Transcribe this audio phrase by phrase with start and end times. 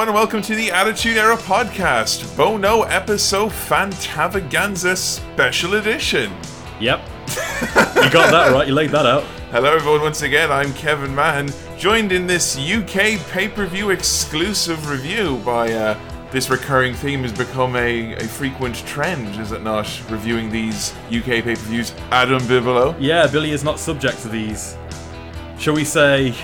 [0.00, 6.32] Everyone, and welcome to the Attitude Era podcast, Bono episode Fantavaganza Special Edition.
[6.80, 7.00] Yep.
[7.28, 8.66] you got that right.
[8.66, 9.24] You laid that out.
[9.50, 14.88] Hello, everyone, once again, I'm Kevin Mahan, joined in this UK pay per view exclusive
[14.88, 19.86] review by uh, this recurring theme has become a, a frequent trend, is it not?
[20.08, 21.92] Reviewing these UK pay per views.
[22.10, 22.96] Adam Bibolo.
[22.98, 24.78] Yeah, Billy is not subject to these,
[25.58, 26.34] shall we say,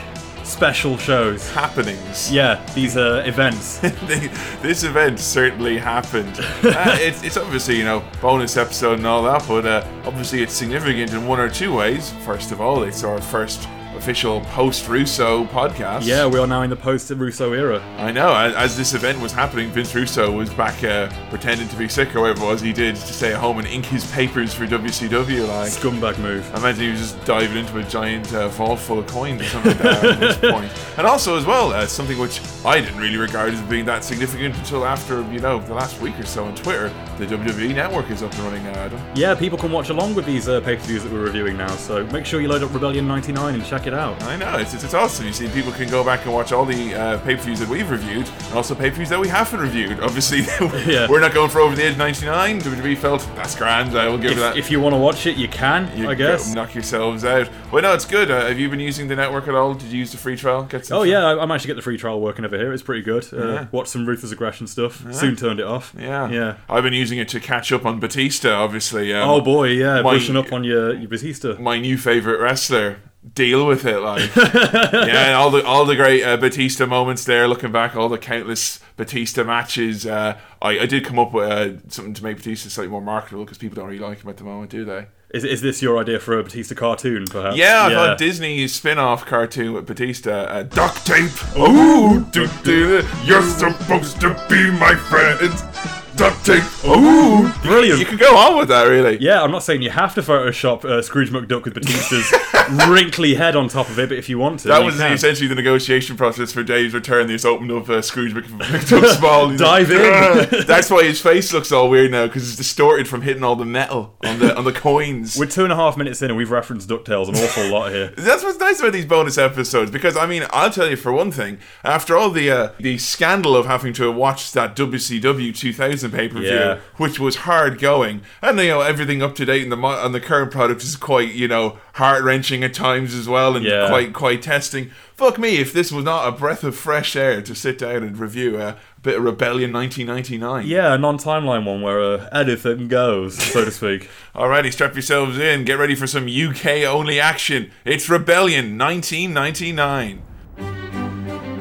[0.47, 1.51] special shows.
[1.51, 2.31] Happenings.
[2.33, 3.79] Yeah, these uh, events.
[4.63, 6.39] this event certainly happened.
[6.39, 10.55] uh, it's, it's obviously, you know, bonus episode and all that, but uh, obviously it's
[10.55, 12.13] significant in one or two ways.
[12.25, 16.07] First of all, it's our first official post Russo podcast.
[16.07, 17.81] Yeah, we are now in the post Russo era.
[17.99, 18.35] I know.
[18.35, 22.23] As this event was happening, Vince Russo was back uh, pretending to be sick or
[22.23, 25.47] whatever it was he did to stay at home and ink his papers for WCW.
[25.49, 26.49] Like scumbag move.
[26.55, 29.45] I imagine he was just diving into a giant uh, vault full of coins or
[29.47, 30.73] something like that at this point.
[30.99, 34.57] And also, as well, uh, something which I didn't really regard as being that significant
[34.57, 36.93] until after you know the last week or so on Twitter.
[37.19, 39.01] The WWE Network is up and running now, Adam.
[39.15, 41.75] Yeah, people can watch along with these uh, pay-per-views that we're reviewing now.
[41.77, 44.23] So make sure you load up Rebellion '99 and check it out.
[44.25, 45.27] I know it's, it's, it's awesome.
[45.27, 48.29] You see, people can go back and watch all the uh, pay-per-views that we've reviewed,
[48.29, 50.01] and also pay-per-views that we haven't reviewed.
[50.01, 50.41] Obviously,
[50.93, 51.09] yeah.
[51.09, 52.61] we're not going for over the age of 99.
[52.61, 53.97] WWE felt that's grand.
[53.97, 54.57] I will give if, that.
[54.57, 55.97] If you want to watch it, you can.
[55.97, 57.49] You I guess knock yourselves out.
[57.73, 58.31] Well, no, it's good.
[58.31, 59.75] Uh, have you been using the network at all?
[59.75, 60.65] Did you use the free trial?
[60.65, 62.73] Get oh yeah, I, managed to get the free trial working over here.
[62.73, 63.27] It's pretty good.
[63.33, 63.67] Uh, yeah.
[63.73, 65.03] Watch some ruthless aggression stuff.
[65.05, 65.13] Yeah.
[65.13, 65.95] Soon turned it off.
[65.99, 66.57] Yeah, yeah.
[66.69, 68.53] I've been using it to catch up on Batista.
[68.53, 69.13] Obviously.
[69.15, 71.59] Um, oh boy, yeah, my, brushing up on your, your Batista.
[71.61, 72.99] My new favorite wrestler
[73.35, 74.31] deal with it like.
[74.37, 78.81] Yeah all the all the great uh, Batista moments there looking back all the countless
[78.97, 82.91] Batista matches uh, I, I did come up with uh, something to make Batista slightly
[82.91, 85.07] more marketable because people don't really like him at the moment do they?
[85.31, 87.57] Is, is this your idea for a Batista cartoon perhaps?
[87.57, 87.95] Yeah I yeah.
[87.95, 91.31] thought Disney's spin-off cartoon with Batista uh, duct tape.
[91.57, 96.65] Oh do, do, you're supposed to be my friend duct tape.
[96.85, 98.01] Ooh, brilliant!
[98.01, 99.19] You could go on with that, really.
[99.21, 102.33] Yeah, I'm not saying you have to Photoshop uh, Scrooge McDuck with Batista's
[102.89, 105.55] wrinkly head on top of it, but if you want to, that was essentially the
[105.55, 107.27] negotiation process for Dave's return.
[107.27, 109.57] They just opened up uh, Scrooge McDuck small.
[109.57, 110.67] Dive like, in.
[110.67, 113.65] That's why his face looks all weird now because it's distorted from hitting all the
[113.65, 115.37] metal on the on the coins.
[115.39, 118.13] We're two and a half minutes in, and we've referenced Ducktales an awful lot here.
[118.17, 121.31] That's what's nice about these bonus episodes because I mean, I'll tell you for one
[121.31, 126.29] thing, after all the uh, the scandal of having to watch that WCW 2000 pay
[126.29, 126.79] per view, yeah.
[126.97, 130.21] which was hard going, and you know everything up to date in the on the
[130.21, 133.89] current product is quite you know heart wrenching at times as well, and yeah.
[133.89, 134.91] quite quite testing.
[135.15, 138.19] Fuck me if this was not a breath of fresh air to sit down and
[138.19, 140.67] review a bit of Rebellion 1999.
[140.67, 144.11] Yeah, a non-timeline one where uh, anything goes, so to speak.
[144.35, 145.65] Alrighty, strap yourselves in.
[145.65, 147.71] Get ready for some UK only action.
[147.85, 150.23] It's Rebellion 1999.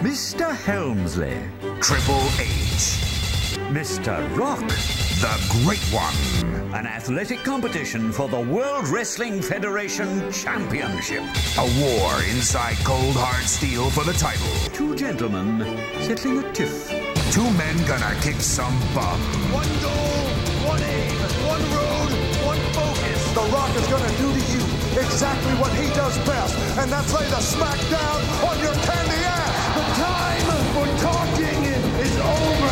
[0.06, 0.56] Mr.
[0.56, 1.38] Helmsley,
[1.82, 3.15] Triple H.
[3.76, 4.16] Mr.
[4.38, 4.66] Rock,
[5.20, 6.16] the Great One.
[6.74, 11.20] An athletic competition for the World Wrestling Federation Championship.
[11.60, 14.48] A war inside cold hard steel for the title.
[14.72, 15.60] Two gentlemen
[16.08, 16.88] settling a tiff.
[17.36, 19.20] Two men gonna kick some butt.
[19.52, 20.24] One goal,
[20.72, 22.12] one aim, one road,
[22.48, 23.20] one focus.
[23.36, 24.64] The Rock is gonna do to you
[25.04, 29.52] exactly what he does best, and that's lay the smackdown on your candy ass.
[29.76, 31.60] The time for talking
[32.00, 32.65] is over.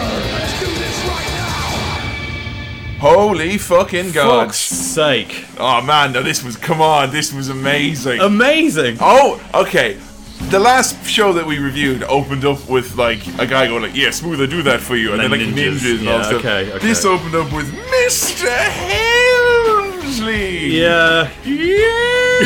[3.04, 4.46] Holy fucking god!
[4.46, 5.46] Fuck's sake!
[5.58, 8.22] Oh man, no, this was come on, this was amazing.
[8.22, 8.96] Amazing.
[9.02, 10.00] Oh, okay.
[10.44, 14.12] The last show that we reviewed opened up with like a guy going like, "Yeah,
[14.12, 16.24] smooth, I do that for you," and, and then, like ninjas, ninjas and yeah, all
[16.24, 16.40] stuff.
[16.40, 16.88] Okay, okay.
[16.88, 18.48] This opened up with Mr.
[20.00, 20.68] Helmsley.
[20.68, 21.30] Yeah.
[21.44, 22.40] Yeah.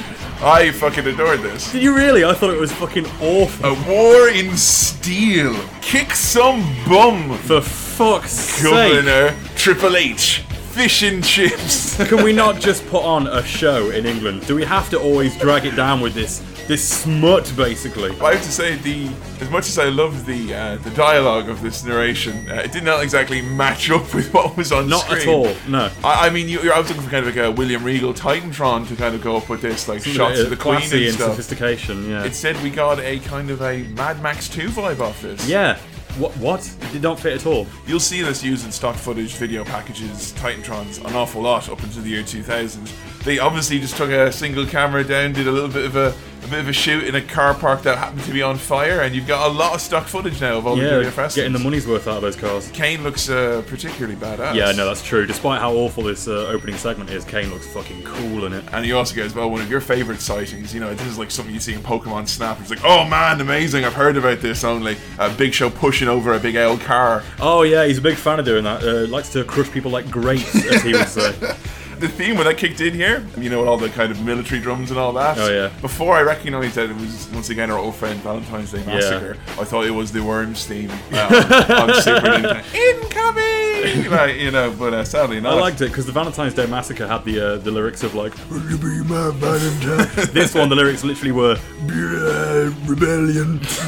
[0.40, 1.72] I fucking adored this.
[1.72, 2.24] Did you really?
[2.24, 3.66] I thought it was fucking awful.
[3.66, 5.54] A war in steel.
[5.80, 7.38] Kick some bum.
[7.38, 9.56] For fuck's Governor sake.
[9.56, 10.40] Triple H.
[10.72, 11.96] Fish and chips.
[12.08, 14.46] Can we not just put on a show in England?
[14.46, 18.10] Do we have to always drag it down with this this smut, basically.
[18.20, 19.08] I have to say, the
[19.40, 22.84] as much as I love the uh, the dialogue of this narration, uh, it did
[22.84, 25.26] not exactly match up with what was on not screen.
[25.26, 25.70] Not at all.
[25.70, 25.90] No.
[26.02, 28.88] I, I mean, you, I was looking for kind of like a William Regal Titantron
[28.88, 31.30] to kind of go up with this, like shots of the Queen and, and stuff.
[31.30, 32.08] sophistication.
[32.08, 32.24] Yeah.
[32.24, 35.46] Instead, we got a kind of a Mad Max 2 vibe off this.
[35.48, 35.78] Yeah.
[36.18, 36.36] What?
[36.36, 36.76] What?
[36.80, 37.66] It did not fit at all.
[37.86, 42.00] You'll see this used in stock footage, video packages, Titantrons an awful lot up into
[42.00, 42.88] the year 2000.
[43.24, 46.48] They obviously just took a single camera down, did a little bit of a, a
[46.48, 49.14] bit of a shoot in a car park that happened to be on fire, and
[49.14, 51.34] you've got a lot of stock footage now of all the Yeah, WWF wrestlers.
[51.36, 52.70] getting the money's worth out of those cars.
[52.72, 54.54] Kane looks uh, particularly badass.
[54.54, 55.24] Yeah, no, that's true.
[55.24, 58.62] Despite how awful this uh, opening segment is, Kane looks fucking cool in it.
[58.72, 60.74] And you also get as well one of your favorite sightings.
[60.74, 62.60] You know, this is like something you see in Pokemon Snap.
[62.60, 63.86] It's like, oh man, amazing!
[63.86, 64.98] I've heard about this only.
[65.18, 67.22] A Big Show pushing over a big old car.
[67.40, 68.84] Oh yeah, he's a big fan of doing that.
[68.84, 71.34] Uh, likes to crush people like grapes, as he would say.
[72.04, 74.60] The theme when that kicked in here, you know, with all the kind of military
[74.60, 75.38] drums and all that.
[75.38, 75.70] Oh, yeah.
[75.80, 79.64] Before I recognised that it was once again our old friend Valentine's Day Massacre, I
[79.64, 82.74] thought it was the Worms theme uh, on, on Super Nintendo.
[82.74, 85.56] Incoming, like you know, but uh, sadly not.
[85.56, 88.34] I liked it because the Valentine's Day Massacre had the uh, the lyrics of like
[88.50, 90.26] Will you be my Valentine?
[90.34, 90.68] this one.
[90.68, 91.56] The lyrics literally were
[92.84, 93.60] rebellion,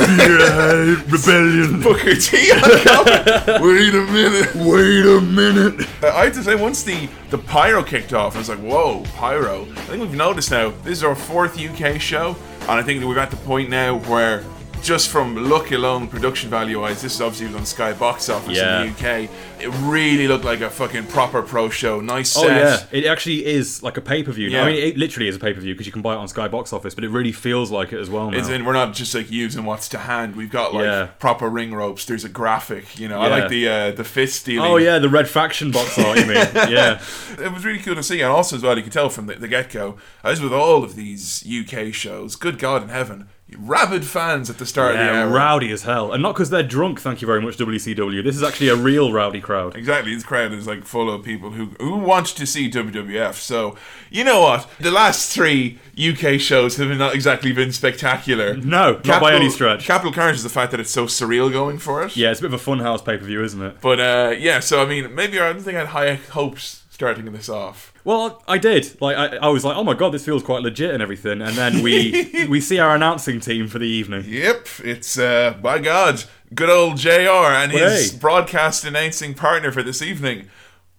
[1.10, 1.82] rebellion.
[1.82, 3.62] Booker T on comment.
[3.62, 4.54] Wait a minute.
[4.54, 5.86] Wait a minute.
[6.02, 9.62] I have to say, once the the pyro kicked off, I was like, whoa, pyro.
[9.62, 10.70] I think we've noticed now.
[10.82, 14.44] This is our fourth UK show, and I think we're at the point now where.
[14.86, 18.82] Just from look alone, production value wise, this is obviously on Sky Box Office Yeah.
[18.84, 19.28] in the UK.
[19.58, 22.00] It really looked like a fucking proper pro show.
[22.00, 22.44] Nice set.
[22.44, 24.48] Oh yeah, it actually is like a pay per view.
[24.48, 24.62] Yeah.
[24.62, 26.28] I mean, it literally is a pay per view because you can buy it on
[26.28, 28.38] Sky Box Office, but it really feels like it as well now.
[28.38, 30.36] It's in, we're not just like using what's to hand.
[30.36, 31.06] We've got like Yeah.
[31.18, 32.04] proper ring ropes.
[32.04, 32.96] There's a graphic.
[32.96, 34.70] You know, I like the uh, the fist dealing.
[34.70, 36.16] oh yeah, the Red Faction box art.
[36.20, 36.36] You mean?
[36.70, 37.02] Yeah.
[37.40, 39.34] it was really cool to see, and also as well, you could tell from the,
[39.34, 44.04] the get go, as with all of these UK shows, good God in heaven, rabid
[44.04, 45.28] fans at the start of the Yeah, hour.
[45.30, 47.00] rowdy as hell, and not because they're drunk.
[47.00, 48.22] Thank you very much, WCW.
[48.24, 49.76] This is actually a real rowdy crowd.
[49.76, 53.34] Exactly, this crowd is like full of people who who want to see WWF.
[53.34, 53.76] So
[54.10, 54.68] you know what?
[54.80, 58.56] The last three UK shows have not exactly been spectacular.
[58.56, 59.84] No, not by any stretch.
[59.84, 62.16] Capital Carnage is the fact that it's so surreal going for it.
[62.16, 63.80] Yeah, it's a bit of a funhouse pay per view, isn't it?
[63.80, 67.30] But uh, yeah, so I mean, maybe I don't think I had high hopes starting
[67.32, 67.92] this off.
[68.06, 69.00] Well, I did.
[69.00, 71.42] Like, I, I was like, oh my god, this feels quite legit and everything.
[71.42, 74.24] And then we we see our announcing team for the evening.
[74.28, 76.22] Yep, it's uh, by God,
[76.54, 77.10] good old Jr.
[77.10, 78.18] and his Hey.
[78.18, 80.48] broadcast announcing partner for this evening,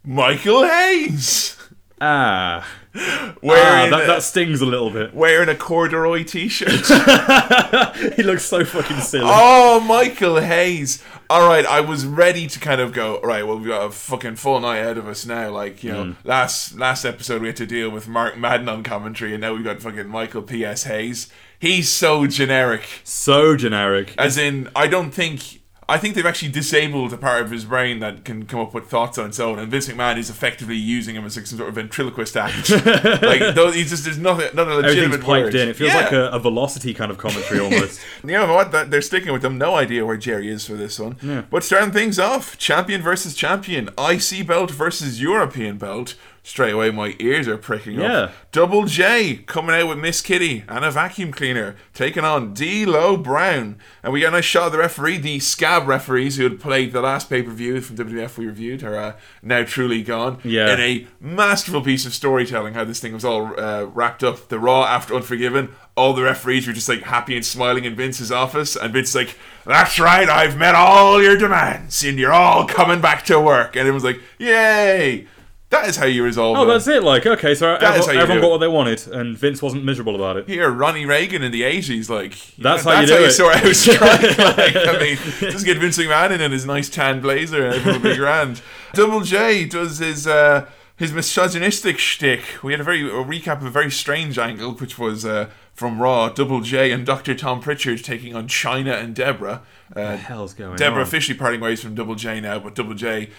[0.03, 1.55] Michael Hayes,
[2.01, 2.67] Ah,
[3.41, 5.13] wearing ah that, a, that stings a little bit.
[5.13, 6.69] wearing a corduroy t-shirt.
[8.17, 9.23] He looks so fucking silly.
[9.27, 11.01] oh, Michael Hayes.
[11.29, 13.19] All right, I was ready to kind of go.
[13.21, 15.49] Right, well, we've got a fucking full night ahead of us now.
[15.49, 16.11] Like you know, Hmm.
[16.23, 19.63] last last episode we had to deal with Mark Madden on commentary, and now we've
[19.63, 20.83] got fucking Michael P.S.
[20.83, 21.29] Hayes.
[21.59, 22.83] He's so generic.
[23.03, 24.13] So generic.
[24.17, 25.61] As in, I don't think.
[25.89, 28.87] I think they've actually disabled a part of his brain that can come up with
[28.87, 31.69] thoughts on its own, and Vince McMahon is effectively using him as like some sort
[31.69, 32.69] of ventriloquist act.
[33.21, 35.55] like, though, he's just there's nothing, not a legitimate piped word.
[35.55, 35.69] in.
[35.69, 36.01] It feels Yeah.
[36.01, 38.01] like a, a velocity kind of commentary almost.
[38.23, 38.73] You know what?
[38.73, 39.57] That they're sticking with them.
[39.57, 41.15] No idea where Jerry is for this one.
[41.21, 41.43] Yeah.
[41.49, 46.15] But starting things off, champion versus champion, IC belt versus European belt.
[46.47, 48.13] Straight away, my ears are pricking Yeah.
[48.13, 48.51] up.
[48.53, 53.75] Double J coming out with Miss Kitty and a vacuum cleaner, taking on D'Lo Brown,
[54.01, 55.17] and we get a nice shot of the referee.
[55.17, 58.81] The scab referees who had played the last pay per view from WWF we reviewed
[58.81, 59.13] are uh,
[59.43, 60.37] now truly gone.
[60.45, 60.73] Yeah.
[60.73, 64.47] In a masterful piece of storytelling, how this thing was all uh, wrapped up.
[64.47, 68.31] The Raw after Unforgiven, all the referees were just like happy and smiling in Vince's
[68.31, 69.35] office, and Vince's like,
[69.65, 73.85] "That's right, I've met all your demands, and you're all coming back to work." And
[73.85, 75.27] it was like, "Yay!"
[75.69, 76.59] That is how you resolve it.
[76.61, 76.67] oh, it.
[76.67, 77.03] that's it.
[77.03, 80.37] Like, okay, so is everyone, you got what they wanted, and Vince wasn't miserable about
[80.37, 80.47] it.
[80.47, 83.73] Here, Ronnie Reagan in the eighties, like That's know, how you that's do how you
[83.73, 84.57] sort out strike.
[84.57, 85.17] like, I mean,
[85.51, 88.61] just get Vince McMahon in in his nice tan blazer and everyone will be grand.
[88.93, 92.63] Double J does his uh, his misogynistic shtick.
[92.63, 96.01] We had a very a recap of a very strange angle, which was uh, from
[96.01, 96.29] Raw.
[96.29, 97.35] Double J and Dr.
[97.35, 99.63] Tom Prichard taking on Chyna and Deborah.
[99.93, 101.07] Uh, the hell's going Deborah on?
[101.07, 103.29] officially parting ways from Double J now, but Double J,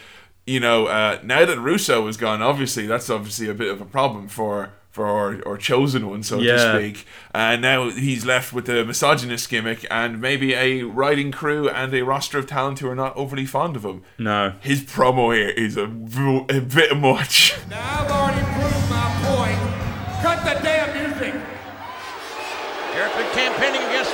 [0.49, 3.85] you know, uh, now that Russo is gone, obviously that's obviously a bit of a
[3.85, 6.57] problem for for our, our chosen one, so Yeah.
[6.57, 7.07] to speak.
[7.33, 12.03] And now he's left with the misogynist gimmick and maybe a writing crew and a
[12.03, 14.03] roster of talent who are not overly fond of him.
[14.19, 14.55] No.
[14.61, 17.55] His promo here is a bit much.
[17.71, 19.61] Now I've already proved my point.
[20.25, 21.35] Cut the damn music.
[22.97, 24.11] Eric been campaigning against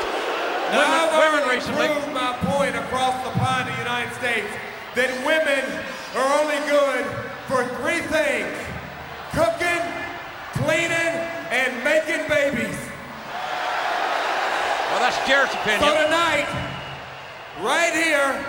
[0.72, 1.86] Now I've women, women already recently.
[1.86, 4.50] proved my point across the pond in the United States
[4.94, 5.64] that women
[6.14, 7.04] are only good
[7.48, 8.54] for three things
[9.32, 9.82] cooking,
[10.54, 11.14] cleaning,
[11.50, 12.78] and making babies.
[14.90, 16.46] Well, that's Jarrett's So tonight,
[17.60, 18.44] right here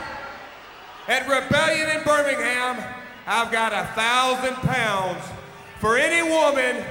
[1.08, 2.84] at Rebellion in Birmingham,
[3.26, 5.24] I've got a thousand pounds
[5.80, 6.84] for any woman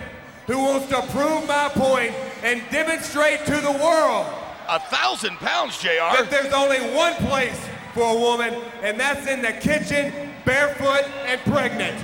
[0.48, 4.26] who wants to prove my point and demonstrate to the world
[4.68, 5.88] A thousand pounds, JR.
[6.18, 7.60] that there's only one place
[7.94, 10.12] for a woman, and that's in the kitchen,
[10.44, 11.96] barefoot and pregnant.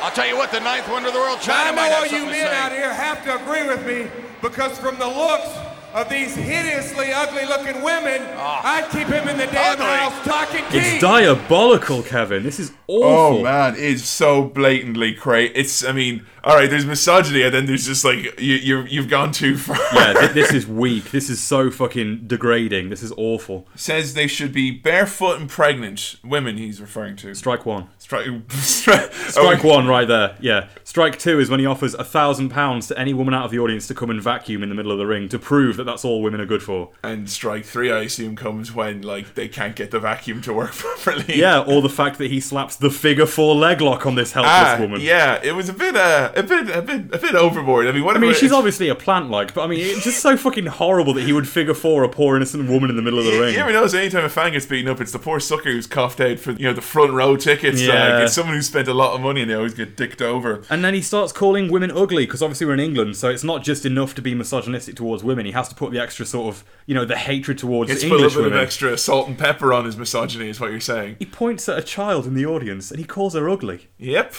[0.00, 2.02] I'll tell you what, the ninth wonder of the world, I Chyna, might know all
[2.04, 4.08] you something men out here have to agree with me
[4.40, 5.48] because from the looks
[5.92, 8.60] of these hideously ugly looking women, ah.
[8.64, 9.86] I'd keep him in the damn Ugly.
[9.86, 10.98] house talking It's tea.
[11.00, 12.42] diabolical, Kevin.
[12.44, 13.40] This is Oh, awful.
[13.40, 15.52] Oh man, it's so blatantly crazy.
[15.54, 19.08] It's, I mean, all right, there's misogyny, and then there's just like you, you you've
[19.08, 19.76] gone too far.
[19.92, 21.10] Yeah, th- this is weak.
[21.10, 22.88] This is so fucking degrading.
[22.88, 23.66] This is awful.
[23.74, 26.56] Says they should be barefoot and pregnant women.
[26.56, 27.34] He's referring to.
[27.34, 27.88] Strike one.
[27.98, 30.34] Strike, strike, Strike one right there.
[30.40, 30.68] Yeah.
[30.82, 33.58] Strike two is when he offers a thousand pounds to any woman out of the
[33.58, 36.06] audience to come and vacuum in the middle of the ring to prove that that's
[36.06, 36.88] all women are good for.
[37.02, 40.72] And strike three, I assume, comes when like they can't get the vacuum to work
[40.72, 41.38] properly.
[41.38, 44.52] Yeah, or the fact that he slaps the figure four leg lock on this helpless
[44.54, 45.00] Ah, woman.
[45.00, 47.86] yeah, it was a bit, uh, a bit, a bit, a bit overboard.
[47.86, 50.20] I mean, what I mean, she's obviously a plant like, but I mean, it's just
[50.20, 53.18] so fucking horrible that he would figure four a poor innocent woman in the middle
[53.18, 53.40] of the ring.
[53.40, 53.58] You ring.
[53.58, 56.38] ever notice anytime a fan gets beaten up, it's the poor sucker who's coughed out
[56.38, 57.80] for you know the front row tickets.
[57.82, 58.14] Yeah.
[58.14, 60.62] Like, it's someone who spent a lot of money and they always get dicked over.
[60.70, 63.62] And then he starts calling women ugly because obviously we're in England, so it's not
[63.64, 65.46] just enough to be misogynistic towards women.
[65.46, 68.12] He has to put the extra sort of, you know, the hatred towards It's put
[68.12, 68.52] a little bit women.
[68.58, 71.16] of extra salt and pepper on his misogyny, is what you're saying.
[71.18, 73.88] He points at a child in the audience and he calls her ugly.
[73.98, 74.34] Yep.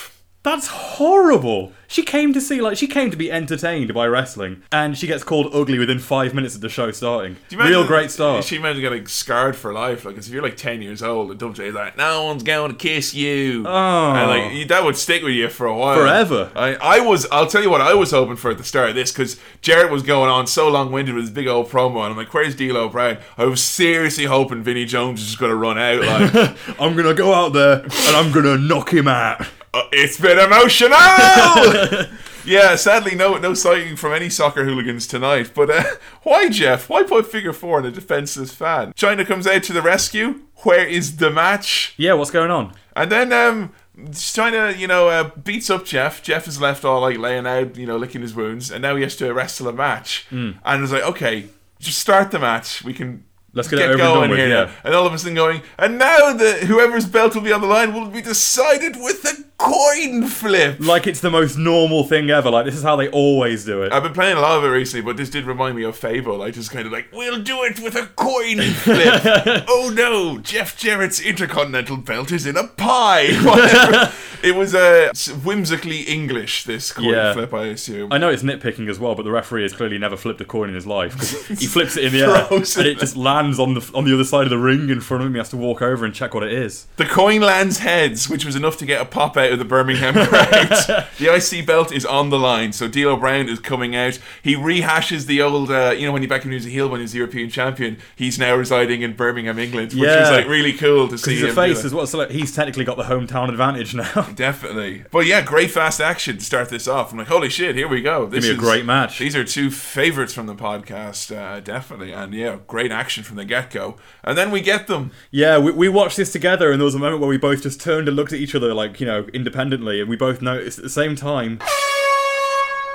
[0.49, 1.73] That's horrible.
[1.87, 5.23] She came to see, like, she came to be entertained by wrestling, and she gets
[5.23, 7.37] called ugly within five minutes of the show starting.
[7.51, 8.43] Real great start.
[8.43, 10.05] She might get like scarred for life.
[10.05, 13.13] Like, if you're like ten years old, and WJ's like, "No one's going to kiss
[13.15, 14.11] you," Oh.
[14.13, 16.51] and like you- that would stick with you for a while, Forever.
[16.55, 17.25] I, I was.
[17.31, 19.91] I'll tell you what I was hoping for at the start of this because Jarrett
[19.91, 22.55] was going on so long winded with his big old promo, and I'm like, "Where's
[22.55, 26.01] D'Lo Brown?" I was seriously hoping Vinnie Jones is just going to run out.
[26.01, 29.41] Like, I'm gonna go out there and I'm gonna knock him out.
[29.71, 32.07] Uh, it's been emotional.
[32.45, 35.51] yeah, sadly, no no sighting from any soccer hooligans tonight.
[35.53, 35.83] But uh,
[36.23, 36.89] why, Jeff?
[36.89, 38.93] Why put figure four on a defenseless fan?
[38.93, 40.41] Chyna comes out to the rescue.
[40.63, 41.93] Where is the match?
[41.97, 42.73] Yeah, what's going on?
[42.95, 46.23] And then um, Chyna, you know, uh, beats up Jeff.
[46.23, 49.03] Jeff is left all like laying out, you know, licking his wounds, and now he
[49.03, 50.25] has to wrestle a match.
[50.29, 50.51] Hmm.
[50.63, 51.45] And it's like, okay,
[51.79, 52.83] just start the match.
[52.83, 53.25] We can.
[53.53, 54.71] Let's get it over and done with, here yeah.
[54.83, 57.67] And all of a sudden going, and now the whoever's belt will be on the
[57.67, 60.77] line will be decided with a coin flip.
[60.79, 62.49] Like it's the most normal thing ever.
[62.49, 63.91] Like this is how they always do it.
[63.91, 66.41] I've been playing a lot of it recently, but this did remind me of Fable.
[66.41, 69.21] I just kind of like, we'll do it with a coin flip.
[69.67, 74.11] oh no, Jeff Jarrett's Intercontinental belt is in a pie.
[74.41, 75.11] It was uh,
[75.43, 77.33] whimsically English, this coin Yeah.
[77.33, 78.13] flip, I assume.
[78.13, 80.69] I know it's nitpicking as well, but the referee has clearly never flipped a coin
[80.69, 82.85] in his life he flips it in the air and it.
[82.85, 85.27] it just lands on the on the other side of the ring in front of
[85.27, 85.33] him.
[85.33, 86.87] He has to walk over and check what it is.
[86.97, 90.13] The coin lands heads, which was enough to get a pop out of the Birmingham
[90.13, 91.07] crowd.
[91.19, 94.19] the IC belt is on the line, so D'Lo Brown is coming out.
[94.43, 96.89] He rehashes the old, uh, you know, when he back when he was a heel
[96.89, 97.97] when he was the European champion.
[98.15, 100.29] He's now residing in Birmingham, England, which Yeah.
[100.29, 101.35] like really cool to see.
[101.35, 104.21] He's a face as well, so like, he's technically got the hometown advantage now.
[104.35, 105.03] Definitely.
[105.11, 107.11] But yeah, great fast action to start this off.
[107.11, 108.25] I'm like, holy shit, here we go.
[108.25, 109.19] This be a is- great match.
[109.19, 112.11] These are two favorites from the podcast, uh, definitely.
[112.11, 113.95] And yeah, great action from the get go.
[114.23, 115.11] And then we get them.
[115.31, 117.79] yeah, we, we watched this together, and there was a moment where we both just
[117.79, 120.83] turned and looked at each other, like you know, independently, and we both noticed at
[120.83, 121.59] the same time.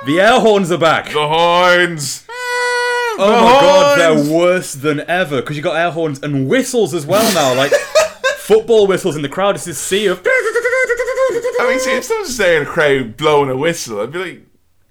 [0.05, 1.07] The air horns are back.
[1.07, 2.27] The horns.
[2.29, 3.17] Ah.
[3.17, 7.07] Oh my god, they're worse than ever because you got air horns and whistles as
[7.07, 7.73] well now, like
[8.39, 9.55] football whistles in the crowd.
[9.55, 10.21] It's this sea of.
[10.27, 14.44] I mean, see, if someone's saying a crowd blowing a whistle, I'd be like,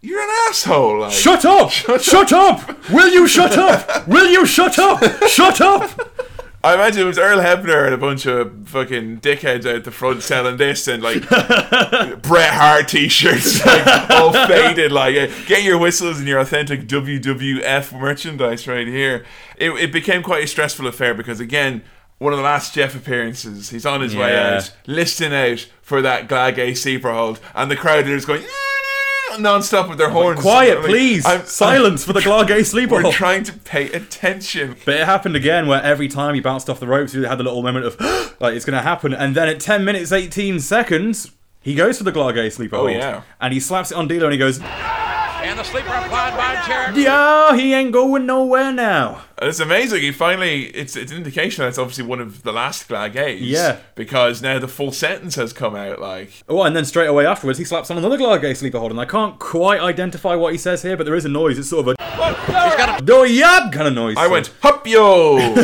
[0.04, 1.00] you're an asshole.
[1.00, 1.72] Like, Shut up!
[2.02, 2.90] Shut, up!
[2.90, 4.06] Will you shut up?
[4.06, 5.02] Will you shut up?
[5.28, 6.12] Shut up!
[6.66, 10.24] I imagine it was Earl Hebner and a bunch of fucking dickheads out the front
[10.24, 11.22] selling this and like
[12.22, 14.92] Bret Hart t-shirts, like all faded.
[14.94, 19.26] Like, uh, get your whistles and your authentic WWF merchandise right here.
[19.58, 21.84] It, it became quite a stressful affair because again.
[22.20, 26.30] One of the last Jeff appearances, he's on his way out, listing out for that
[26.30, 28.46] Glagay sleeper hold, and the crowd just going
[29.40, 30.40] non-stop with their horns.
[30.42, 31.26] Quiet, Like, please.
[31.26, 32.96] I'm- Silence for the Glargay sleeper.
[33.04, 34.76] We're trying to pay attention.
[34.86, 37.44] But it happened again where every time he bounced off the ropes, he had the
[37.44, 38.00] little moment of,
[38.40, 39.14] like, it's going to happen.
[39.14, 42.92] And then at 10 minutes, 18 seconds, he goes for the Glargay sleeper Oh, hold.
[42.92, 43.22] yeah.
[43.40, 44.60] And he slaps it on D'Lo and he goes,
[45.54, 46.96] And the sleeper applied by Jarrett.
[46.98, 49.22] Yeah, he ain't going nowhere now.
[49.38, 50.02] And It's amazing.
[50.02, 53.38] He finally, it's it's an indication that's obviously one of the last Glagays.
[53.42, 53.78] Yeah.
[53.94, 56.02] Because now the full sentence has come out.
[56.02, 58.90] Like, Oh, and then straight away afterwards, he slaps on another Glargay sleeper hold.
[58.90, 61.60] And I can't quite identify what he says here, but there is a noise.
[61.60, 64.16] It's sort of a He's got a do yab kind of noise.
[64.18, 65.34] I went hup yo,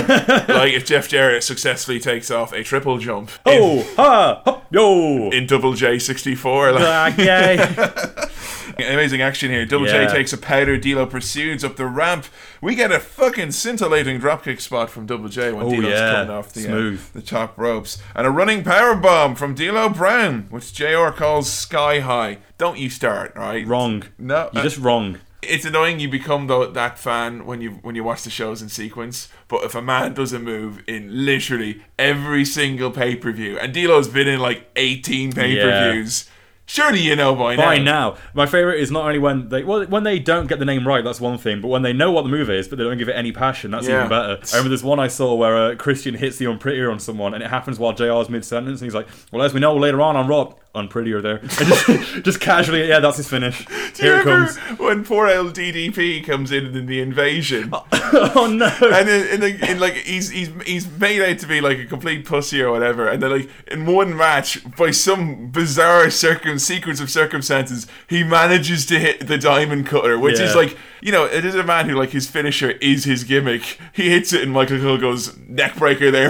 [0.49, 3.31] like if Jeff Jarrett successfully takes off a triple jump.
[3.47, 5.31] in- oh, ha, hop, yo.
[5.31, 8.25] In, double J sixty four, like, ah, Glargay.
[8.83, 9.65] Amazing action here.
[9.65, 10.77] Double J takes a powder.
[10.77, 12.25] D'Lo pursues up the ramp.
[12.61, 16.11] We get a fucking scintillating dropkick spot from Double J when Oh, D'Lo's yeah.
[16.13, 20.47] coming off the uh, the top ropes, and a running power bomb from D'Lo Brown,
[20.49, 21.09] which Jr.
[21.09, 22.39] calls sky high.
[22.57, 23.65] Don't you start, right?
[23.65, 24.03] Wrong.
[24.17, 25.19] No, You're uh, just wrong.
[25.41, 28.67] it's annoying you become tho- that fan when you when you watch the shows in
[28.69, 29.29] sequence.
[29.47, 33.73] But if a man does a move in literally every single pay per view, and
[33.73, 36.28] D'Lo's been in like eighteen pay per views,
[36.69, 37.65] surely you know by, now.
[37.65, 38.15] By now.
[38.33, 41.03] my favorite is not only when they well when they don't get the name right,
[41.03, 43.09] that's one thing, but when they know what the movie is, but they don't give
[43.09, 43.97] it any passion, that's Yeah.
[44.05, 44.37] even better.
[44.53, 47.43] I remember there's one I saw where uh, Christian hits the unprettier on someone, and
[47.43, 50.15] it happens while JR's mid sentence, and he's like, "Well, as we know later on
[50.15, 53.65] on Raw, unprettier there," and just, just casually, yeah, that's his finish.
[53.93, 54.57] Do you Here it comes.
[54.79, 57.73] when poor LDDP comes in in the invasion?
[57.93, 58.71] oh no!
[58.93, 62.25] and in, in, in like he's he's he's made out to be like a complete
[62.25, 67.09] pussy or whatever, and then like in one match by some bizarre circum sequence of
[67.09, 71.55] circumstances, he manages to hit the diamond cutter, which is like you know it is
[71.55, 73.79] a man who like his finisher is his gimmick.
[73.93, 76.29] He hits it, and Michael Cole goes neckbreaker there.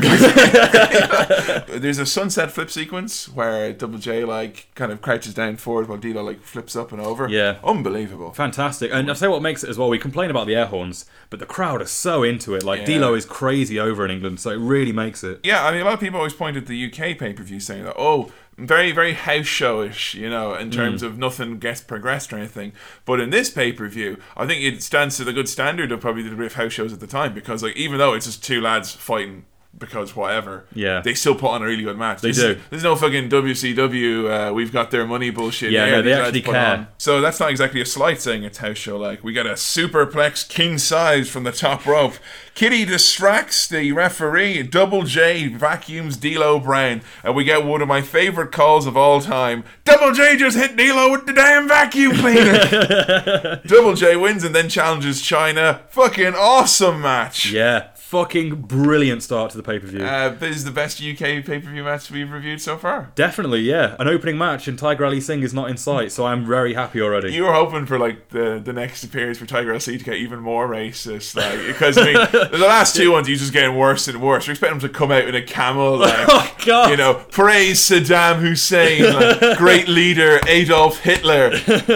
[1.79, 5.97] There's a sunset flip sequence where Double J like kind of crouches down forward while
[5.97, 7.27] D'Lo like flips up and over.
[7.27, 7.57] Yeah.
[7.63, 8.31] unbelievable.
[8.33, 8.91] Fantastic.
[8.93, 9.89] And I'll tell what makes it as well.
[9.89, 12.63] We complain about the air horns, but the crowd are so into it.
[12.63, 12.99] Like, Yeah.
[12.99, 15.39] D'Lo is crazy over in England, so it really makes it.
[15.43, 17.59] Yeah, I mean, a lot of people always point at the UK pay per view
[17.59, 21.05] saying that, oh, very, very house showish, you know, in terms mm.
[21.05, 22.73] of nothing gets progressed or anything.
[23.05, 26.01] But in this pay per view, I think it stands to the good standard of
[26.01, 28.43] probably the degree of house shows at the time because, like, even though it's just
[28.43, 29.45] two lads fighting
[29.77, 30.99] because whatever, Yeah.
[31.01, 32.19] they still put on a really good match.
[32.21, 32.49] They This do.
[32.51, 34.27] is- there's no fucking WCW.
[34.27, 35.71] Uh, we've got their money bullshit.
[35.71, 36.55] Yeah, no, they actually care.
[36.73, 36.87] on.
[36.97, 39.23] So that's not exactly a slight saying it's house show like.
[39.23, 42.15] We got a superplex king size from the top rope.
[42.55, 44.63] Kitty distracts the referee.
[44.63, 49.21] Double J vacuums D'Lo Brown, and we get one of my favorite calls of all
[49.21, 49.63] time.
[49.85, 53.61] Double J just hit D'Lo with the damn vacuum cleaner.
[53.65, 55.81] Double J wins and then challenges Chyna.
[55.89, 57.49] Fucking awesome match.
[57.51, 57.87] Yeah.
[58.09, 60.03] Fucking brilliant start to the pay per view.
[60.03, 63.11] Uh, this is the best UK pay per view match we've reviewed so far.
[63.13, 63.95] Definitely, yeah.
[63.99, 67.03] An opening match and Tiger Ali Singh is not in sight, so I'm very happy
[67.03, 67.31] already.
[67.31, 70.39] You were hoping for like the the next appearance for Tiger LC to get even
[70.39, 72.13] more racist, like because I mean
[72.51, 74.47] the last two ones he's just getting worse and worse.
[74.47, 76.89] You're expecting him to come out in a camel, like Oh, God.
[76.89, 81.51] you know, praise Saddam Hussein, like, great leader Adolf Hitler.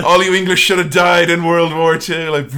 [0.06, 2.52] All you English should have died in World War Two, like.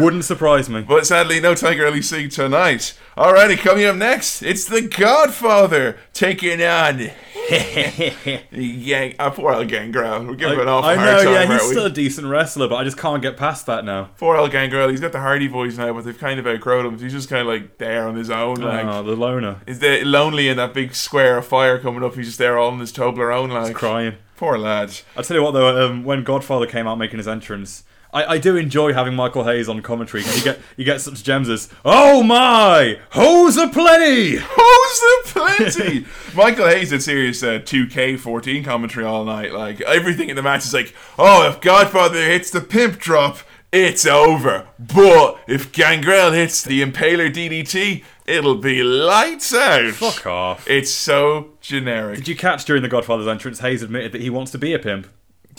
[0.00, 0.80] Wouldn't surprise me.
[0.80, 2.86] But sadly, no Tiger Ali Singh tonight.
[3.18, 6.98] Alrighty, coming up next, it's the Godfather taking on.
[7.50, 10.24] Gang, uh, poor El Gangrel.
[10.24, 11.70] We're giving an awful I know, time, yeah, he's we?
[11.70, 14.10] still a decent wrestler, but I just can't get past that now.
[14.18, 16.96] Poor El Gangrel, he's got the Hardy voice now, but they've kind of outgrown him.
[16.96, 18.58] He's just kind of like there on his own.
[18.58, 19.62] Like, oh, the loner.
[19.66, 22.14] is there lonely in that big square of fire coming up?
[22.14, 24.14] He's just there all on his Toblerone, like Crying.
[24.36, 24.92] poor lad.
[25.16, 28.38] I'll tell you what though, um, when Godfather came out making his entrance, I, I
[28.38, 31.68] do enjoy having Michael Hayes on commentary because you get you get such gems as
[31.84, 36.06] Oh my, hose plenty, Who's the plenty?
[36.34, 39.52] Michael Hayes did serious uh, 2K14 commentary all night.
[39.52, 43.38] Like everything in the match is like, oh, if Godfather hits the pimp drop,
[43.72, 44.66] it's over.
[44.78, 49.92] But if Gangrel hits the Impaler DDT, it'll be lights out.
[49.92, 50.68] Fuck off.
[50.68, 52.16] It's so generic.
[52.18, 54.78] Did you catch during the Godfather's entrance, Hayes admitted that he wants to be a
[54.78, 55.08] pimp?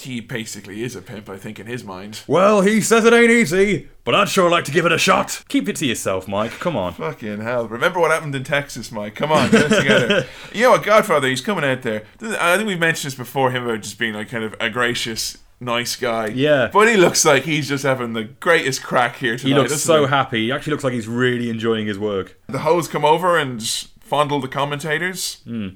[0.01, 2.21] He basically is a pimp, I think, in his mind.
[2.27, 5.43] Well, he says it ain't easy, but I'd sure like to give it a shot.
[5.49, 6.51] Keep it to yourself, Mike.
[6.53, 6.93] Come on.
[6.93, 7.67] Fucking hell.
[7.67, 9.15] Remember what happened in Texas, Mike.
[9.15, 10.25] Come on, get it together.
[10.53, 12.03] you know what, Godfather, he's coming out there.
[12.21, 15.37] I think we've mentioned this before, him about just being like kind of a gracious,
[15.59, 16.27] nice guy.
[16.27, 16.69] Yeah.
[16.71, 19.49] But he looks like he's just having the greatest crack here tonight.
[19.49, 20.09] He looks doesn't so he?
[20.09, 20.45] happy.
[20.45, 22.39] He actually looks like he's really enjoying his work.
[22.47, 23.61] The hoes come over and
[23.99, 25.41] fondle the commentators.
[25.45, 25.67] Hmm.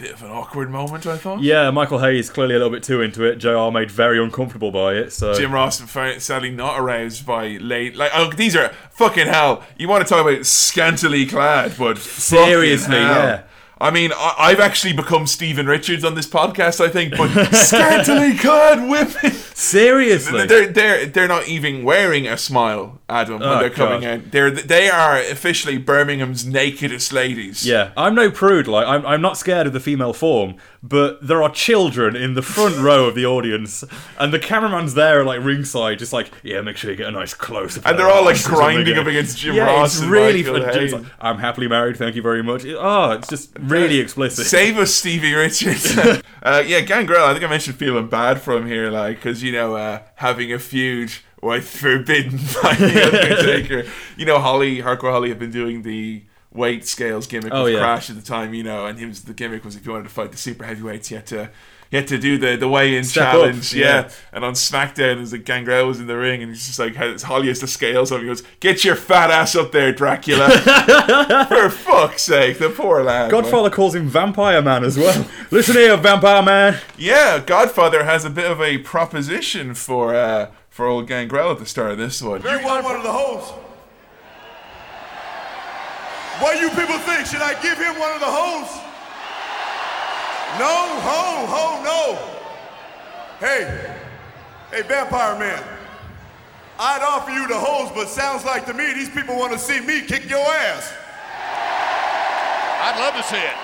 [0.00, 1.40] Bit of an awkward moment, I thought.
[1.40, 3.36] Yeah, Michael Hayes clearly a little bit too into it.
[3.36, 5.12] JR made very uncomfortable by it.
[5.12, 7.96] So Jim Ross sadly not aroused by late.
[7.96, 9.64] Like, oh, these are fucking hell.
[9.76, 13.42] You want to talk about scantily clad, but Seriously, yeah.
[13.80, 18.36] I mean, I- I've actually become Stephen Richards on this podcast, I think, but scantily
[18.36, 19.36] clad women.
[19.58, 24.10] Seriously, They're they're they're not even wearing a smile, Adam, when Oh, they're coming God.
[24.10, 24.30] out.
[24.30, 27.66] They're they are officially Birmingham's nakedest ladies.
[27.66, 28.68] Yeah, I'm no prude.
[28.68, 32.42] Like, I'm, I'm not scared of the female form, but there are children in the
[32.42, 33.84] front row of the audience,
[34.18, 37.34] and the cameraman's there, like ringside, just like, yeah, make sure you get a nice
[37.34, 37.76] close.
[37.78, 37.86] up.
[37.86, 40.42] And they're all, like, Arse or something, grinding up against Jim yeah, Ross It's really
[40.42, 40.62] fun.
[40.62, 42.64] Like, I'm happily married, thank you very much.
[42.64, 44.46] Oh, it's just really explicit.
[44.46, 45.96] Save us, Stevie Richards.
[46.42, 47.24] uh, yeah, Gangrel.
[47.26, 50.52] I think I mentioned feeling bad for him here, like because you know uh, having
[50.52, 53.84] a feud with Forbidden by the Undertaker.
[54.16, 57.80] you know, Holly Hardcore Holly had been doing the weight scales gimmick Oh, with yeah.
[57.80, 58.54] Crash at the time.
[58.54, 61.10] You know, and his the gimmick was if you wanted to fight the super heavyweights,
[61.10, 61.50] you had to
[61.90, 63.74] he had to do the the weigh in Step up, challenge.
[63.74, 63.84] yeah.
[64.02, 64.10] yeah.
[64.32, 66.94] and on SmackDown, it was like Gangrel was in the ring, and he's just like
[66.96, 68.20] has, Holly has the scales on.
[68.20, 70.48] He goes, "Get your fat ass up there, Dracula!"
[71.48, 73.30] For fuck's sake, the poor lad.
[73.30, 73.42] man.
[73.42, 75.26] Godfather calls him Vampire Man as well.
[75.50, 76.78] Listen here, Vampire Man.
[76.98, 81.66] Yeah, Godfather has a bit of a proposition for uh, for old Gangrel at the
[81.66, 82.42] start of this one.
[82.42, 83.50] You want one of the hoes?
[86.40, 87.26] What do you people think?
[87.26, 88.84] Should I give him one of the hoes?
[90.58, 92.18] No, ho, ho, no.
[93.46, 93.94] Hey,
[94.72, 95.62] hey, vampire man.
[96.80, 99.80] I'd offer you the hoes, but sounds like to me these people want to see
[99.80, 100.92] me kick your ass.
[102.80, 103.56] I'd love to see it.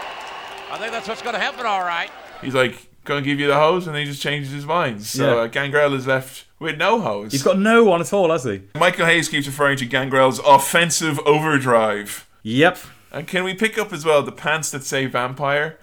[0.71, 2.11] I think that's what's going to happen, all right.
[2.43, 5.03] He's like, "Gonna give you the hoes," and he just changes his mind.
[5.05, 5.41] So Yeah.
[5.43, 7.33] uh, Gangrel is left with no hoes.
[7.33, 8.63] He's got no one at all, has he?
[8.79, 12.27] Michael Hayes keeps referring to Gangrel's offensive overdrive.
[12.43, 12.79] Yep.
[13.15, 15.79] And can we pick up as well the pants that say vampire?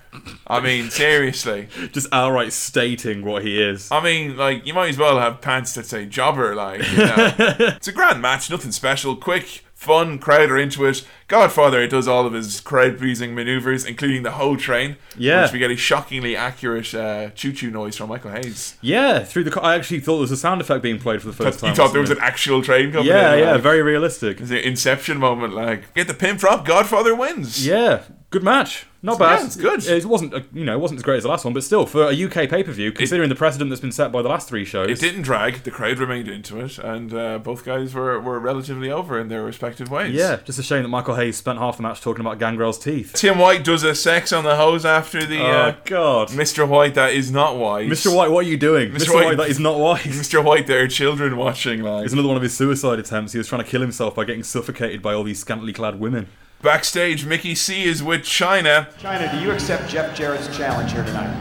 [0.46, 1.70] I mean, seriously.
[1.94, 3.90] Just outright stating what he is.
[3.90, 7.34] I mean, like, you might as well have pants that say jobber, like, you know.
[7.40, 9.16] it's a grand match, nothing special.
[9.16, 11.04] Quick, fun, crowd are into it.
[11.28, 14.98] Godfather does all of his crowd pleasing maneuvers, including the whole train.
[15.18, 15.42] Yeah.
[15.42, 18.78] Which we get a shockingly accurate uh, choo choo noise from Michael Hayes.
[18.82, 19.52] Yeah, through the.
[19.52, 21.62] Co- I actually thought there was a sound effect being played for the first You
[21.62, 21.70] time.
[21.72, 23.08] You thought there was wasn't an actual train coming?
[23.08, 23.40] Yeah, in.
[23.40, 24.40] yeah, like, very realistic.
[24.40, 27.66] It's an Inception moment, like, get the pin drop, Godfather wins.
[27.66, 28.86] Yeah, good match.
[29.04, 29.46] Not Yeah, bad.
[29.46, 29.84] it's good.
[29.84, 31.88] It wasn't, uh, you know, it wasn't as great as the last one, but still,
[31.88, 34.48] for a UK pay per view, considering the precedent that's been set by the last
[34.48, 34.90] three shows.
[34.92, 35.64] It didn't drag.
[35.64, 39.44] The crowd remained into it, and uh, both guys were, were relatively over in their
[39.44, 40.14] respective ways.
[40.14, 43.14] Yeah, just a shame that Michael Hayes spent half the match talking about Gangrel's teeth.
[43.16, 46.68] Tim White does a sex on the hoes after the Oh uh, God, Mr.
[46.68, 46.94] White.
[46.94, 47.90] That is not wise.
[47.90, 48.16] Mr.
[48.16, 49.16] White, what are you doing, Mr.
[49.16, 49.38] White- White?
[49.38, 50.04] That is not wise.
[50.06, 50.44] Mr.
[50.44, 51.82] White, there are children watching.
[51.82, 53.32] Like It's another one of his suicide attempts.
[53.32, 56.28] He was trying to kill himself by getting suffocated by all these scantily clad women.
[56.62, 58.92] Backstage, Mickey C is with Chyna.
[59.00, 61.34] Chyna, do you accept Jeff Jarrett's challenge here tonight?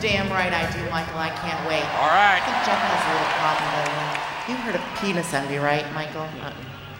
[0.00, 1.18] Damn right I do, Michael.
[1.18, 1.82] I can't wait.
[1.98, 2.38] All right.
[2.38, 4.52] I think Jeff has a little problem though.
[4.52, 6.28] You heard of penis envy, right, Michael?
[6.40, 6.52] Uh,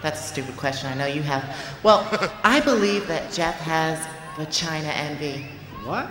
[0.03, 0.91] that's a stupid question.
[0.91, 1.45] I know you have.
[1.85, 2.05] Well,
[2.43, 4.05] I believe that Jeff has
[4.37, 5.47] vagina envy.
[5.85, 6.11] What?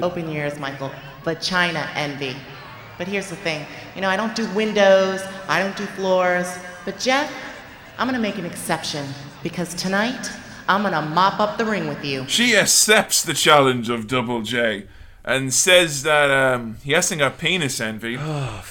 [0.00, 0.92] Open your ears, Michael.
[1.24, 2.36] Vagina envy.
[2.98, 3.66] But here's the thing.
[3.96, 5.22] You know, I don't do windows.
[5.48, 6.56] I don't do floors.
[6.84, 7.32] But Jeff,
[7.98, 9.04] I'm gonna make an exception
[9.42, 10.30] because tonight
[10.68, 12.24] I'm gonna mop up the ring with you.
[12.28, 14.86] She accepts the challenge of Double J
[15.24, 18.18] and says that um, he hasn't got penis envy.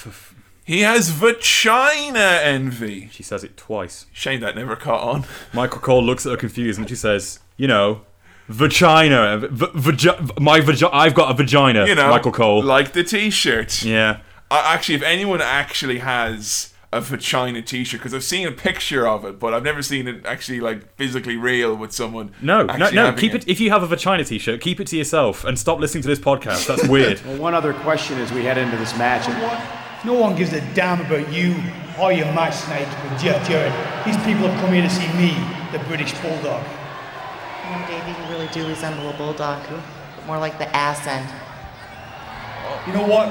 [0.64, 3.08] he has vagina envy.
[3.12, 4.06] She says it twice.
[4.12, 5.24] Shame that never caught on.
[5.52, 8.02] Michael Cole looks at her confused and she says, "You know,
[8.48, 9.38] vagina.
[9.50, 12.62] V- vagi- my vagi- I've got a vagina." You know, Michael Cole.
[12.62, 13.82] like the T-shirt.
[13.84, 14.20] yeah.
[14.52, 19.24] Uh, actually, if anyone actually has a vagina T-shirt, because I've seen a picture of
[19.24, 22.32] it, but I've never seen it actually like physically real with someone.
[22.42, 23.12] No, no, no.
[23.12, 23.48] Keep it.
[23.48, 26.18] If you have a vagina T-shirt, keep it to yourself and stop listening to this
[26.18, 26.66] podcast.
[26.66, 27.20] That's weird.
[27.30, 29.28] Well, one other question as we head into this match.
[30.04, 31.54] No one gives a damn about you
[32.00, 33.72] or your match tonight with Jeff Jarrett.
[34.06, 35.36] These people have come here to see me,
[35.70, 36.64] the British Bulldog.
[37.64, 41.28] You know, Davey, you really do resemble a bulldog, but more like the ass end.
[42.86, 43.30] You know what?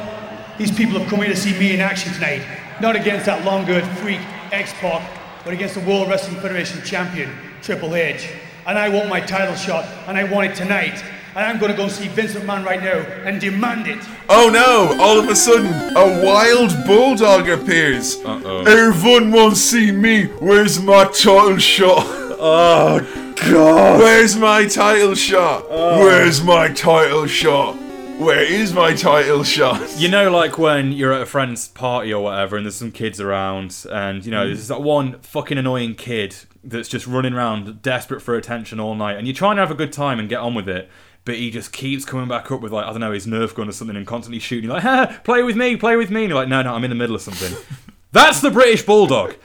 [0.58, 2.44] These people have come here to see me in action tonight.
[2.82, 4.22] Not against that long-haired freak,
[4.54, 7.30] X-Pac, but against the World Wrestling Federation champion,
[7.62, 8.30] Triple H.
[8.66, 11.04] And I want my title shot, and I want it tonight.
[11.36, 14.00] And I'm gonna go see Vince McMahon right now and demand it.
[14.30, 14.98] Oh no!
[15.04, 18.16] All of a sudden, a wild bulldog appears.
[18.24, 18.64] Uh-oh.
[18.66, 20.26] Everyone wants to see me.
[20.40, 22.06] Where's my title shot?
[22.40, 24.00] oh God.
[24.00, 25.66] Where's my title shot?
[25.70, 26.00] Oh.
[26.00, 27.76] Where's my title shot?
[28.20, 29.98] Where is my title shot?
[29.98, 33.22] You know, like when you're at a friend's party or whatever, and there's some kids
[33.22, 34.54] around, and you know, hmm.
[34.54, 39.16] there's that one fucking annoying kid that's just running around desperate for attention all night,
[39.16, 40.90] and you're trying to have a good time and get on with it,
[41.24, 43.70] but he just keeps coming back up with like I don't know his Nerf gun
[43.70, 44.66] or something, and constantly shooting.
[44.66, 46.24] You're like, ha, play with me, play with me.
[46.24, 47.56] And you're like, no, no, I'm in the middle of something.
[48.12, 49.36] That's the British Bulldog.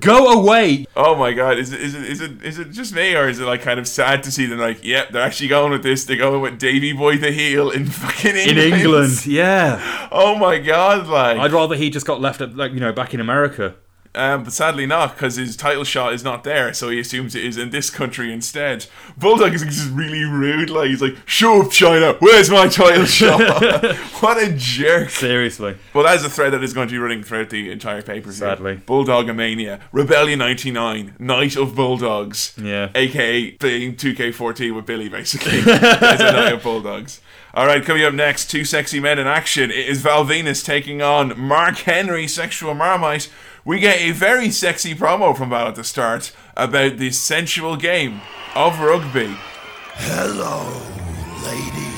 [0.00, 0.86] Go away.
[0.96, 3.40] Oh my god, is it is it is it is it just me or is
[3.40, 6.04] it like kind of sad to see them like, yep, they're actually going with this.
[6.04, 8.82] They're going with Davey Boy the heel in fucking In England.
[8.82, 10.08] England, yeah.
[10.10, 13.14] Oh my god, like I'd rather he just got left at like you know back
[13.14, 13.74] in America.
[14.14, 17.44] Um, but sadly not, because his title shot is not there, so he assumes it
[17.44, 18.86] is in this country instead.
[19.16, 23.40] Bulldog is just really rude, like he's like, "Show up, Chyna, where's my title shot?"
[24.20, 25.08] what a jerk!
[25.08, 25.76] Seriously.
[25.94, 28.32] Well, that is a thread that is going to be running throughout the entire paper.
[28.32, 28.76] Sadly.
[28.84, 32.90] Bulldog Bulldogomania, Rebellion '99, Night of Bulldogs, Yeah.
[32.94, 35.58] aka playing 2K14 with Billy, basically.
[35.58, 35.66] it's
[36.22, 37.20] a night of Bulldogs.
[37.54, 39.70] All right, coming up next, two sexy men in action.
[39.70, 43.28] It is Val Venis taking on Mark Henry, Sexual Marmite
[43.64, 48.20] we get a very sexy promo from Val at the start about the sensual game
[48.54, 49.36] of rugby.
[49.94, 50.66] Hello,
[51.44, 51.92] ladies.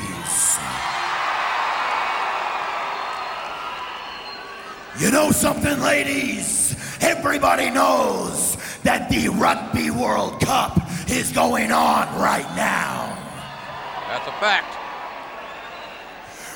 [5.00, 6.77] You know something, ladies?
[7.00, 10.79] Everybody knows that the Rugby World Cup
[11.11, 13.18] is going on right now.
[14.09, 14.84] That's a fact.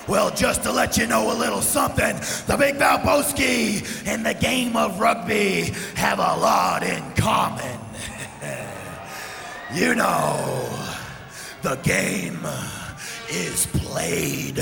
[0.09, 2.17] Well, just to let you know a little something,
[2.47, 7.79] the Big Valbowski and the game of rugby have a lot in common.
[9.75, 10.67] you know,
[11.61, 12.39] the game
[13.29, 14.59] is played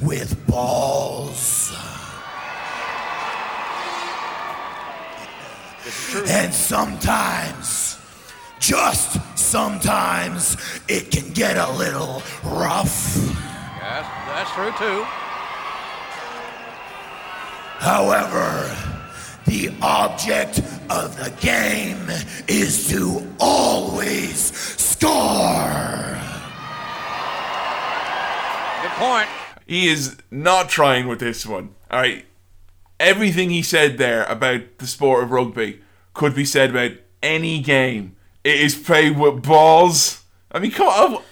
[0.00, 1.76] with balls.
[6.26, 7.98] And sometimes,
[8.58, 10.56] just sometimes,
[10.88, 13.49] it can get a little rough.
[13.90, 15.02] Yes, that's true too.
[17.80, 18.70] However,
[19.46, 22.08] the object of the game
[22.46, 26.20] is to always score.
[28.80, 29.28] Good point.
[29.66, 31.74] He is not trying with this one.
[31.90, 32.24] All right.
[33.00, 35.80] Everything he said there about the sport of rugby
[36.14, 36.92] could be said about
[37.24, 38.14] any game.
[38.44, 40.22] It is played with balls.
[40.52, 41.22] I mean, come on.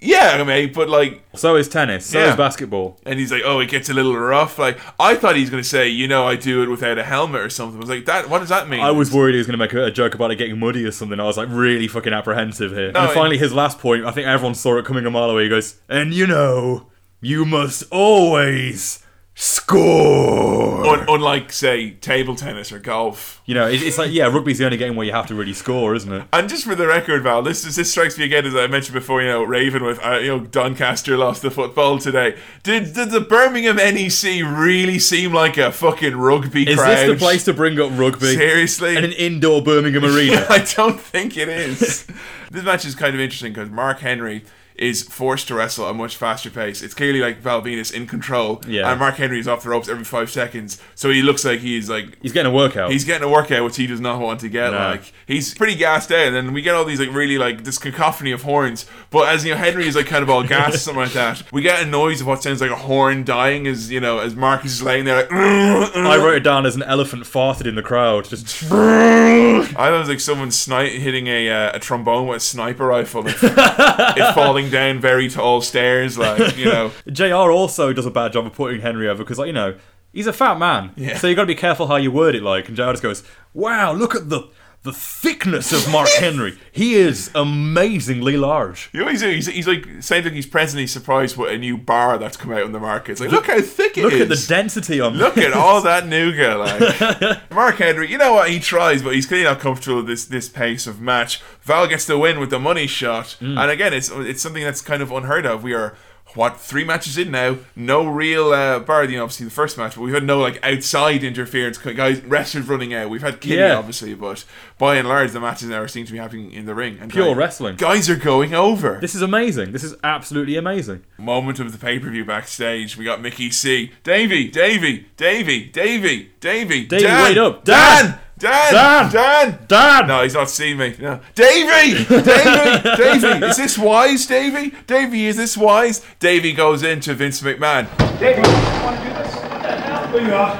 [0.00, 1.22] Yeah, mate, but like.
[1.34, 2.06] So is tennis.
[2.06, 2.30] So Yeah.
[2.30, 3.00] is basketball.
[3.04, 4.56] And he's like, oh, it gets a little rough.
[4.58, 7.02] Like, I thought he was going to say, you know, I do it without a
[7.02, 7.78] helmet or something.
[7.78, 8.28] I was like, that.
[8.30, 8.80] What does that mean?
[8.80, 10.84] I was worried he was going to make a, a joke about it getting muddy
[10.84, 11.18] or something.
[11.18, 12.92] I was like really fucking apprehensive here.
[12.92, 15.30] No, and it- finally, his last point, I think everyone saw it coming a mile
[15.30, 15.44] away.
[15.44, 16.86] He goes, and you know,
[17.20, 19.04] you must always
[19.40, 20.84] score.
[20.84, 23.40] Un- unlike, say, table tennis or golf.
[23.46, 25.52] You know, it, it's like, yeah, rugby's the only game where you have to really
[25.52, 26.24] score, isn't it?
[26.32, 28.94] And just for the record, Val, this is, this strikes me again as I mentioned
[28.94, 29.22] before.
[29.22, 32.36] You know, Raven with uh, you know Doncaster lost the football today.
[32.64, 36.96] Did did the Birmingham NEC really seem like a fucking rugby Is crowd?
[36.96, 38.34] this the place to bring up rugby?
[38.34, 38.96] Seriously?
[38.96, 40.46] In an indoor Birmingham arena?
[40.50, 42.06] I don't think it is.
[42.50, 44.44] this match is kind of interesting because Mark Henry
[44.78, 46.82] is forced to wrestle at a much faster pace.
[46.82, 48.90] It's clearly like Val Venis in control, Yeah.
[48.90, 51.90] and Mark Henry is off the ropes every five seconds, so he looks like he's
[51.90, 52.90] like He's getting a workout.
[52.90, 54.70] He's getting a workout, which he does not want to get.
[54.72, 54.78] No.
[54.78, 57.78] Like he's pretty gassed out, and then we get all these like really like this
[57.78, 58.86] cacophony of horns.
[59.10, 61.42] But as you know, Henry is like kind of all gassed, something like that.
[61.52, 64.34] We get a noise of what sounds like a horn dying as you know as
[64.36, 65.16] Marcus is laying there.
[65.16, 68.26] Like, I wrote it down as an elephant farted in the crowd.
[68.28, 72.40] Just I thought it was like someone sni- hitting a uh, a trombone with a
[72.40, 76.18] sniper rifle, and it falling down very tall stairs.
[76.18, 77.34] Like you know, Jr.
[77.34, 79.76] also does a bad job of putting Henry over because, like, you know,
[80.12, 80.92] he's a fat man.
[80.96, 81.18] Yeah.
[81.18, 82.42] So you got to be careful how you word it.
[82.42, 82.90] Like, and Jr.
[82.90, 83.22] just goes,
[83.54, 84.48] "Wow, look at the
[84.84, 86.58] the thickness of Mark Henry.
[86.72, 91.50] He is amazingly large." you know he's, he's like sounds like he's presently surprised with
[91.50, 93.12] a new bar that's come out on the market.
[93.12, 94.12] It's like look how thick it is.
[94.12, 95.14] Look at the density on.
[95.14, 95.46] Look this.
[95.46, 98.10] at all that nougat, like Mark Henry.
[98.10, 98.50] You know what?
[98.50, 101.42] He tries, but he's clearly not comfortable with this this pace of match.
[101.62, 103.58] Val gets the win with the money shot, Mm.
[103.60, 105.62] and again, it's it's something that's kind of unheard of.
[105.62, 105.96] We are
[106.34, 107.56] what three matches in now?
[107.74, 109.04] No real uh, bar.
[109.04, 111.78] You know, obviously the first match, but we've had no like outside interference.
[111.78, 113.10] Guys, wrestlers running out.
[113.10, 113.76] We've had Kitty, Yeah.
[113.76, 114.44] obviously, but
[114.78, 116.98] by and large, the matches now seem to be happening in the ring.
[117.00, 117.76] And Pure guys- wrestling.
[117.76, 118.98] Guys are going over.
[119.00, 119.72] This is amazing.
[119.72, 121.02] This is absolutely amazing.
[121.18, 122.96] Moment of the pay per view backstage.
[122.96, 123.92] We got Mickey C.
[124.04, 126.84] Davey, Davey, Davey, Davey, Davey.
[126.84, 127.64] Davey, Dan, wait up.
[127.64, 128.20] Dan, Dan!
[128.38, 129.10] Dan, Dan!
[129.12, 130.06] Dan, Dan!
[130.06, 130.94] No, he's not seeing me.
[130.98, 131.20] No.
[131.34, 133.46] Davey, Davey, Davey.
[133.46, 134.74] Is this wise, Davey?
[134.86, 136.04] Davey, is this wise?
[136.20, 137.88] Davey goes into Vince McMahon.
[138.20, 138.52] David, you
[138.84, 139.34] want to do this?
[139.34, 140.54] There you are.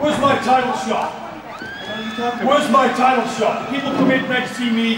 [0.00, 1.20] Where's my title shot?
[2.44, 3.70] Where's my title shot?
[3.70, 4.96] People come in tonight to see me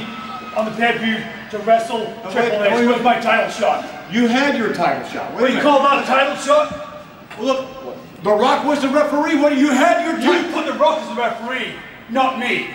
[0.56, 1.18] on the pay-per-view
[1.50, 2.72] to wrestle Triple H.
[2.72, 4.12] wait, Where's my title shot?
[4.12, 5.32] You had your title shot.
[5.34, 6.98] Wait What do you call that a title shot?
[7.38, 9.36] Well, look, The Rock was the referee.
[9.40, 11.74] What do you had your You put the Rock as the referee,
[12.10, 12.68] not me.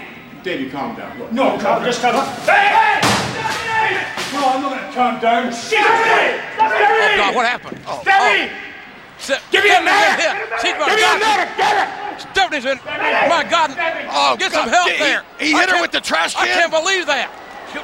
[0.44, 1.18] Davey, calm down.
[1.20, 1.32] Look.
[1.32, 2.16] No, calm, just calm.
[2.46, 3.00] Hey, hey!
[3.06, 4.08] Hey!
[4.34, 5.54] No, I'm not gonna calm down.
[5.54, 5.80] Shit!
[5.80, 7.80] Oh God, what happened?
[7.86, 8.02] Oh, oh.
[8.02, 8.52] Stephanie!
[9.20, 10.18] Se- Give me a Stephanie's medic!
[10.18, 10.62] been hit.
[10.62, 11.58] She's been Give me a got- medic!
[11.58, 12.22] Get it!
[12.34, 12.66] Stephanie's.
[13.30, 13.70] My God!
[14.10, 15.24] Oh, get God, some help he- there.
[15.40, 16.44] he I hit her with the trash can.
[16.44, 17.30] I can't believe that.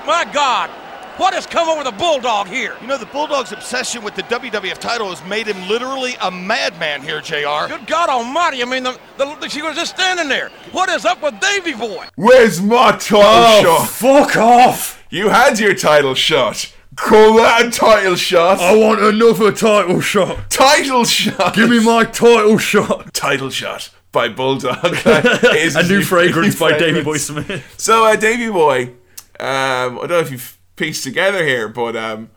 [0.06, 0.70] My God!
[1.18, 2.76] What has come over the bulldog here?
[2.80, 7.02] You know, the Bulldog's obsession with the WWF title has made him literally a madman
[7.02, 7.68] here, JR.
[7.68, 8.62] Good God Almighty!
[8.62, 10.50] I mean, the, the, she was just standing there.
[10.72, 12.06] What is up with Davey Boy?
[12.16, 13.90] Where's my title Oh, shot?
[13.90, 15.04] fuck off!
[15.10, 16.72] You had your title shot.
[16.96, 18.60] Call that a title shot.
[18.60, 20.50] I want another title shot.
[20.52, 21.54] Title shot.
[21.56, 23.14] Give me my title shot.
[23.14, 24.78] title shot by Bulldog.
[25.06, 27.18] A new fragrance by Davey Boy.
[27.18, 27.76] Smith.
[27.78, 28.90] So, uh, Davey Boy, um,
[29.40, 32.30] I don't know if you've pieced together here, but um,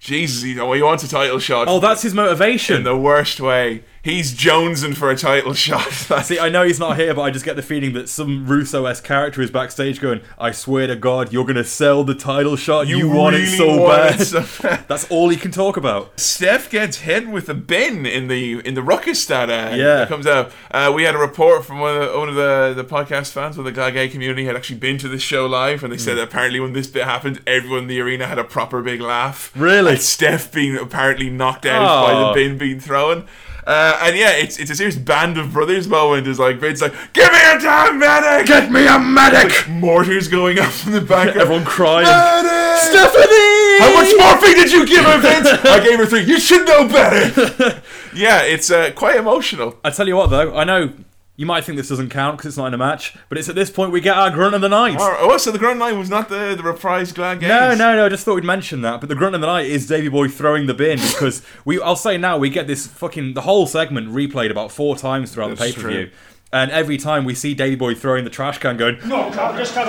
[0.00, 1.68] Jesus, he, oh, he wants a title shot.
[1.68, 2.82] Oh, that's his in motivation.
[2.82, 3.84] the worst way.
[4.04, 5.90] He's jonesing for a title shot.
[6.24, 9.02] See, I know he's not here, but I just get the feeling that some Russo-esque
[9.02, 12.86] character is backstage going, I swear to God, you're going to sell the title shot.
[12.86, 14.20] You, You want it so want bad.
[14.20, 14.84] it so bad.
[14.88, 16.20] That's all he can talk about.
[16.20, 20.04] Steph gets hit with a bin in the in the ruckus that, uh, Yeah.
[20.06, 20.52] comes out.
[20.70, 23.56] Uh, we had a report from one of the, one of the, the podcast fans
[23.56, 26.16] with the Gay community had actually been to this show live, and they said Mm.
[26.16, 29.50] that apparently when this bit happened, everyone in the arena had a proper big laugh.
[29.56, 29.96] Really?
[29.96, 32.34] Steph being apparently knocked out by the Oh.
[32.34, 33.26] bin being thrown.
[33.66, 36.26] Uh, and yeah, it's it's a serious band of brothers moment.
[36.26, 39.68] Is like Vince like, give me a damn medic, get me a medic.
[39.68, 41.34] mortars going up from the back.
[41.34, 42.04] Everyone crying.
[42.04, 42.78] Medic!
[42.82, 43.78] Stephanie!
[43.78, 45.48] How much morphine did you give her, Vince?
[45.64, 46.24] I gave her three.
[46.24, 47.82] You should know better.
[48.14, 49.78] yeah, it's uh, quite emotional.
[49.82, 50.92] I tell you what, though, I know
[51.36, 53.56] you might think this doesn't count because it's not in a match, but it's at
[53.56, 54.96] this point we get our grunt of the night.
[55.00, 57.48] Oh, so the Grand Line was not the the reprised Glad Games.
[57.48, 58.06] No, no, no.
[58.06, 59.00] I just thought we'd mention that.
[59.00, 61.80] But the grunt of the night is Davey Boy throwing the bin because we.
[61.80, 65.50] I'll say now we get this fucking the whole segment replayed about four times throughout
[65.50, 66.10] the pay per view,
[66.52, 69.74] and every time we see Davey Boy throwing the trash can, going, No, Carl, just
[69.74, 69.88] cut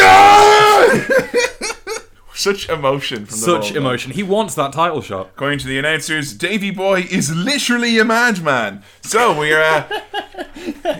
[2.40, 4.12] Such emotion from the such emotion.
[4.12, 5.30] He wants that title shot.
[5.34, 8.82] According to the announcers, Davey Boy is literally a madman.
[9.02, 9.86] So we're uh,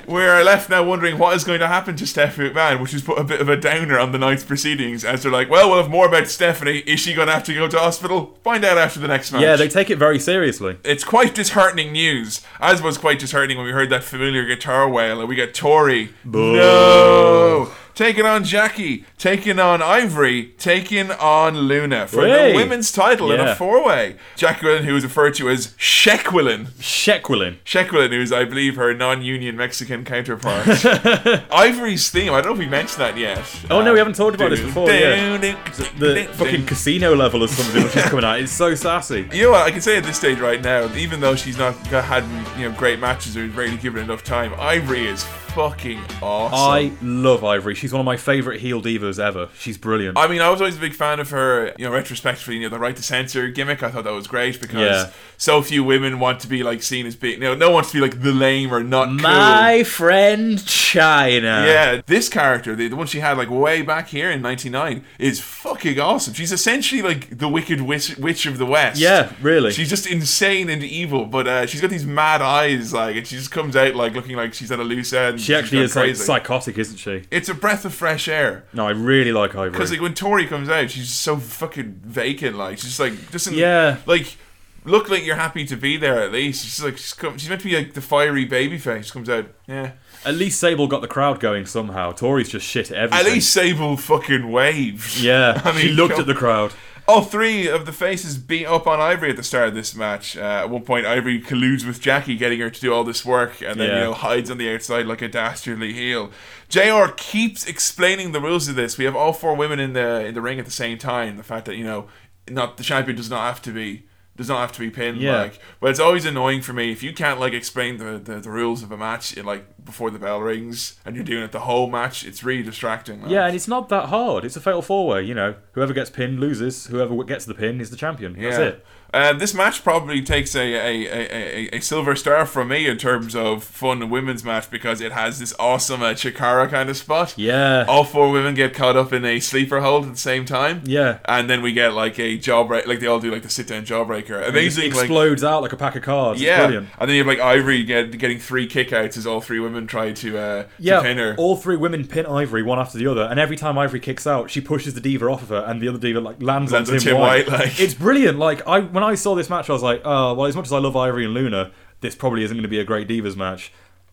[0.06, 3.18] we're left now wondering what is going to happen to Stephanie McMahon, which has put
[3.18, 5.02] a bit of a downer on the night's proceedings.
[5.02, 6.78] As they're like, well, we'll have more about Stephanie.
[6.80, 8.38] Is she going to have to go to hospital?
[8.44, 9.40] Find out after the next match.
[9.40, 10.76] Yeah, they take it very seriously.
[10.84, 15.20] it's quite disheartening news, as was quite disheartening when we heard that familiar guitar wail,
[15.20, 16.10] and we got Tori.
[16.24, 17.70] No!
[18.00, 22.52] Taking on Jackie, taking on Ivory, taking on Luna for Hey!
[22.52, 24.16] the women's title in a four way.
[24.36, 26.68] Jacqueline, who is referred to as Shequilin.
[26.78, 27.58] Shequilin.
[27.62, 30.66] Shequilin, who's, I believe, her non union Mexican counterpart.
[31.52, 33.44] Ivory's theme, I don't know if we mentioned that yet.
[33.68, 34.90] Oh no, we haven't talked about this before.
[34.90, 35.36] Yeah.
[35.36, 38.40] The fucking casino level or something which is coming out.
[38.40, 39.28] It's so sassy.
[39.30, 39.66] You know what?
[39.66, 42.24] I can say at this stage right now, even though she's not got- had
[42.58, 46.54] you know great matches or rarely given enough time, Ivory is fucking awesome.
[46.58, 47.74] I love Ivory.
[47.74, 49.48] She's one of my favourite heel divas ever.
[49.58, 50.16] She's brilliant.
[50.18, 52.68] I mean, I was always a big fan of her, you know, retrospectively, you know,
[52.68, 53.82] the right to censor gimmick.
[53.82, 55.10] I thought that was great because Yeah.
[55.36, 57.90] so few women want to be like seen as being, you know, no one wants
[57.92, 59.16] to be like the lame or not cool.
[59.18, 61.64] My friend China.
[61.66, 65.40] Yeah, this character, the, the one she had like way back here in '99, is
[65.40, 66.34] fucking awesome.
[66.34, 69.00] She's essentially like the Wicked Witch, witch of the West.
[69.00, 69.72] Yeah, really.
[69.72, 73.36] She's just insane and evil, but uh, she's got these mad eyes, like, and she
[73.36, 75.39] just comes out like looking like she's at a loose end.
[75.40, 76.24] She actually is like crazy.
[76.24, 77.24] psychotic, isn't she?
[77.30, 78.64] It's a breath of fresh air.
[78.72, 79.70] No, I really like Ivory.
[79.70, 82.56] Because like when Tori comes out, she's just so fucking vacant.
[82.56, 83.98] Like she's just like doesn't Yeah.
[84.06, 84.36] like
[84.84, 86.64] look like you're happy to be there at least.
[86.64, 89.06] She's like she's, come, she's meant to be like the fiery baby face.
[89.06, 89.92] She comes out, yeah.
[90.24, 92.12] At least Sable got the crowd going somehow.
[92.12, 93.26] Tori's just shit at everything.
[93.26, 95.18] At least Sable fucking waved.
[95.20, 96.72] Yeah, I she looked at the crowd.
[97.10, 100.36] All three of the faces beat up on Ivory at the start of this match.
[100.36, 103.60] Uh, at one point, Ivory colludes with Jackie, getting her to do all this work,
[103.60, 103.98] and then Yeah.
[103.98, 106.30] you know hides on the outside like a dastardly heel.
[106.68, 107.06] Jr.
[107.16, 108.96] keeps explaining the rules of this.
[108.96, 111.36] We have all four women in the in the ring at the same time.
[111.36, 112.06] The fact that you know,
[112.48, 114.04] not the champion does not have to be
[114.40, 115.18] does not have to be pinned.
[115.18, 115.36] Yeah.
[115.42, 118.50] Like, but it's always annoying for me if you can't like explain the, the, the
[118.50, 121.60] rules of a match in, like before the bell rings and you're doing it the
[121.60, 122.24] whole match.
[122.24, 123.20] It's really distracting.
[123.20, 123.30] like.
[123.30, 124.46] Yeah, and it's not that hard.
[124.46, 125.22] It's a fatal four way.
[125.24, 126.86] You know, whoever gets pinned loses.
[126.86, 128.32] Whoever gets the pin is the champion.
[128.32, 128.64] That's Yeah.
[128.64, 128.86] it.
[129.12, 132.96] Uh, this match probably takes a, a, a, a, a silver star from me in
[132.96, 137.34] terms of fun women's match because it has this awesome uh, Chikara kind of spot.
[137.36, 137.84] Yeah.
[137.88, 140.82] All four women get caught up in a sleeper hold at the same time.
[140.84, 141.18] Yeah.
[141.24, 143.84] And then we get like a jawbreak, like they all do like the sit down
[143.84, 144.48] jawbreaker.
[144.48, 144.84] Amazing.
[144.86, 146.40] It like, explodes out like a pack of cards.
[146.40, 146.58] Yeah.
[146.66, 146.88] brilliant.
[146.98, 150.12] And then you have like Ivory get, getting three kickouts as all three women try
[150.12, 151.34] to, uh, to pin her.
[151.36, 154.50] all three women pin Ivory one after the other, and every time Ivory kicks out,
[154.50, 156.94] she pushes the diva off of her, and the other diva like lands, Lands on
[156.94, 157.48] on Tim, Tim White.
[157.48, 158.38] White, like- it's brilliant.
[158.38, 160.46] Like I, when I saw this match, I was like, oh well.
[160.46, 162.84] As much as I love Ivory and Luna, this probably isn't going to be a
[162.84, 163.72] great divas match.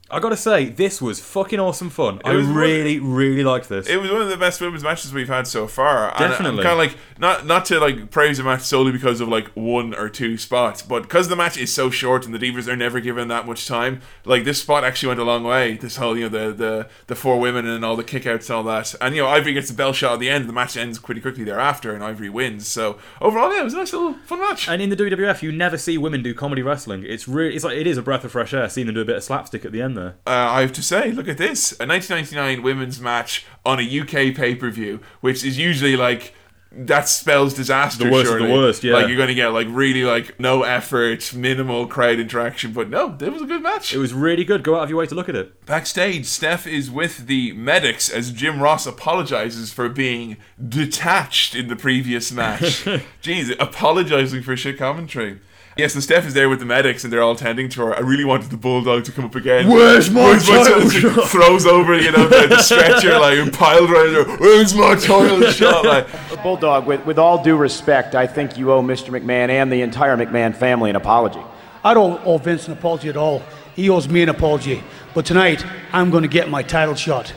[0.09, 2.21] I gotta say, this was fucking awesome fun.
[2.23, 3.87] I was one- really, really liked this.
[3.87, 6.13] It was one of the best women's matches we've had so far.
[6.17, 6.63] Definitely.
[6.63, 9.93] Kind of like not not to like praise a match solely because of like one
[9.93, 12.99] or two spots, but because the match is so short and the divas are never
[12.99, 14.01] given that much time.
[14.23, 15.75] Like this spot actually went a long way.
[15.75, 18.63] This whole you know the the the four women and all the kickouts and all
[18.63, 20.47] that, and you know Ivory gets the bell shot at the end.
[20.47, 22.65] The match ends pretty quickly thereafter, and Ivory wins.
[22.67, 24.69] So overall, yeah, it was a nice little fun match.
[24.69, 27.03] and in the WWF, you never see women do comedy wrestling.
[27.05, 29.05] It's really, it's like it is a breath of fresh air seeing them do a
[29.05, 30.15] bit of slapstick at the end there.
[30.25, 34.35] uh, I have to say, look at this a 1999 women's match on a UK
[34.35, 36.33] pay per view, which is usually like.
[36.69, 38.03] That spells disaster.
[38.03, 38.93] The worst the worst, yeah.
[38.93, 43.17] Like you're going to get like really like no effort, minimal crowd interaction, but no,
[43.19, 43.93] it was a good match.
[43.95, 44.63] It was really good.
[44.63, 45.65] Go out of your way to look at it.
[45.65, 51.77] Backstage, Steph is with the medics as Jim Ross apologizes for being detached in the
[51.77, 52.83] previous match.
[53.23, 55.39] Jeez, apologizing for shit commentary.
[55.77, 57.95] Yes, and Steph is there with the medics, and they're all tending to her.
[57.95, 59.67] I really wanted the bulldog to come up again.
[59.67, 61.29] Where's my title title shot?
[61.29, 64.37] Throws over, you know, the, the stretcher, like piled right there.
[64.37, 65.85] Where's my title shot?
[65.85, 66.07] Like,
[66.41, 69.09] Bulldog, with, with all due respect, I think you owe Mr.
[69.09, 71.41] McMahon and the entire McMahon family an apology.
[71.83, 73.43] I don't owe Vince an apology at all.
[73.75, 74.83] He owes me an apology.
[75.13, 75.63] But tonight,
[75.93, 77.33] I'm going to get my title shot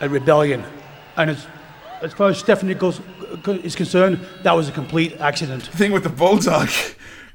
[0.00, 0.64] at Rebellion.
[1.16, 1.46] And as,
[2.02, 3.00] as far as Stephanie goes,
[3.46, 5.64] is concerned, that was a complete accident.
[5.64, 6.68] the thing with the bulldog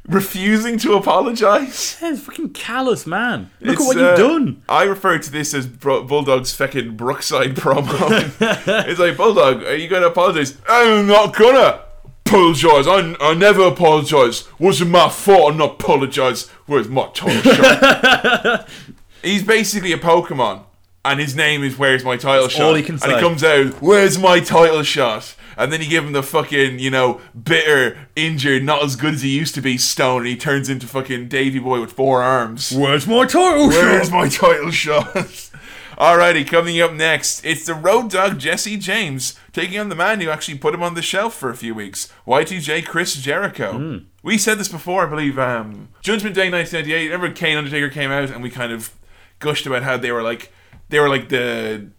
[0.09, 1.97] refusing to apologize.
[2.01, 3.51] Yeah, it's fucking callous, man.
[3.61, 4.63] Look It's, at what uh, you've done.
[4.67, 8.31] I refer to this as Bulldog's fucking Brookside promo.
[8.87, 10.57] it's like, Bulldog, are you going to apologize?
[10.67, 11.81] I'm not gonna
[12.25, 12.87] apologize.
[12.87, 14.47] I, I never apologize.
[14.59, 15.51] Wasn't my fault.
[15.51, 16.47] I'm not apologize.
[16.65, 18.69] Where's my title shot?
[19.23, 20.63] He's basically a Pokemon,
[21.03, 22.67] and his name is Where's My Title That's Shot?
[22.67, 23.07] all he can say.
[23.09, 25.35] and he comes out, Where's my title shot?
[25.59, 29.21] And then you give him the fucking, you know, bitter, injured, not as good as
[29.23, 32.71] he used to be stone, and he turns into fucking Davey Boy with four arms.
[32.71, 34.15] Where's my title Where's shot?
[34.15, 35.13] my title shot?
[35.99, 40.29] Alrighty, coming up next, it's the road dog Jesse James taking on the man who
[40.29, 43.73] actually put him on the shelf for a few weeks, Y2J Chris Jericho.
[43.73, 43.97] Hmm.
[44.23, 47.05] We said this before, I believe, um, Judgment Day 1998.
[47.11, 48.91] Remember Kane Undertaker came out and we kind of
[49.39, 50.53] gushed about how they were like,
[50.87, 51.91] they were like the.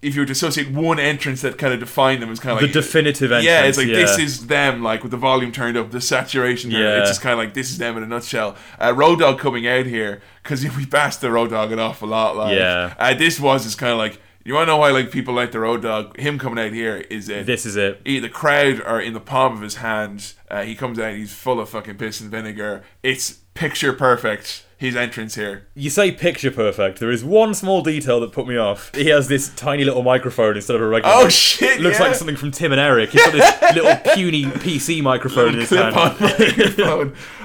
[0.00, 2.62] If you were to associate one entrance that kind of defined them as kind of
[2.62, 3.44] like The like definitive entrance.
[3.46, 3.96] yeah, it's like yeah.
[3.96, 6.70] this is them, like with the volume turned up, the saturation.
[6.70, 6.82] there.
[6.82, 7.00] Yeah.
[7.00, 8.54] it's just kind of like this is them in a nutshell.
[8.80, 12.36] Uh, Road Dogg coming out here because we bashed the Road Dogg an awful lot.
[12.36, 12.94] Like, Yeah.
[12.98, 15.50] uh, this was just kind of like you want to know why like people like
[15.52, 16.16] the Road Dogg.
[16.18, 17.44] Him coming out here is it.
[17.46, 18.00] This is it.
[18.04, 20.32] He- the crowd are in the palm of his hand.
[20.50, 22.82] Uh, he comes out, he's full of fucking piss and vinegar.
[23.02, 24.64] It's picture perfect.
[24.78, 25.66] His entrance here.
[25.74, 27.00] You say picture perfect.
[27.00, 28.94] There is one small detail that put me off.
[28.94, 31.12] He has this tiny little microphone instead of a regular.
[31.16, 32.06] Oh, shit, Looks yeah.
[32.06, 33.10] like something from Tim and Eric.
[33.10, 35.94] He's got this little puny PC microphone in his hand.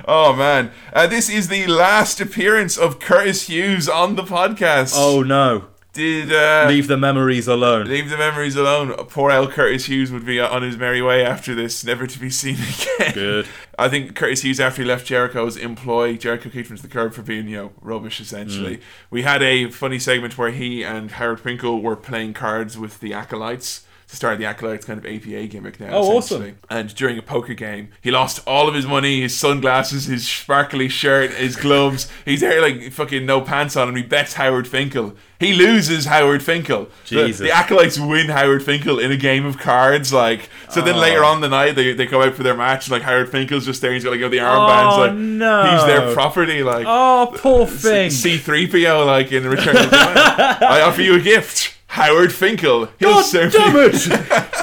[0.06, 4.94] Oh man, uh, this is the last appearance of Curtis Hughes on the podcast.
[4.96, 5.66] Oh no!
[5.94, 7.86] Did uh, Leave the memories alone.
[7.88, 8.94] Leave the memories alone.
[9.10, 9.48] Poor L.
[9.48, 12.56] Curtis Hughes would be on his merry way after this, never to be seen
[13.00, 13.14] again.
[13.14, 13.48] Good.
[13.84, 17.14] I think Curtis Hughes, after he left Jericho's employ, Jericho kicked him to the curb
[17.14, 18.78] for being, you know, rubbish, essentially.
[18.78, 18.82] Mm.
[19.10, 23.14] We had a funny segment where he and Howard Finkel were playing cards with the
[23.14, 23.86] Acolytes.
[24.14, 25.90] To start the Acolytes kind of APA gimmick now.
[25.90, 26.56] Oh, awesome.
[26.70, 30.88] And during a poker game, he lost all of his money, his sunglasses, his sparkly
[30.88, 32.12] shirt, his gloves.
[32.24, 35.16] He's there like fucking no pants on, and he bets Howard Finkel.
[35.40, 36.90] He loses Howard Finkel.
[37.10, 37.40] The- Jesus.
[37.40, 40.14] The, acolytes win Howard Finkel in a game of cards.
[40.14, 41.00] Like so, then Oh.
[41.00, 42.92] later on in the night, they, they come out for their match.
[42.92, 43.94] Like Howard Finkel's just there.
[43.94, 44.94] He's got like all the armbands.
[44.96, 45.72] Oh, like no.
[45.76, 46.62] he's their property.
[46.62, 48.12] Like Oh, poor thing.
[48.12, 49.06] C three PO.
[49.08, 50.20] Like in return, of the money.
[50.22, 52.90] I offer you a gift, Howard Finkel.
[52.98, 54.60] He'll God damn it!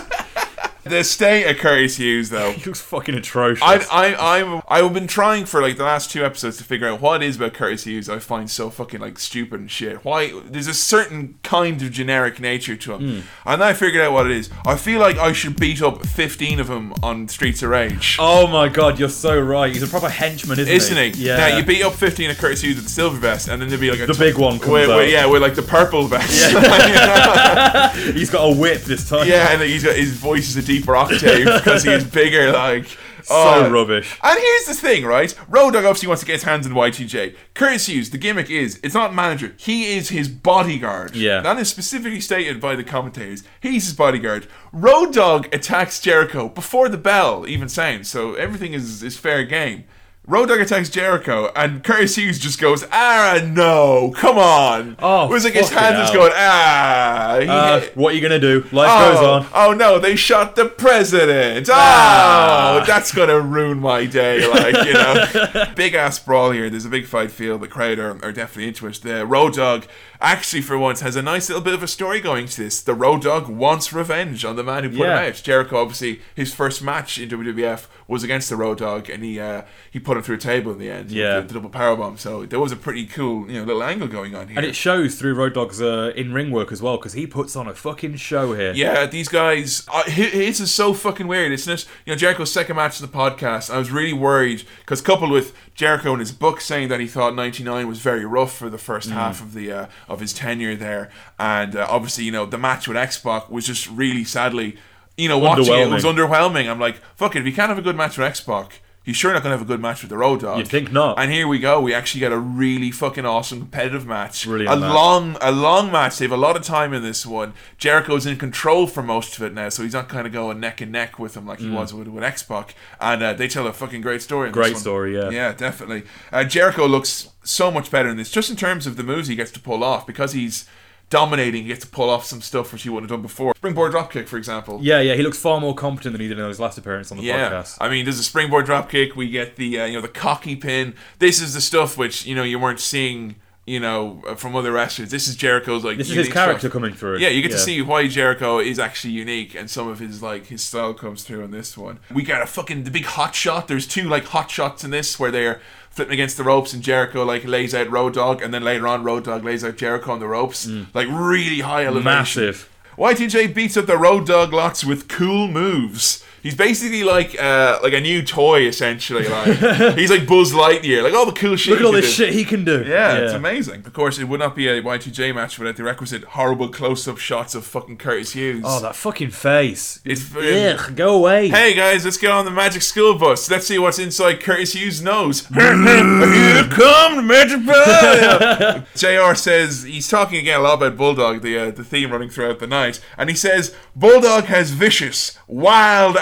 [0.91, 2.53] The state of Curtis Hughes, though.
[2.57, 3.62] he looks fucking atrocious.
[3.62, 7.01] I, I, I'm, I've been trying for like the last two episodes to figure out
[7.01, 10.05] what it is about Curtis Hughes I find so fucking like stupid and shit.
[10.05, 13.20] Why there's a certain kind of generic nature to him, Hmm.
[13.49, 14.51] and then I figured out what it is.
[14.66, 18.16] I feel like I should beat up 15 of them on Streets of Rage.
[18.18, 19.72] Oh my god, you're so right.
[19.72, 20.74] He's a proper henchman, isn't, he?
[20.74, 21.24] Isn't he?
[21.26, 21.36] Yeah.
[21.36, 23.80] Now you beat up 15 of Curtis Hughes with the silver vest, and then there'd
[23.80, 25.09] be like a The big one comes with, with- out.
[25.09, 26.53] yeah, with like the purple vest.
[26.53, 27.93] Yeah.
[28.12, 29.26] He's got a whip this time.
[29.28, 32.52] yeah, and he's got his voice is a deeper octave because he's bigger.
[32.52, 32.86] Like
[33.24, 33.70] So oh.
[33.70, 34.18] rubbish.
[34.22, 35.34] And here's the thing, right?
[35.48, 37.36] Road Dogg obviously wants to get his hands on Y2J.
[37.54, 39.54] Curtis Hughes, the gimmick is, it's not manager.
[39.56, 41.14] He is his bodyguard.
[41.14, 41.40] Yeah.
[41.40, 43.44] That is specifically stated by the commentators.
[43.60, 44.46] He's his bodyguard.
[44.72, 49.84] Road Dogg attacks Jericho before the bell even sounds, so everything is, is fair game.
[50.30, 54.94] Road Dogg attacks Jericho, and Curtis Hughes just goes, ah, no, come on.
[55.00, 57.32] Oh, it was like his hands just going, ah.
[57.32, 58.60] Uh, what are you gonna do?
[58.70, 59.46] Life oh, goes on.
[59.52, 61.68] Oh no, they shot the president.
[61.68, 62.84] Oh, Ah.
[62.86, 64.48] that's gonna ruin my day.
[64.60, 66.68] Like you know, big ass brawl here.
[66.70, 67.56] There's a big fight feel.
[67.58, 69.00] The crowd are, are definitely into it.
[69.02, 69.84] The Road Dogg
[70.20, 72.80] actually, for once, has a nice little bit of a story going to this.
[72.80, 75.20] The Road Dogg wants revenge on the man who put Yeah.
[75.22, 75.40] him out.
[75.42, 79.62] Jericho, obviously, his first match in WWF was against the Road Dogg, and he uh,
[79.90, 81.10] he put him through a table in the end.
[81.12, 81.40] Yeah.
[81.40, 82.18] the, the double power bomb.
[82.18, 84.58] So there was a pretty cool you know little angle going on here.
[84.58, 87.54] And it shows through Road Dogg's uh, in ring work as well, because he puts
[87.56, 88.72] on a fucking show here.
[88.72, 89.86] Yeah, these guys.
[89.88, 91.86] Uh, hi- his is so fucking weird, isn't it?
[92.04, 93.72] You know, Jericho's second match of the podcast.
[93.72, 97.34] I was really worried because coupled with Jericho in his book saying that he thought
[97.36, 99.12] '99 was very rough for the first Mm.
[99.12, 101.08] half of the uh, of his tenure there,
[101.38, 104.76] and uh, obviously, you know, the match with X Pac was just really sadly.
[105.16, 106.68] You know, watching it, it was underwhelming.
[106.70, 109.16] I'm like, fuck it, if you can't have a good match with X Pac, he's
[109.16, 110.59] sure not going to have a good match with the Road Dogg.
[110.59, 111.18] You'd think not.
[111.18, 111.80] And here we go.
[111.80, 114.44] We actually get a really fucking awesome competitive match.
[114.44, 114.94] Brilliant a match.
[114.94, 116.18] long, a long match.
[116.18, 117.55] They have a lot of time in this one.
[117.78, 120.80] Jericho's in control for most of it now, so he's not kind of going neck
[120.80, 121.74] and neck with him like he Mm.
[121.74, 122.74] was with, with X Pac.
[123.01, 124.48] And uh, they tell a fucking great story.
[124.48, 124.80] In Great this one.
[124.82, 125.30] story, yeah.
[125.30, 126.03] Yeah, definitely.
[126.32, 129.34] Uh, Jericho looks so much better in this, just in terms of the moves he
[129.34, 130.68] gets to pull off because he's
[131.11, 131.62] dominating.
[131.62, 133.52] He gets to pull off some stuff which he wouldn't have done before.
[133.56, 134.78] Springboard dropkick, for example.
[134.80, 137.18] Yeah, yeah, he looks far more competent than he did in his last appearance on
[137.18, 137.76] the Yeah, podcast.
[137.80, 139.16] I mean, there's a springboard dropkick.
[139.16, 140.94] We get the uh, you know the cocky pin.
[141.18, 143.36] This is the stuff which you know you weren't seeing
[143.70, 145.10] you know uh, from other wrestlers.
[145.10, 146.72] This is Jericho's like This is his character stuff.
[146.72, 147.18] coming through.
[147.18, 150.46] Yeah, you get to see why Jericho is actually unique, and some of his like
[150.46, 152.00] his style comes through in this one.
[152.12, 153.68] We got a fucking the big hot shot.
[153.68, 155.60] There's two like hot shots in this where they're
[155.90, 159.04] flipping against the ropes, and Jericho like lays out Road Dogg, and then later on
[159.04, 162.02] Road Dogg lays out Jericho on the ropes, like really high elevation.
[162.02, 162.04] Mm.
[162.04, 162.68] Massive.
[162.98, 166.24] Y2J beats up the Road Dogg lots with cool moves.
[166.43, 169.28] He's basically like uh, like a new toy, essentially.
[169.28, 169.57] Like
[169.99, 171.72] he's like Buzz Lightyear, like all the cool shit.
[171.72, 172.24] Look at all can this do.
[172.24, 172.82] shit he can do.
[172.86, 173.86] Yeah, it's amazing.
[173.86, 177.55] Of course, it would not be a Y2J match without the requisite horrible close-up shots
[177.55, 178.62] of fucking Curtis Hughes.
[178.66, 180.01] Oh, that fucking face.
[180.05, 181.49] It's Ugh, go away.
[181.49, 183.51] Hey guys, let's get on the Magic School Bus.
[183.51, 185.47] Let's see what's inside Curtis Hughes' nose.
[185.55, 188.82] Here come the Magic Bus.
[188.97, 189.34] Jr.
[189.34, 192.66] says he's talking again a lot about Bulldog, the uh, the theme running throughout the
[192.66, 195.38] night, and he says Bulldog has vicious,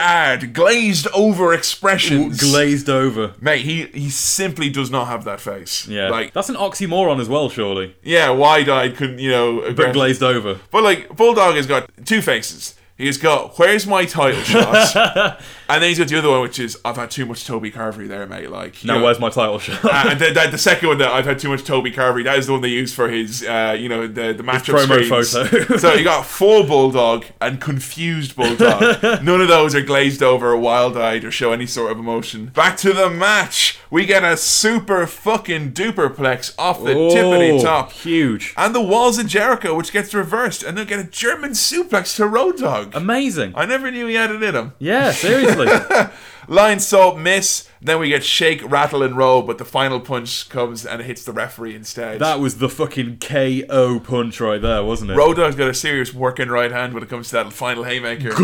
[0.08, 2.40] wild-eyed, glazed-over expressions.
[2.40, 3.34] Glazed over.
[3.40, 5.86] Mate, he he simply does not have that face.
[5.88, 6.08] Yeah.
[6.10, 7.96] like That's an oxymoron as well, surely.
[8.02, 9.72] yeah, wide-eyed, couldn't you know?
[9.72, 10.58] But glazed over.
[10.70, 12.74] But like Bulldog has got two faces.
[12.98, 14.96] He's got where's my title shot,
[15.68, 18.08] and then he's got the other one, which is I've had too much Toby Carvery
[18.08, 18.50] there, mate.
[18.50, 19.84] Like Now know- where's my title shot?
[19.84, 22.24] Uh, and the, the, the second one that I've had too much Toby Carvery.
[22.24, 25.04] That is the one they use for his, uh, you know, the the matchup promo
[25.04, 25.32] screens.
[25.32, 25.76] photo.
[25.78, 29.00] so you got full bulldog and confused bulldog.
[29.22, 32.46] None of those are glazed over, wild-eyed, or show any sort of emotion.
[32.46, 33.78] Back to the match.
[33.90, 39.18] We get a super fucking duperplex off the tippity Oh, top, huge, and the walls
[39.18, 42.87] of Jericho, which gets reversed, and then get a German suplex to Road Dogg.
[42.94, 43.52] Amazing.
[43.56, 44.72] I never knew he had it in him.
[44.78, 45.66] Yeah, seriously.
[46.48, 47.68] Lionsault miss.
[47.80, 51.24] Then we get shake, rattle, and roll, but the final punch comes and it hits
[51.24, 52.18] the referee instead.
[52.18, 55.14] that was the fucking KO punch right there, wasn't it?
[55.14, 58.34] Road Dogg's got a serious working right hand when it comes to that final haymaker.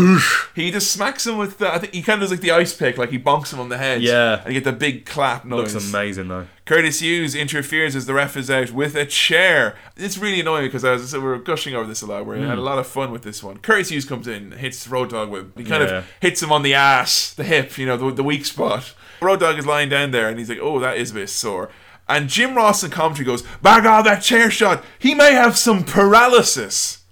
[0.55, 2.73] he just smacks him with the, I think he kind of does like the ice
[2.73, 4.01] pick, like he bonks him on the head.
[4.01, 4.41] Yeah.
[4.45, 5.73] And you get the big clap noise.
[5.73, 6.47] Looks amazing though.
[6.63, 9.75] Curtis Hughes interferes as the ref is out with a chair.
[9.97, 12.25] It's really annoying because as I said, we were gushing over this a lot.
[12.25, 12.63] We had a Mm.
[12.63, 13.57] lot of fun with this one.
[13.57, 15.97] Curtis Hughes comes in, hits Road Dogg with he kind Yeah.
[15.97, 18.93] of hits him on the ass, the hip, you know, the, the weak spot.
[19.21, 21.69] Road Dogg is lying down there and he's like, "Oh, that is a bit sore."
[22.07, 24.83] And Jim Ross in commentary goes, "Back off that chair shot.
[24.99, 27.03] He may have some paralysis."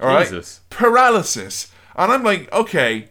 [0.00, 0.60] All right, Jesus.
[0.70, 1.72] paralysis.
[1.96, 3.08] And I'm like, okay,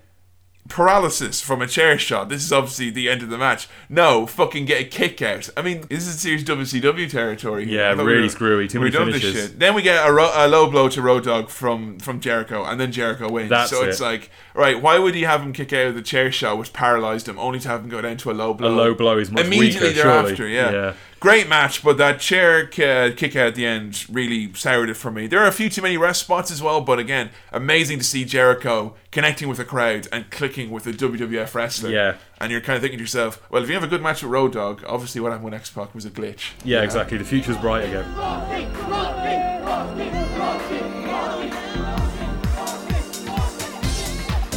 [0.70, 2.30] paralysis from a chair shot.
[2.30, 3.68] This is obviously the end of the match.
[3.90, 5.50] No, fucking get a kick out.
[5.58, 7.72] I mean, this is serious WCW territory.
[7.72, 8.68] Yeah, really were- screwy.
[8.68, 9.50] Too we many done this finishes.
[9.52, 9.60] shit.
[9.60, 12.80] Then we get a, ro- a low blow to Road Dogg from from Jericho, and
[12.80, 13.50] then Jericho wins.
[13.50, 16.32] That's so it's like, right, why would he have him kick out of the chair
[16.32, 18.68] shot, which paralyzed him, only to have him go down to a low blow?
[18.68, 20.36] A low blow is much immediately weaker, thereafter.
[20.36, 20.56] surely.
[20.56, 20.72] Yeah.
[20.72, 20.94] Yeah.
[21.20, 25.10] Great match, but that chair ki- kick out at the end really soured it for
[25.10, 25.26] me.
[25.26, 28.24] There are a few too many rest spots as well, but again, amazing to see
[28.24, 31.90] Jericho connecting with the crowd and clicking with a WWF wrestler.
[31.90, 32.18] Yeah.
[32.40, 34.32] And you're kind of thinking to yourself, well, if you have a good match with
[34.32, 36.52] Road Dogg, obviously what happened with X Pac was a glitch.
[36.64, 37.18] Yeah, exactly.
[37.18, 38.06] The future's bright again.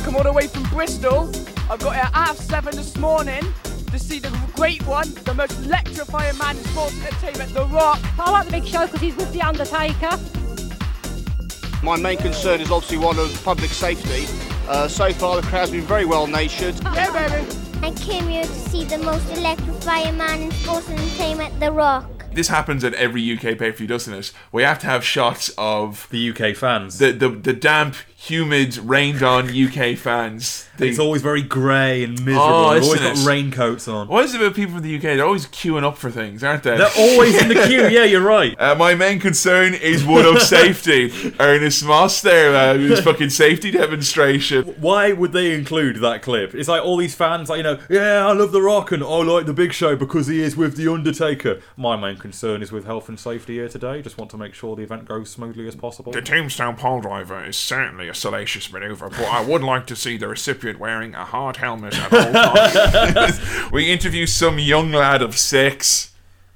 [0.05, 1.31] Come all the way from Bristol.
[1.71, 3.45] I've got here at half seven this morning
[3.91, 8.01] to see the great one, the most electrifying man in sports entertainment, The Rock.
[8.19, 10.19] I like the big show because he's with The Undertaker.
[11.83, 14.27] My main concern is obviously one of public safety.
[14.69, 16.75] Uh, so far, the crowd's been very well natured.
[16.95, 17.57] Yeah, baby.
[17.83, 22.05] I came here to see the most electrifying man in sports entertainment, The Rock.
[22.33, 24.33] This happens at every UK pay per view, doesn't it?
[24.53, 29.23] We have to have shots of the UK fans, the the, the damp, humid, rained
[29.23, 30.67] on UK fans.
[30.77, 32.41] They- It's always very grey and miserable.
[32.43, 33.27] Oh, They've always isn't got it?
[33.27, 34.09] raincoats on.
[34.09, 35.03] What is it about people from the UK?
[35.17, 36.77] They're always queuing up for things, aren't they?
[36.77, 37.81] They're always in the queue.
[37.91, 38.55] Yeah, you're right.
[38.61, 41.11] Uh, my main concern is one of safety.
[41.41, 44.65] Ernest Moss there, uh, his fucking safety demonstration.
[44.81, 46.55] Why would they include that clip?
[46.55, 49.07] It's like all these fans, like you know, yeah, I love The Rock and I
[49.23, 51.61] like the Big Show because he is with the Undertaker.
[51.77, 54.03] My main concern is with health and safety here today.
[54.03, 56.13] Just want to make sure the event goes smoothly as possible.
[56.13, 60.17] The Tombstone pole driver is certainly a salacious maneuver, but I would like to see
[60.17, 63.71] the recipient wearing a hard helmet at all times.
[63.73, 66.10] we interview some young lad of six.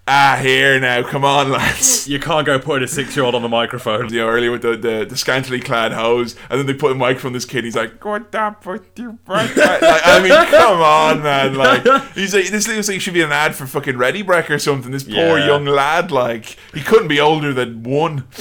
[0.06, 2.06] Ah, here now, come on, lads.
[2.14, 4.12] You can't go putting a six-year-old on the microphone.
[4.12, 6.94] You know, earlier with the, the, the scantily clad hoes, and then they put a
[6.94, 7.64] microphone on this kid.
[7.64, 11.54] He's like, "What up with you?" like, I mean, come on, man.
[11.54, 11.82] Like,
[12.12, 14.58] he's like, this looks like he should be an ad for fucking Ready Brek or
[14.58, 14.92] something.
[14.92, 15.46] This poor Yeah.
[15.46, 18.24] young lad, like, he couldn't be older than one.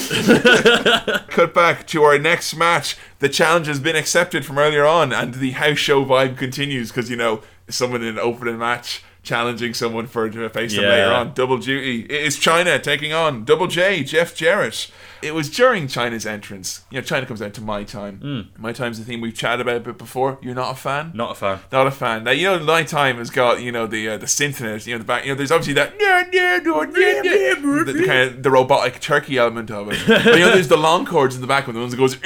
[1.30, 2.98] Cut back to our next match.
[3.20, 7.10] The challenge has been accepted from earlier on, and the house show vibe continues because
[7.10, 10.90] you know someone in an opening match challenging someone for to face them Yeah.
[10.90, 11.34] later on.
[11.34, 12.02] Double duty.
[12.02, 14.92] It is Chyna taking on Double J, Jeff Jarrett.
[15.22, 16.82] It was during Chyna's entrance.
[16.92, 18.50] You know, Chyna comes out to My Time.
[18.58, 20.38] My Time's the thing we've chatted about a bit before.
[20.42, 21.12] You're not a fan?
[21.14, 21.60] Not a fan.
[21.72, 22.26] Not a fan.
[22.26, 24.86] Now you know My Time has got you know the uh, the synth in it.
[24.86, 25.24] You know the back.
[25.24, 28.52] You know there's obviously that yeah, yeah, no, yeah, yeah, the, the kind of the
[28.52, 30.00] robotic turkey element of it.
[30.08, 32.18] but you know there's the long chords in the back one, the ones that goes.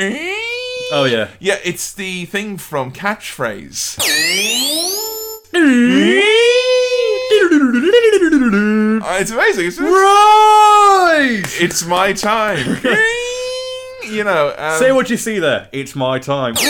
[0.91, 1.30] Oh yeah.
[1.39, 4.00] Yeah, it's the thing from Catchphrase.
[9.20, 9.68] It's amazing.
[9.68, 11.43] It's right.
[11.60, 12.78] It's my time.
[14.10, 14.53] you know.
[14.58, 15.70] Um, Say what you see there.
[15.72, 16.55] It's my time.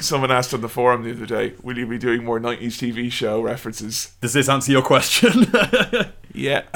[0.00, 3.10] Someone asked on the forum the other day, "Will you be doing more '90s TV
[3.10, 5.46] show references?" Does this answer your question?
[6.36, 6.62] Yeah.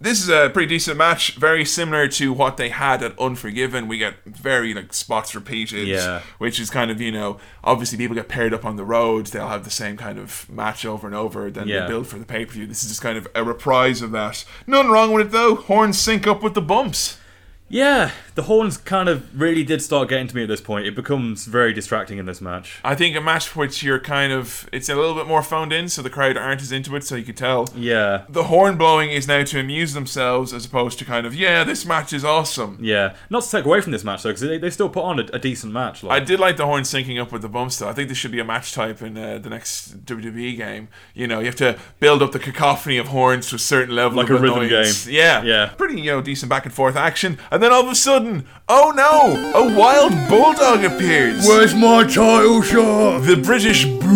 [0.00, 3.88] this is a pretty decent match, very similar to what they had at Unforgiven.
[3.88, 6.22] We get very like spots repeated, Yeah.
[6.38, 9.26] which is kind of you know obviously people get paired up on the road.
[9.26, 11.50] They'll have the same kind of match over and over.
[11.50, 11.82] Then Yeah.
[11.82, 12.66] they build for the pay per view.
[12.66, 14.44] This is just kind of a reprise of that.
[14.66, 15.54] Nothing wrong with it though.
[15.54, 17.18] Horns sync up with the bumps.
[17.68, 18.10] yeah,
[18.40, 20.86] the horns kind of really did start getting to me at this point.
[20.86, 22.80] It becomes very distracting in this match.
[22.82, 25.90] I think a match which you're kind of it's a little bit more phoned in,
[25.90, 27.68] so the crowd aren't as into it, so you can tell.
[27.76, 28.24] Yeah.
[28.30, 31.84] The horn blowing is now to amuse themselves as opposed to kind of yeah, this
[31.84, 32.78] match is awesome.
[32.80, 35.20] Yeah, not to take away from this match though, because they, they still put on
[35.20, 36.02] a, a decent match.
[36.02, 37.90] I did like the horn syncing up with the bumps though.
[37.90, 40.88] I think this should be a match type in uh, the next WWE game.
[41.12, 44.16] You know, you have to build up the cacophony of horns to a certain level
[44.16, 44.94] Like of a rhythm game.
[45.06, 45.66] Yeah, Yeah.
[45.76, 48.29] Pretty you know decent back and forth action, and then all of a sudden,
[48.68, 51.46] oh no, a wild bulldog appears.
[51.46, 53.22] Where's my title shot?
[53.22, 54.10] The British bulldog.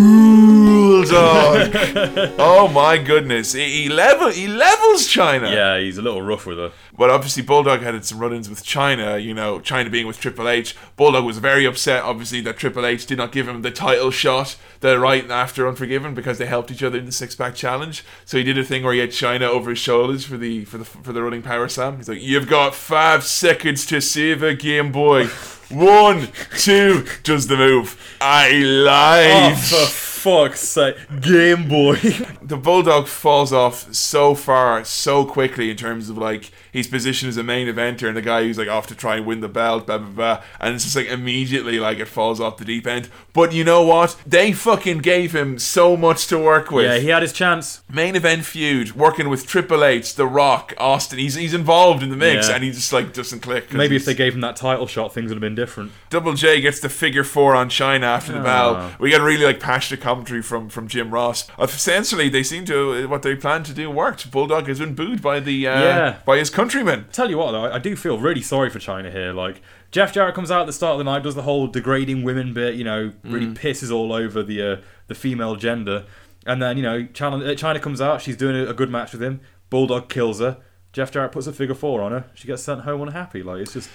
[2.39, 5.51] oh my goodness, he, he level he levels Chyna.
[5.53, 6.73] yeah, he's a little rough with her.
[6.97, 9.23] But obviously, Bulldog had some run-ins with Chyna.
[9.23, 10.77] You know, Chyna being with Triple H.
[10.97, 14.57] Bulldog was very upset, obviously, that Triple H did not give him the title shot
[14.81, 18.05] the right after Unforgiven because they helped each other in the six-pack challenge.
[18.25, 20.79] So he did a thing where he had Chyna over his shoulders for the for
[20.79, 21.97] the for the running power slam.
[21.97, 25.27] He's like, "You've got five seconds to save a Game Boy.
[25.71, 26.29] One,
[26.59, 28.17] two, does the move.
[28.21, 30.97] I lied." Oh, for fuck's sake.
[31.21, 31.97] Game Boy.
[32.43, 37.39] the bulldog falls off so far so quickly in terms of like his positioned as
[37.39, 39.87] a main eventer and the guy who's like off to try and win the belt
[39.87, 43.09] blah blah blah and it's just like immediately like it falls off the deep end
[43.33, 47.09] but you know what they fucking gave him so much to work with yeah, he
[47.09, 47.83] had his chance.
[47.91, 52.17] main event feud working with Triple H The Rock Austin he's, he's involved in the
[52.17, 52.57] mix Yeah.
[52.57, 53.73] and he just like doesn't click.
[53.73, 55.93] Maybe if they gave him that title shot, things would have been different.
[56.11, 58.43] Double J gets the figure four on Chyna after the Ah.
[58.43, 58.93] bell.
[58.99, 61.47] We get really like passionate commentary from from Jim Ross.
[61.59, 64.31] Essentially, they seem to what they planned to do worked.
[64.31, 66.17] Bulldog has been booed by the uh, Yeah.
[66.27, 67.07] by his countrymen.
[67.13, 69.33] Tell you what, though, I, I do feel really sorry for Chyna here.
[69.33, 69.61] Like
[69.91, 72.53] Jeff Jarrett comes out at the start of the night, does the whole degrading women
[72.55, 73.55] bit, you know, really Mm.
[73.59, 76.05] pisses all over the uh, the female gender,
[76.47, 79.13] and then you know Chyna, uh, Chyna comes out, she's doing a, a good match
[79.13, 79.41] with him.
[79.71, 80.59] Bulldog kills her.
[80.93, 82.25] Jeff Jarrett puts a figure four on her.
[82.35, 83.43] She gets sent home unhappy.
[83.43, 83.91] Like it's just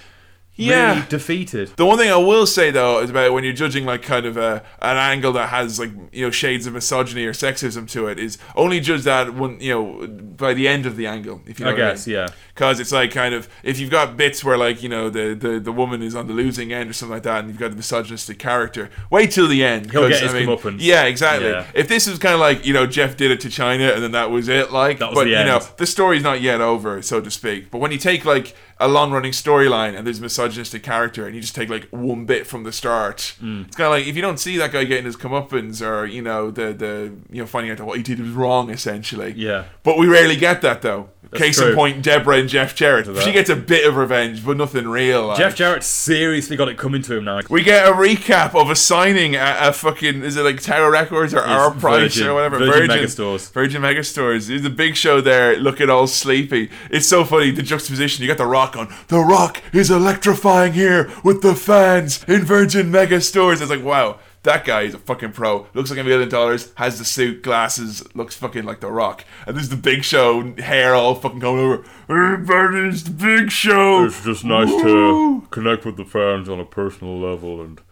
[0.56, 0.94] Yeah.
[0.96, 1.68] really defeated.
[1.76, 4.36] The one thing I will say though is about when you're judging like kind of
[4.36, 8.18] a, an angle that has like you know shades of misogyny or sexism to it
[8.18, 11.40] is only judge that one you know by the end of the angle.
[11.46, 12.16] If you know I what I guess, mean.
[12.16, 12.28] yeah.
[12.54, 15.58] Because it's like kind of if you've got bits where like you know the, the
[15.60, 17.76] the woman is on the losing end or something like that, and you've got a
[17.76, 19.90] misogynistic character, wait till the end.
[19.90, 20.76] He'll 'cause, get his I mean, comeuppance.
[20.80, 21.48] Yeah, exactly.
[21.48, 21.64] Yeah.
[21.74, 24.12] If this was kind of like you know Jeff did it to Chyna and then
[24.12, 27.00] that was it, like, That was but the you know the story's not yet over,
[27.00, 27.70] so to speak.
[27.70, 31.34] But when you take like a long running storyline and there's a misogynistic character and
[31.34, 33.66] you just take like one bit from the start, Mm.
[33.66, 36.22] it's kind of like if you don't see that guy getting his comeuppance or you
[36.22, 39.32] know the the you know finding out that what he did was wrong essentially.
[39.36, 39.64] Yeah.
[39.82, 41.10] But we rarely get that though.
[41.30, 43.06] That's Case in point, Debra and Jeff Jarrett.
[43.22, 45.28] She gets a bit of revenge, but nothing real.
[45.28, 45.38] like.
[45.38, 47.38] Jeff Jarrett seriously got it coming to him now.
[47.48, 51.32] We get a recap of a signing at a fucking is it like Tower Records
[51.32, 53.52] or Our Price or whatever Virgin Megastores.
[53.52, 54.48] Virgin Megastores.
[54.48, 56.68] There's a big show there looking all sleepy.
[56.90, 58.22] It's so funny the juxtaposition.
[58.22, 58.92] You got the Rock on.
[59.08, 63.60] The Rock is electrifying here with the fans in Virgin Megastores.
[63.60, 64.18] It's like wow.
[64.42, 65.66] That guy is a fucking pro.
[65.74, 66.72] Looks like a million dollars.
[66.76, 68.02] Has the suit, glasses.
[68.14, 69.26] Looks fucking like the Rock.
[69.46, 71.84] And there's the Big Show, hair all fucking going over.
[72.08, 74.06] Everybody, it's the Big Show.
[74.06, 77.82] It's just nice to connect with the fans on a personal level and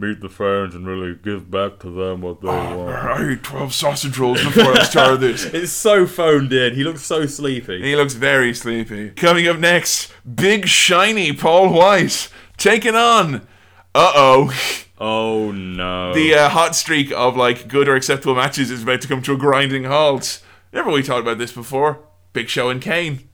[0.00, 2.90] meet the fans and really give back to them what they want.
[2.90, 5.44] I ate 12 sausage rolls before I started this.
[5.44, 6.74] It's so phoned in.
[6.74, 7.82] He looks so sleepy.
[7.82, 9.10] He looks very sleepy.
[9.10, 13.46] Coming up next, big shiny Paul White taking on.
[13.94, 14.52] Uh oh.
[14.98, 16.12] Oh no.
[16.12, 19.32] The uh, hot streak of like good or acceptable matches is about to come to
[19.32, 20.42] a grinding halt.
[20.72, 22.00] Never we talked about this before.
[22.32, 23.28] Big Show and Kane.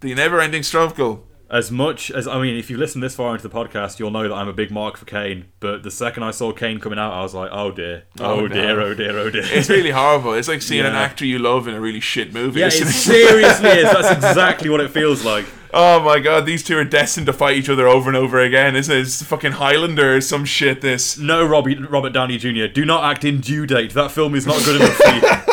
[0.00, 1.27] The never ending struggle.
[1.50, 4.28] As much as I mean, if you've listened this far into the podcast, you'll know
[4.28, 5.46] that I'm a big mark for Kane.
[5.60, 8.48] But the second I saw Kane coming out, I was like, "Oh dear, oh, Oh,
[8.48, 8.82] dear, no.
[8.82, 10.34] oh dear, oh dear." It's really horrible.
[10.34, 12.60] It's like seeing an actor you love in a really shit movie.
[12.60, 13.84] Yeah, it seriously is.
[13.90, 15.46] That's exactly what it feels like.
[15.72, 18.74] Oh my god, these two are destined to fight each other over and over again,
[18.74, 19.00] This isn't it?
[19.00, 21.16] It's fucking Highlander or some shit, this.
[21.18, 22.66] No, Robbie, Robert Downey Jr.
[22.72, 23.92] Do not act in due date.
[23.94, 25.20] That film is not good enough for you.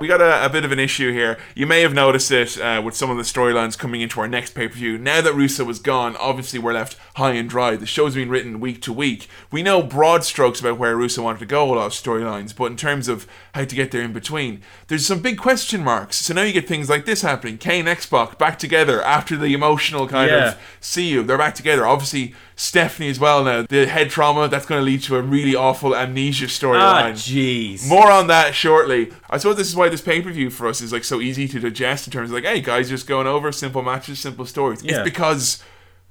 [0.00, 1.38] We got a, a bit of an issue here.
[1.56, 4.54] You may have noticed it uh, with some of the storylines coming into our next
[4.54, 4.96] pay per view.
[4.96, 7.74] Now that Russo was gone, obviously we're left high and dry.
[7.74, 9.28] The show's been written week to week.
[9.50, 12.66] We know broad strokes about where Russo wanted to go a lot of storylines, but
[12.66, 16.16] in terms of how to get there in between, there's some big question marks.
[16.18, 19.52] So now you get things like this happening Kane X Pac back together after the
[19.52, 20.48] emotional kind Yeah.
[20.50, 21.24] of see you.
[21.24, 21.84] They're back together.
[21.84, 23.62] Obviously, Stephanie as well now.
[23.62, 27.12] The head trauma, that's going to lead to a really awful amnesia ah, storyline.
[27.12, 27.88] jeez.
[27.88, 29.12] More on that shortly.
[29.30, 31.46] I suppose this is why this pay per view for us is like so easy
[31.46, 34.82] to digest in terms of like, hey guys, just going over simple matches, simple stories.
[34.82, 34.96] Yeah.
[34.96, 35.62] It's because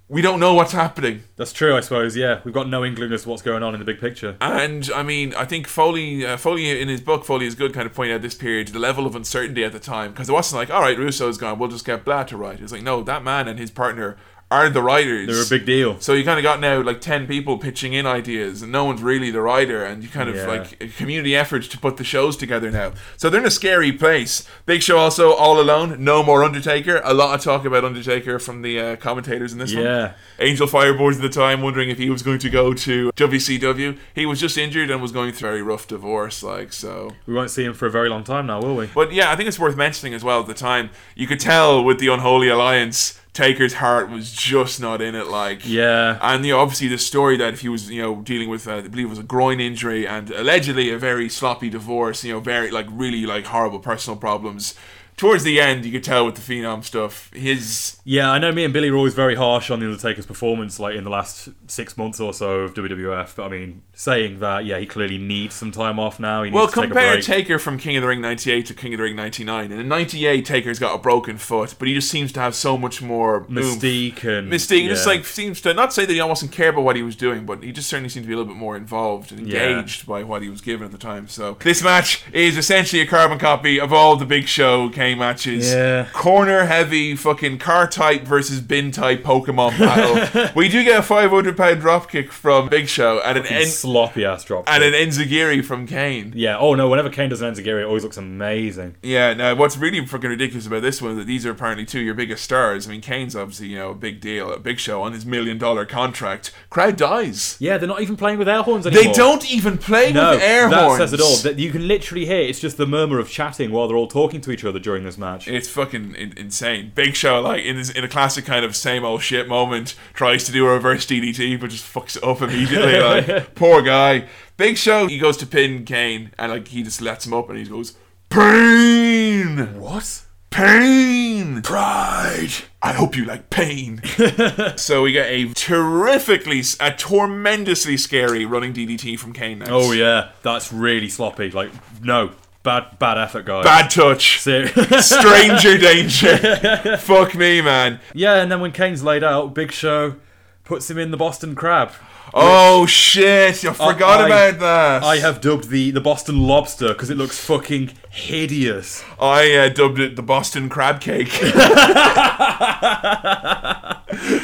[0.07, 1.23] we don't know what's happening.
[1.35, 2.15] That's true, I suppose.
[2.15, 4.37] Yeah, we've got no inkling as to what's going on in the big picture.
[4.39, 7.85] And I mean, I think Foley, uh, Foley in his book, Foley is good, kind
[7.85, 10.59] of pointing out this period, the level of uncertainty at the time, because it wasn't
[10.59, 12.61] like, all right, Russo's gone, we'll just get Blah to write.
[12.61, 14.15] It's like, no, that man and his partner
[14.49, 15.27] are the writers.
[15.27, 15.99] They're a big deal.
[15.99, 19.01] So you kind of got now like ten people pitching in ideas, and no one's
[19.01, 20.47] really the writer, and you kind of Yeah.
[20.47, 22.93] like a community effort to put the shows together now.
[23.17, 24.47] So they're in a scary place.
[24.65, 27.01] Big Show also all alone, no more Undertaker.
[27.03, 29.83] A lot of talk about Undertaker from the uh, commentators in this one.
[29.83, 30.13] Yeah.
[30.39, 33.97] Angel Fireboards at the time wondering if he was going to go to WCW.
[34.15, 37.11] He was just injured and was going through a very rough divorce, like so.
[37.25, 38.87] We won't see him for a very long time now, will we?
[38.93, 40.89] But yeah, I think it's worth mentioning as well at the time.
[41.15, 45.27] You could tell with the Unholy Alliance, Taker's heart was just not in it.
[45.27, 46.17] Like, Yeah.
[46.21, 48.77] and you know, obviously the story that if he was, you know, dealing with, uh,
[48.77, 52.39] I believe it was a groin injury and allegedly a very sloppy divorce, you know,
[52.39, 54.73] very like really like horrible personal problems.
[55.17, 58.63] Towards the end, you could tell with the Phenom stuff, his Yeah, I know me
[58.63, 61.97] and Billy were always very harsh on The Undertaker's performance, like in the last six
[61.97, 63.35] months or so of WWF.
[63.35, 66.43] But I mean, saying that, yeah, he clearly needs some time off now.
[66.43, 67.25] He needs Well, to take a compare break.
[67.25, 69.71] Taker from King of the Ring 98 to King of the Ring 99.
[69.71, 72.77] And in 98, Taker's got a broken foot, but he just seems to have so
[72.77, 73.49] much more oomph.
[73.49, 74.81] Mystique and Mystique.
[74.81, 77.15] He just like seems to not say that he almost care about what he was
[77.15, 79.67] doing, but he just certainly seemed to be a little bit more involved and Yeah.
[79.79, 81.27] engaged by what he was given at the time.
[81.27, 85.71] So this match is essentially a carbon copy of all the Big Show Kane matches.
[85.71, 86.07] Yeah.
[86.13, 90.49] Corner heavy, fucking car type versus bin type Pokemon battle.
[90.55, 94.25] we do get a 500 pound dropkick from Big Show and an Fucking en- sloppy
[94.25, 94.65] ass drop.
[94.67, 96.33] and an Enziguri from Kane.
[96.35, 96.57] yeah.
[96.57, 98.95] Oh no, whenever Kane does an Enziguri, it always looks amazing.
[99.03, 101.99] Yeah, now what's really fucking ridiculous about this one is that these are apparently two
[101.99, 102.87] of your biggest stars.
[102.87, 105.57] I mean, Kane's obviously, you know, a big deal, a big show on his million
[105.57, 106.53] dollar contract.
[106.69, 107.57] Crowd dies.
[107.59, 109.03] Yeah, they're not even playing with air horns anymore.
[109.03, 110.97] They don't even play no, with air that horns.
[110.99, 111.35] says it all.
[111.37, 112.41] That you can literally hear.
[112.41, 115.17] It's just the murmur of chatting while they're all talking to each other during this
[115.17, 115.47] match.
[115.47, 116.91] It's fucking in- insane.
[116.93, 120.43] Big Show, like in his, in a classic kind of same old shit moment, tries
[120.45, 122.99] to do a reverse DDT but just fucks it up immediately.
[123.33, 124.27] like poor guy.
[124.57, 127.57] Big Show, he goes to pin Kane and like he just lets him up and
[127.57, 127.95] he goes
[128.29, 129.79] pain.
[129.79, 130.23] What?
[130.49, 131.61] Pain!
[131.61, 132.49] Pride!
[132.81, 134.01] I hope you like pain.
[134.75, 139.71] so we get a terrifically, a tormentously scary running DDT from Kane next.
[139.71, 141.51] Oh yeah, that's really sloppy.
[141.51, 141.71] Like
[142.01, 142.31] no,
[142.63, 143.63] bad bad effort, guys.
[143.63, 144.39] Bad touch.
[144.39, 144.67] Ser-
[145.01, 146.97] Stranger danger.
[146.99, 147.99] Fuck me, man.
[148.13, 150.15] Yeah, and then when Kane's laid out, Big Show
[150.63, 151.91] puts him in the Boston Crab.
[152.33, 153.63] Oh shit!
[153.63, 155.03] I forgot I- about that.
[155.03, 159.01] I have dubbed the the Boston Lobster because it looks fucking hideous.
[159.19, 161.29] I uh, dubbed it the Boston Crab Cake.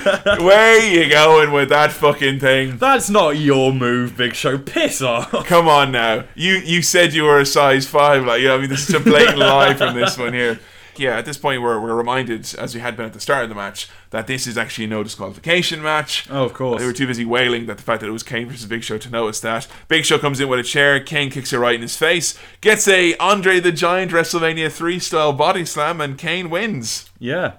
[0.40, 2.78] Where are you going with that fucking thing?
[2.78, 4.58] That's not your move, Big Show.
[4.58, 5.32] Piss off.
[5.46, 6.26] Come on now.
[6.36, 8.96] You you said you were a size five, like you know, I mean this is
[8.96, 10.60] a blatant lie from this one here.
[10.98, 13.50] Yeah, at this point we're, we're reminded, as we had been at the start of
[13.50, 16.28] the match, that this is actually a no disqualification match.
[16.30, 16.80] Oh, of course.
[16.80, 18.98] They were too busy wailing that the fact that it was Kane versus Big Show
[19.00, 19.68] to notice that.
[19.88, 22.88] Big Show comes in with a chair, Kane kicks it right in his face, gets
[22.88, 27.10] a Andre the Giant WrestleMania 3 style body slam, and Kane wins.
[27.18, 27.54] Yeah.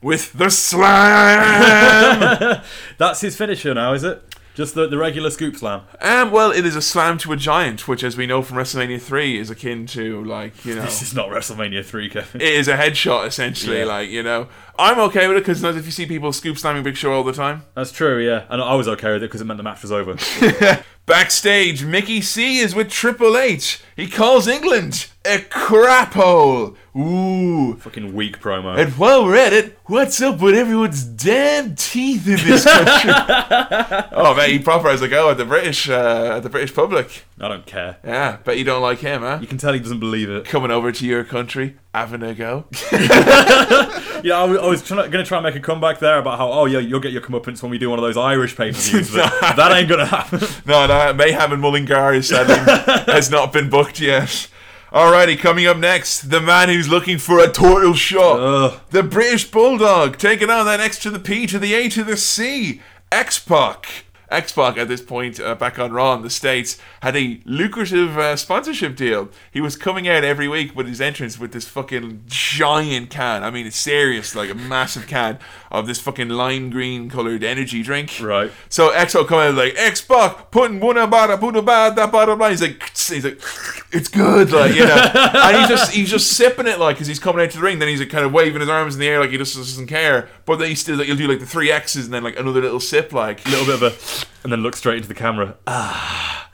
[0.00, 2.60] With the slam!
[2.98, 4.22] That's his finisher now, is it?
[4.54, 5.82] Just the, the regular scoop slam.
[6.00, 9.00] Um, well, it is a slam to a giant, which, as we know from WrestleMania
[9.00, 10.82] 3, is akin to, like, you know.
[10.82, 12.40] This is not WrestleMania 3, Kevin.
[12.40, 13.84] it is a headshot essentially Yeah.
[13.84, 14.48] like you know
[14.78, 17.32] I'm okay with it because if you see people scoop slamming Big Show all the
[17.32, 17.64] time.
[17.74, 18.44] That's true, yeah.
[18.48, 20.16] And I was okay with it because it meant the match was over.
[21.06, 23.82] Backstage, Mickey C is with Triple H.
[23.96, 26.76] He calls England a crap hole.
[26.96, 27.76] Ooh.
[27.76, 28.78] Fucking weak promo.
[28.78, 33.10] And while we're at it, what's up with everyone's damn teeth in this country?
[34.12, 37.24] oh man, he proper has a go at the British, uh, at the British public.
[37.40, 37.98] I don't care.
[38.04, 39.38] Yeah, bet you don't like him, huh?
[39.40, 40.44] You can tell he doesn't believe it.
[40.44, 42.64] Coming over to your country, having a go.
[44.24, 46.50] Yeah, I was, I was trying, gonna try and make a comeback there about how,
[46.50, 48.76] oh yeah, you'll get your comeuppance when we do one of those Irish pay per
[48.76, 50.40] views, but that ain't gonna happen.
[50.66, 52.56] no, no, Mayhem and Mullingar is sadly
[53.12, 54.48] has not been booked yet.
[54.90, 58.90] Alrighty, coming up next, the man who's looking for a title shot.
[58.90, 62.16] The British Bulldog, taking on that X to the P to the A to the
[62.16, 62.80] C.
[63.12, 64.04] X Pac.
[64.30, 68.18] X Pac at this point, uh, back on Raw in the States, had a lucrative
[68.18, 69.30] uh, sponsorship deal.
[69.50, 73.42] He was coming out every week with his entrance with this fucking giant can.
[73.42, 75.38] I mean, it's serious, like a massive can
[75.70, 78.18] of this fucking lime green colored energy drink.
[78.20, 78.50] Right.
[78.68, 82.12] So X Pac coming out like X Pac putting one about a put about that
[82.12, 82.50] bottom line.
[82.50, 83.40] He's like, he's like,
[83.92, 84.94] it's good, like you know.
[85.14, 87.78] and he's just he's just sipping it like as he's coming out to the ring.
[87.78, 89.86] Then he's like kind of waving his arms in the air like he just doesn't
[89.86, 90.28] care.
[90.44, 92.60] But then he still like, he'll do like the three X's and then like another
[92.60, 95.56] little sip, like a little bit of a, and then look straight into the camera.
[95.66, 96.47] Ah.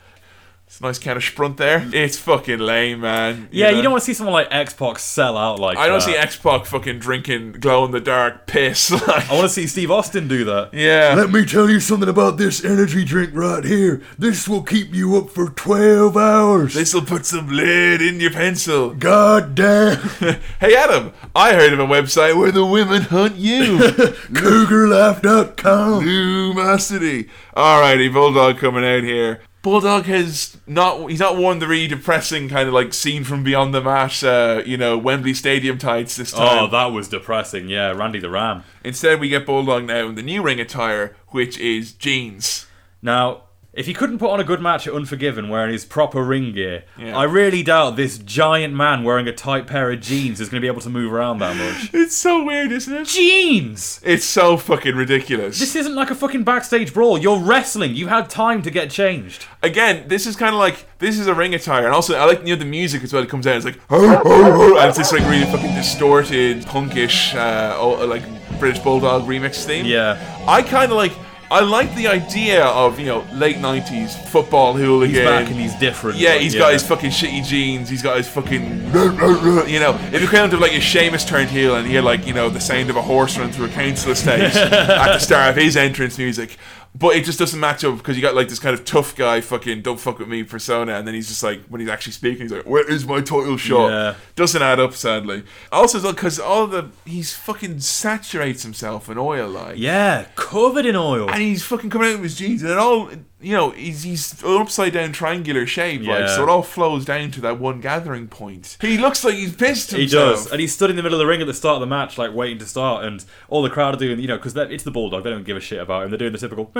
[0.75, 1.89] It's a nice kind of sprunt there.
[1.93, 3.47] It's fucking lame, man.
[3.49, 3.77] Yeah, know?
[3.77, 6.05] you don't want to see someone like X Pac sell out like I don't that.
[6.05, 8.91] see X Pac fucking drinking glow in the dark piss.
[9.05, 10.73] Like, I want to see Steve Austin do that.
[10.73, 11.13] yeah.
[11.15, 14.01] Let me tell you something about this energy drink right here.
[14.17, 16.73] This will keep you up for 12 hours.
[16.73, 18.93] This'll put some lead in your pencil.
[18.95, 19.97] God damn.
[20.59, 23.77] hey Adam, I heard of a website where the women hunt you.
[23.77, 26.03] CougarLife.com.
[26.03, 27.29] Lumosity.
[27.55, 29.39] Alrighty, Bulldog coming out here.
[29.65, 33.73] Bulldog has not he's not worn the really depressing kind of like scene from beyond
[33.73, 36.65] the mat, uh, you know, Wembley Stadium tights this time.
[36.65, 37.67] Oh, that was depressing.
[37.67, 38.63] Yeah, Randy the Ram.
[38.83, 42.67] Instead we get Bulldog now in the new ring attire, which is jeans.
[43.01, 43.44] Now,
[43.75, 46.83] if he couldn't put on a good match at Unforgiven wearing his proper ring gear,
[46.97, 47.17] Yeah.
[47.17, 50.65] I really doubt this giant man wearing a tight pair of jeans is going to
[50.65, 51.91] be able to move around that much.
[52.05, 53.07] It's so weird, isn't it?
[53.07, 53.99] Jeans!
[54.03, 55.59] It's so fucking ridiculous.
[55.59, 57.17] This isn't like a fucking backstage brawl.
[57.17, 57.95] You're wrestling.
[57.95, 59.45] You had time to get changed.
[59.63, 62.39] Again, this is kind of like this is a ring attire, and also I like
[62.45, 63.23] you know the music as well.
[63.23, 66.61] It comes out, it's like oh, oh, oh, and it's this like really fucking distorted,
[66.63, 68.23] punkish, uh, like
[68.59, 69.85] British Bulldog remix theme.
[69.85, 70.17] Yeah.
[70.47, 71.11] I kind of like.
[71.51, 75.15] I like the idea of you know late '90s football hooligan.
[75.15, 76.17] He's back and he's different.
[76.17, 77.87] Yeah, he's got his fucking shitty jeans.
[77.87, 79.97] He's got his fucking, you know.
[80.11, 82.49] If you kind of like if Sheamus turned heel and he had like you know
[82.49, 85.77] the sound of a horse running through a council estate at the start of his
[85.77, 86.57] entrance music,
[86.97, 89.41] but it just doesn't match up because you got like this kind of tough guy
[89.41, 92.43] fucking don't fuck with me persona, and then he's just like when he's actually speaking,
[92.43, 94.15] he's like, "Where is my title shot?" Yeah.
[94.35, 95.43] Doesn't add up, sadly.
[95.71, 101.29] Also, because all the he's fucking saturates himself in oil, like Yeah, covered in oil.
[101.29, 103.09] and he's fucking coming out with his jeans, and it all,
[103.41, 106.19] you know, he's he's an upside down triangular shape, yeah.
[106.19, 108.77] like so it all flows down to that one gathering point.
[108.79, 109.99] He looks like he's pissed himself.
[109.99, 111.81] He does, and he stood in the middle of the ring at the start of
[111.81, 114.55] the match, like waiting to start, and all the crowd are doing, you know, because
[114.55, 116.11] it's the bulldog, they don't give a shit about him.
[116.11, 116.71] They're doing the typical,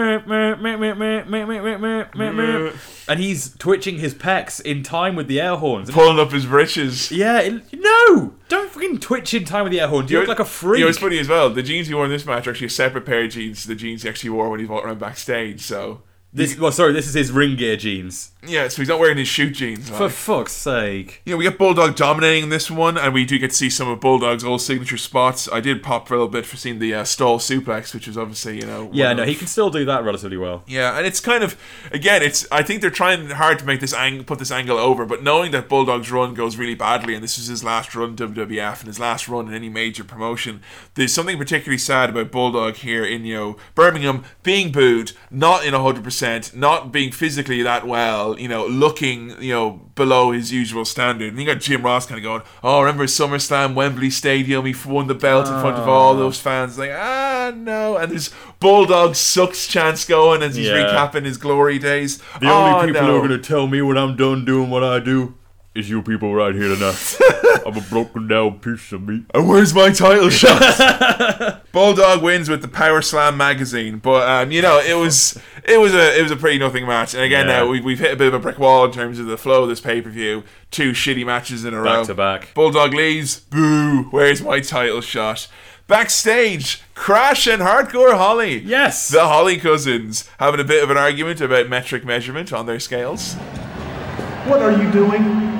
[3.09, 7.11] and he's twitching his pecs in time with the air horns, pulling up his britches.
[7.11, 10.05] Yeah, it, no, don't fucking twitch in time with the air horn.
[10.05, 10.79] Do you, you look like a freak?
[10.79, 11.49] You know, it's funny as well.
[11.49, 13.65] The jeans he wore in this match are actually a separate pair of jeans.
[13.65, 15.61] The jeans he actually wore when he walked around backstage.
[15.61, 16.01] So.
[16.35, 18.31] This, well, sorry, this is his ring gear jeans.
[18.47, 19.89] Yeah, so he's not wearing his shoot jeans.
[19.89, 21.21] For fuck's sake.
[21.25, 23.99] Know, we get Bulldog dominating this one, and we do get to see some of
[23.99, 25.49] Bulldog's old signature spots.
[25.51, 28.17] I did pop for a little bit for seeing the uh, stall suplex, which was
[28.17, 28.89] obviously, you know.
[28.93, 30.63] Yeah, no, of- he can still do that relatively well.
[30.67, 31.55] Yeah, and it's kind of
[31.91, 35.05] again, it's I think they're trying hard to make this ang- put this angle over,
[35.05, 38.79] but knowing that Bulldog's run goes really badly, and this is his last run WWF
[38.79, 40.61] and his last run in any major promotion,
[40.95, 45.73] there's something particularly sad about Bulldog here in you know Birmingham being booed, not in
[45.73, 50.85] hundred percent, not being physically that well, you know, looking you know below his usual
[50.85, 51.29] standard.
[51.31, 54.65] And you got Jim Ross kind of going, "Oh, remember SummerSlam, Wembley Stadium?
[54.65, 58.31] He won the belt in front of all those fans." Like, ah, no, and there's
[58.59, 60.85] Bulldog sucks chance going as he's Yeah.
[60.93, 62.17] recapping his glory days.
[62.39, 63.07] The Oh, only people no.
[63.11, 65.33] who are going to tell me when I'm done doing what I do
[65.75, 67.17] is you people right here tonight.
[67.65, 69.25] I'm a broken down piece of meat.
[69.33, 71.65] And where's my title shot?
[71.71, 75.93] Bulldog wins with the Power Slam magazine, but um, you know it was it was
[75.93, 77.13] a it was a pretty nothing match.
[77.13, 77.59] And again, Yeah.
[77.59, 79.63] now we, we've hit a bit of a brick wall in terms of the flow
[79.63, 80.43] of this pay per view.
[80.71, 82.53] Two shitty matches in a row, Back to back.
[82.53, 83.39] Bulldog leaves.
[83.41, 84.03] Boo!
[84.11, 85.47] Where's my title shot?
[85.87, 88.57] Backstage, Crash and Hardcore Holly.
[88.59, 89.09] Yes.
[89.09, 93.33] The Holly cousins having a bit of an argument about metric measurement on their scales.
[94.45, 95.54] What are you doing?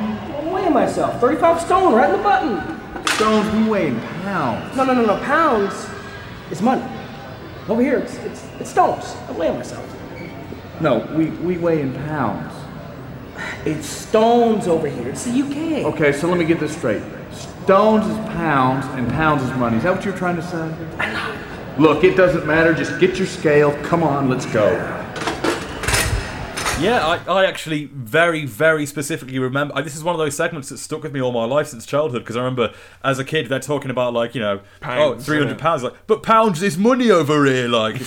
[0.76, 1.22] Myself.
[1.22, 3.08] 35 stone, right in the button.
[3.16, 4.76] Stones, we weigh in pounds.
[4.76, 5.18] No, no, no, no.
[5.24, 5.88] Pounds
[6.52, 6.84] is money.
[7.70, 9.16] Over here, it's it's, it's stones.
[9.30, 9.90] I'm weighing myself.
[10.82, 12.54] No, we, we weigh in pounds.
[13.66, 15.08] It's stones over here.
[15.08, 15.86] It's the UK.
[15.94, 17.02] Okay, so let me get this straight.
[17.32, 19.78] Stones is pounds and pounds is money.
[19.78, 20.76] Is that what you're trying to say?
[21.00, 21.82] I know.
[21.82, 22.74] Look, it doesn't matter.
[22.74, 23.72] Just get your scale.
[23.84, 24.74] Come on, let's go.
[26.78, 29.74] Yeah, I, I actually very, very specifically remember.
[29.78, 31.86] I, this is one of those segments that stuck with me all my life since
[31.86, 35.24] childhood because I remember as a kid they're talking about like you know oh, Pounds,
[35.24, 38.02] oh 300 pounds like but pounds is money over here like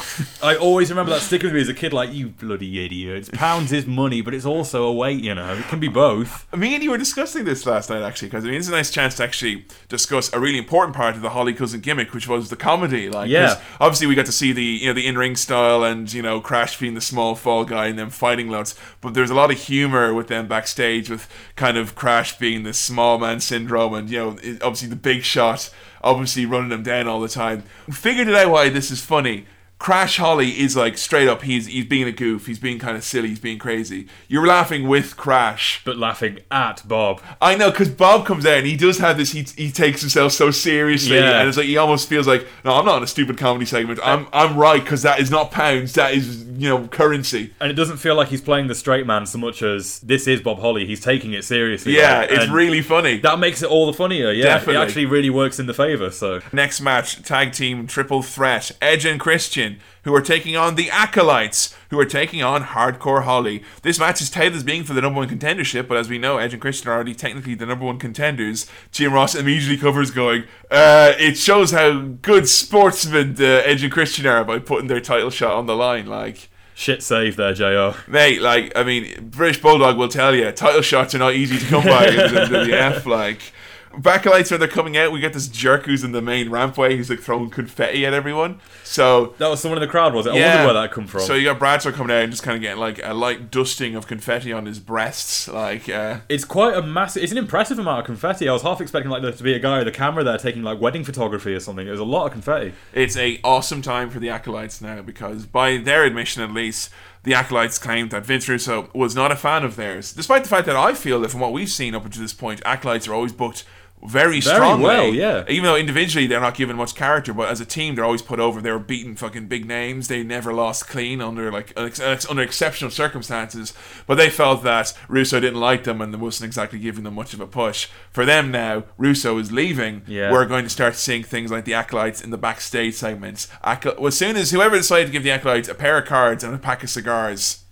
[0.44, 3.72] I always remember that sticking with me as a kid like you bloody idiots pounds
[3.72, 6.46] is money but it's also a weight you know it can be both.
[6.54, 8.90] Me and you were discussing this last night, actually, because I mean, it's a nice
[8.90, 12.50] chance to actually discuss a really important part of the Holly Cousin gimmick, which was
[12.50, 13.08] the comedy.
[13.08, 13.60] Like, Yeah.
[13.80, 16.40] obviously we got to see the you know the in ring style and you know
[16.40, 19.58] Crash being the small fall guy and them fighting loads, but there's a lot of
[19.58, 24.18] humor with them backstage with kind of Crash being the small man syndrome and you
[24.18, 24.28] know
[24.62, 25.70] obviously the big shot,
[26.02, 27.62] obviously running them down all the time.
[27.90, 29.46] Figured it out why this is funny.
[29.78, 31.42] Crash Holly is like straight up.
[31.42, 32.46] He's he's being a goof.
[32.46, 33.28] He's being kind of silly.
[33.28, 34.08] He's being crazy.
[34.26, 37.20] You're laughing with Crash, but laughing at Bob.
[37.40, 39.30] I know because Bob comes out and he does have this.
[39.32, 41.38] He, he takes himself so seriously, Yeah.
[41.40, 44.00] and it's like he almost feels like, no, I'm not in a stupid comedy segment.
[44.02, 45.92] I'm I'm right because that is not pounds.
[45.94, 47.54] That is you know currency.
[47.60, 50.40] And it doesn't feel like he's playing the straight man so much as this is
[50.40, 50.86] Bob Holly.
[50.86, 51.96] He's taking it seriously.
[51.96, 53.18] Yeah, it's and really funny.
[53.18, 54.32] That makes it all the funnier.
[54.32, 54.74] Yeah, Definitely.
[54.74, 56.10] it actually really works in the favor.
[56.10, 59.67] So Next match, tag team triple threat: Edge and Christian,
[60.04, 63.62] who are taking on the Acolytes, who are taking on Hardcore Holly.
[63.82, 66.38] This match is touted as being for the number one contendership, but as we know,
[66.38, 68.66] Edge and Christian are already technically the number one contenders.
[68.92, 74.26] Jim Ross immediately covers, going, uh, "It shows how good sportsmen uh, Edge and Christian
[74.26, 76.48] are by putting their title shot on the line." Like.
[76.74, 77.98] shit save there, Jr.
[78.08, 81.66] Mate, like, I mean, British Bulldog will tell you, title shots are not easy to
[81.66, 83.04] come by in the, the F.
[83.04, 83.52] Like,
[83.98, 87.10] Backlights when they're coming out, we get this jerk who's in the main rampway who's
[87.10, 88.60] like throwing confetti at everyone.
[88.84, 90.30] So That was someone in the crowd, was it?
[90.30, 91.22] I wondered where that come from.
[91.22, 93.96] So you got Bradshaw coming out and just kind of getting like a light dusting
[93.96, 95.88] of confetti on his breasts, like.
[95.88, 97.22] Uh, It's quite a massive.
[97.22, 98.48] It's an impressive amount of confetti.
[98.48, 100.62] I was half expecting like there to be a guy with a camera there taking
[100.62, 101.86] like wedding photography or something.
[101.86, 102.74] There's a lot of confetti.
[102.92, 106.90] It's a awesome time for the acolytes now because, by their admission at least,
[107.24, 110.66] the acolytes claimed that Vince Russo was not a fan of theirs, despite the fact
[110.66, 113.32] that I feel that from what we've seen up until this point, acolytes are always
[113.32, 113.64] booked
[114.06, 114.84] very Very strongly.
[114.84, 115.44] well, yeah.
[115.48, 118.38] Even though individually they're not given much character, but as a team they're always put
[118.40, 118.60] over.
[118.60, 120.08] They were beating fucking big names.
[120.08, 123.72] They never lost clean under like under exceptional circumstances.
[124.06, 127.40] But they felt that Russo didn't like them and wasn't exactly giving them much of
[127.40, 127.88] a push.
[128.10, 130.02] For them now, Russo is leaving.
[130.06, 130.30] Yeah.
[130.32, 133.48] We're going to start seeing things like the acolytes in the backstage segments.
[133.64, 136.42] Acol- well, as soon as whoever decided to give the acolytes a pair of cards
[136.44, 137.64] and a pack of cigars.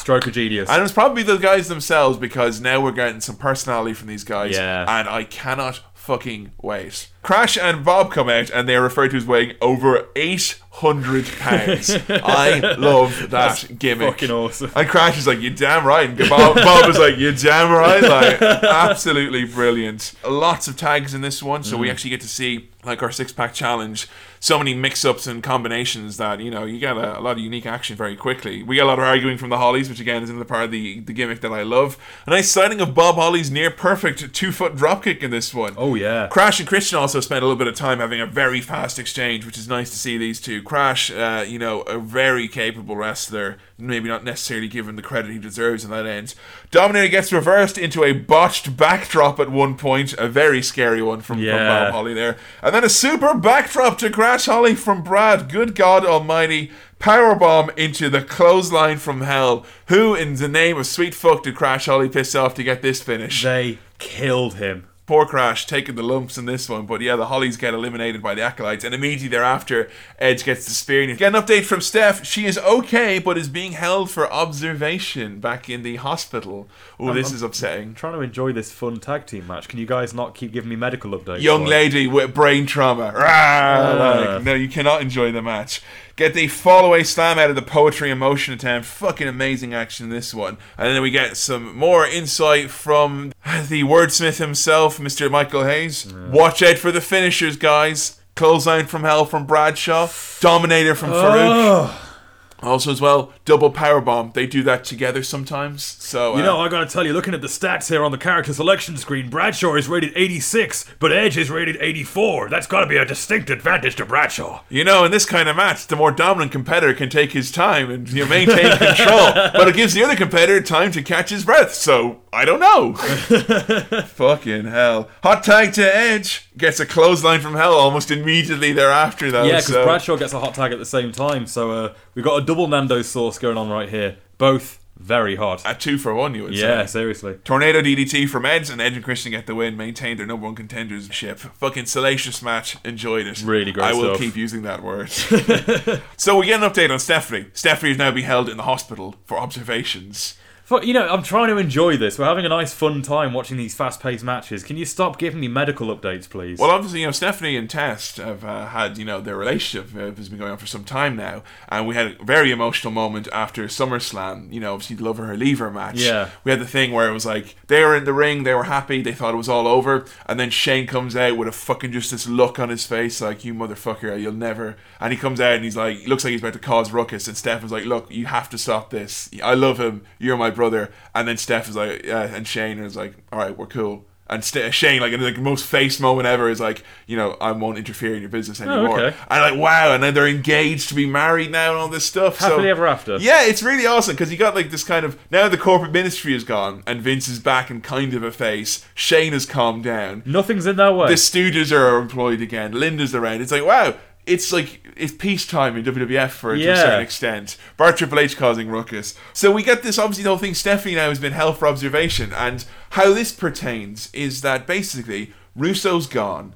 [0.00, 0.68] Stroke of genius.
[0.68, 4.54] And it's probably the guys themselves because now we're getting some personality from these guys.
[4.54, 4.86] Yeah.
[4.88, 7.08] And I cannot fucking wait.
[7.22, 11.90] Crash and Bob come out and they are referred to as weighing over 800 pounds.
[12.08, 14.12] I love that That's gimmick.
[14.14, 14.70] fucking awesome.
[14.74, 16.08] And Crash is like, you're damn right.
[16.08, 18.02] And Bob, Bob is like, you're damn right.
[18.02, 20.14] Like, absolutely brilliant.
[20.26, 21.90] Lots of tags in this one, so we Mm.
[21.92, 24.08] actually get to see like our six pack challenge.
[24.42, 27.38] So many mix ups and combinations that, you know, you get a, a lot of
[27.40, 28.62] unique action very quickly.
[28.62, 30.70] We get a lot of arguing from the Hollies, which again is another part of
[30.70, 31.98] the, the gimmick that I love.
[32.26, 35.74] A nice sighting of Bob Holly's near perfect two foot dropkick in this one.
[35.76, 36.28] Oh yeah.
[36.28, 39.44] Crash and Christian also spent a little bit of time having a very fast exchange,
[39.44, 40.62] which is nice to see these two.
[40.62, 45.38] Crash, uh, you know, a very capable wrestler, maybe not necessarily given the credit he
[45.38, 46.36] deserves in that end.
[46.70, 51.38] Dominator gets reversed into a botched backdrop at one point, a very scary one from,
[51.38, 51.84] from Yeah.
[51.84, 52.36] Bob Holly there.
[52.62, 55.50] And then a super backdrop to Crash Holly from Brad.
[55.50, 56.70] Good God Almighty.
[57.00, 59.64] Powerbomb into the clothesline from hell.
[59.86, 63.02] Who, in the name of sweet fuck, did Crash Holly piss off to get this
[63.02, 63.42] finish?
[63.42, 64.86] They killed him.
[65.10, 68.32] Poor Crash taking the lumps in this one, but yeah, the Hollies get eliminated by
[68.36, 69.90] the Acolytes, and immediately thereafter,
[70.20, 71.02] Edge gets the spear.
[71.02, 72.24] And get an update from Steph.
[72.24, 76.68] She is okay, but is being held for observation back in the hospital.
[77.00, 77.94] Oh, this I'm is upsetting.
[77.94, 79.66] trying to enjoy this fun tag team match.
[79.66, 81.40] Can you guys not keep giving me medical updates?
[81.40, 83.10] Young Like- lady with brain trauma.
[83.12, 84.30] Rah, Ah.
[84.34, 85.82] like, no, you cannot enjoy the match.
[86.20, 88.86] Get the fall away slam out of the poetry and motion attempt.
[88.86, 90.58] Fucking amazing action in this one.
[90.76, 93.32] And then we get some more insight from
[93.70, 95.30] the wordsmith himself, Mr.
[95.30, 96.12] Michael Hayes.
[96.12, 98.20] Watch out for the finishers, guys.
[98.36, 100.10] Clothesline from hell from Bradshaw.
[100.40, 101.54] Dominator from Faarooq.
[101.54, 102.18] Oh.
[102.62, 104.30] Also, as well, double power bomb.
[104.32, 105.82] They do that together sometimes.
[105.82, 108.16] So You uh, know, I gotta tell you, looking at the stats here on the
[108.16, 112.48] character selection screen, Bradshaw is rated 86, but Edge is rated 84.
[112.48, 114.62] That's gotta be a distinct advantage to Bradshaw.
[114.68, 117.90] You know, in this kind of match, the more dominant competitor can take his time
[117.90, 121.44] and you know, maintain control, but it gives the other competitor time to catch his
[121.44, 121.74] breath.
[121.74, 122.94] So I don't know.
[124.04, 125.08] Fucking hell.
[125.24, 126.48] Hot tag to Edge.
[126.56, 129.44] Gets a clothesline from hell almost immediately thereafter, though.
[129.44, 131.46] yeah, because so- Bradshaw gets a hot tag at the same time.
[131.46, 134.16] So uh, we've got a double Nando sauce going on right here.
[134.38, 135.62] Both very hot.
[135.64, 136.60] A two for one, you would say.
[136.60, 137.38] Yeah, seriously.
[137.42, 140.54] Tornado DDT from Edge and Edge and Christian get the win, maintain their number one
[140.54, 141.38] contendership.
[141.38, 142.76] Fucking salacious match.
[142.84, 143.42] Enjoyed it.
[143.42, 144.18] Really great I will stuff.
[144.18, 145.10] keep using that word.
[146.18, 147.46] so we get an update on Stephanie.
[147.54, 150.36] Stephanie is now being held in the hospital for observations.
[150.70, 152.16] But you know, I'm trying to enjoy this.
[152.16, 154.62] We're having a nice, fun time watching these fast-paced matches.
[154.62, 156.60] Can you stop giving me medical updates, please?
[156.60, 160.14] Well, obviously, you know, Stephanie and Test have uh, had, you know, their relationship uh,
[160.14, 163.26] has been going on for some time now, and we had a very emotional moment
[163.32, 164.52] after SummerSlam.
[164.52, 165.96] You know, obviously, the Love Her or Leave Her match.
[165.96, 166.30] Yeah.
[166.44, 168.62] We had the thing where it was like they were in the ring, they were
[168.62, 171.90] happy, they thought it was all over, and then Shane comes out with a fucking
[171.90, 174.76] just this look on his face, like you motherfucker, you'll never.
[175.00, 177.36] And he comes out and he's like, looks like he's about to cause ruckus, and
[177.36, 179.28] Steph was like, look, you have to stop this.
[179.42, 180.02] I love him.
[180.20, 180.90] You're my brother.
[181.14, 184.04] And then Steph is like, yeah, and Shane is like, all right, we're cool.
[184.28, 187.50] And St- Shane, like in the most face moment ever, is like, you know, I
[187.50, 189.00] won't interfere in your business Oh, anymore.
[189.00, 189.16] okay.
[189.28, 192.38] And like, wow, and then they're engaged to be married now and all this stuff.
[192.38, 193.16] so- Happily ever after.
[193.16, 196.32] Yeah, it's really awesome because you got like this kind of now the corporate ministry
[196.32, 198.84] is gone and Vince is back and kind of a face.
[198.94, 200.22] Shane has calmed down.
[200.24, 201.08] Nothing's in that way.
[201.08, 202.70] The Stooges are employed again.
[202.72, 203.40] Linda's around.
[203.40, 203.94] It's like wow.
[204.30, 207.56] It's like it's peacetime in WWF for to a certain extent.
[207.76, 209.14] Bar Triple H causing ruckus.
[209.32, 210.54] So we get this obviously the whole thing.
[210.54, 216.06] Stephanie now has been held for observation, and how this pertains is that basically Russo's
[216.06, 216.54] gone.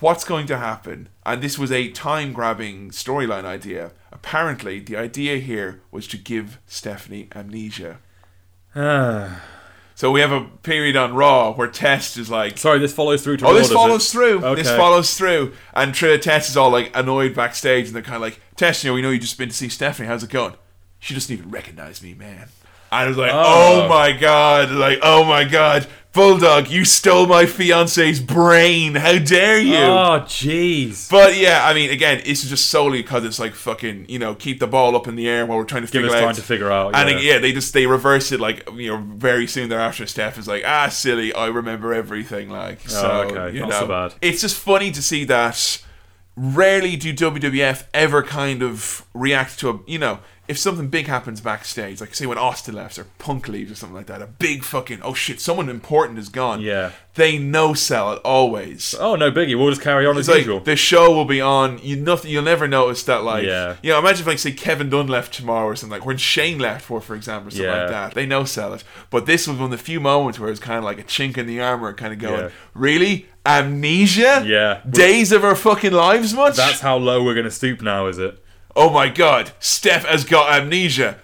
[0.00, 1.08] What's going to happen?
[1.26, 3.92] And this was a time grabbing storyline idea.
[4.12, 7.98] Apparently, the idea here was to give Stephanie amnesia.
[8.76, 9.42] Ah.
[10.00, 13.36] So we have a period on Raw where Test is like, Sorry, this follows through
[13.36, 14.42] to "Oh, Raw, this follows through.
[14.42, 14.62] Okay.
[14.62, 18.22] This follows through." And Trina Test is all like annoyed backstage, and they're kind of
[18.22, 20.08] like, "Test, you know, we know you just been to see Stephanie.
[20.08, 20.54] How's it going?
[21.00, 22.48] She doesn't even recognize me, man."
[22.90, 23.82] And I was like, Oh.
[23.84, 28.96] "Oh my god!" Like, "Oh my god, Bulldog, you stole my fiance's brain.
[28.96, 31.08] How dare you?" Oh, jeez.
[31.08, 34.58] But yeah, I mean, again, it's just solely because it's like fucking, you know, keep
[34.58, 36.26] the ball up in the air while we're trying to Give figure us out.
[36.26, 37.34] time to figure out, And yeah.
[37.34, 40.04] yeah, they just they reverse it like you know very soon thereafter.
[40.06, 42.50] Steph is like, ah, silly, I remember everything.
[42.50, 44.14] Like, so Oh, okay, you not know, so bad.
[44.20, 45.82] it's just funny to see that.
[46.36, 50.20] Rarely do WWF ever kind of react to a you know
[50.50, 53.96] if something big happens backstage, like say when Austin left or Punk leaves or something
[53.96, 56.60] like that, a big fucking oh shit, someone important is gone.
[56.60, 56.90] Yeah.
[57.14, 58.94] they no sell it always.
[58.98, 59.56] Oh no, biggie.
[59.58, 60.60] We'll just carry on It's as like usual.
[60.60, 61.78] the show will be on.
[61.82, 62.30] You nothing.
[62.30, 63.22] You'll never notice that.
[63.24, 63.76] Like, Yeah.
[63.82, 66.58] you know, imagine if like say Kevin Dunn left tomorrow or something like when Shane
[66.58, 67.80] left for, for example, or something Yeah.
[67.82, 68.14] like that.
[68.14, 68.82] They no sell it.
[69.10, 71.36] But this was one of the few moments where it's kind of like a chink
[71.38, 72.48] in the armor, kind of going, Yeah.
[72.74, 74.42] really amnesia.
[74.46, 74.80] Yeah.
[74.88, 76.56] days of our fucking lives, much.
[76.56, 78.39] That's how low we're gonna stoop now, is it?
[78.76, 81.18] Oh my god, Steph has got amnesia.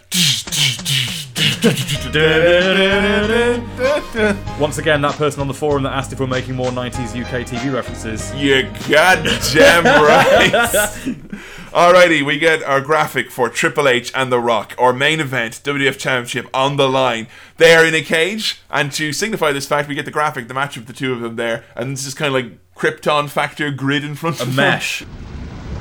[4.58, 7.46] Once again, that person on the forum that asked if we're making more 90s UK
[7.46, 8.34] TV references.
[8.34, 10.52] You goddamn right.
[11.76, 15.98] Alrighty, we get our graphic for Triple H and The Rock, our main event, WWF
[15.98, 17.26] Championship on the line.
[17.58, 20.54] They are in a cage, and to signify this fact, we get the graphic, the
[20.54, 23.70] match of the two of them there, and this is kind of like Krypton Factor
[23.70, 24.64] grid in front A of them.
[24.64, 25.04] A mesh.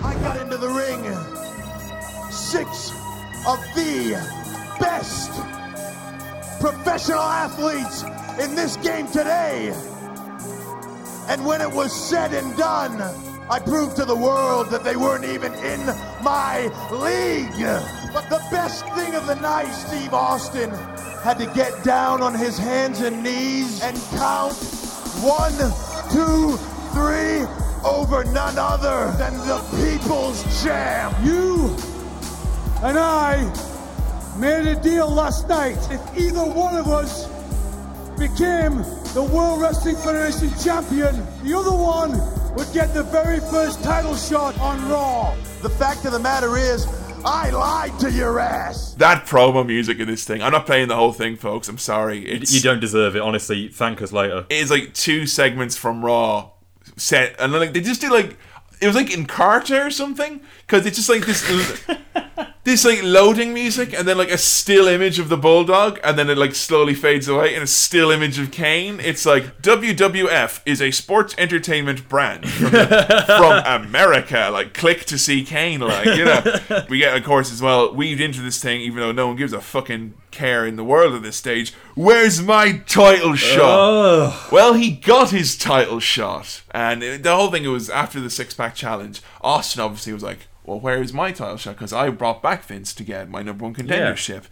[0.03, 0.94] I got into the ring.
[2.55, 2.91] Six
[3.45, 4.13] of the
[4.79, 5.29] best
[6.61, 8.03] professional athletes
[8.41, 9.73] in this game today.
[11.27, 13.01] And when it was said and done,
[13.49, 15.85] I proved to the world that they weren't even in
[16.23, 17.59] my league.
[18.13, 20.69] But the best thing of the night, Steve Austin
[21.23, 24.53] had to get down on his hands and knees and count
[25.19, 25.57] one,
[26.09, 26.55] two,
[26.93, 27.45] three
[27.83, 31.17] over none other than the people's champ.
[31.21, 31.75] You
[32.85, 33.41] and I
[34.37, 35.77] made a deal last night.
[35.89, 37.25] If either one of us
[38.19, 38.77] became
[39.15, 42.11] the World Wrestling Federation champion, the other one
[42.53, 45.35] would get the very first title shot on Raw.
[45.63, 46.85] The fact of the matter is,
[47.25, 48.93] I lied to your ass.
[48.93, 52.19] That promo music in this thing, I'm not playing the whole thing, folks, I'm sorry.
[52.19, 53.67] You, It's, you don't deserve it, honestly.
[53.67, 54.45] Thank us later.
[54.51, 56.51] it's like two segments from Raw
[56.97, 58.37] set, and then like they just do like
[58.79, 61.41] it was like Encarta or something because it's just like this
[62.65, 66.29] this like loading music and then like a still image of the bulldog and then
[66.29, 68.99] it like slowly fades away and a still image of Kane.
[68.99, 72.71] It's like WWF is a sports entertainment brand from,
[73.27, 74.49] from America.
[74.51, 75.79] Like click to see Kane.
[75.79, 79.11] Like you know, we get of course as well weaved into this thing even though
[79.11, 81.71] no one gives a fucking care in the world at this stage.
[81.95, 83.79] Where's my title shot?
[83.79, 84.51] Ugh.
[84.51, 88.53] Well, he got his title shot, and it- the whole thing was after the six
[88.53, 89.21] pack challenge.
[89.41, 92.93] Austin obviously was like, "Well, where is my title shot?" Because I brought back Vince
[92.95, 94.43] to get my number one contendership.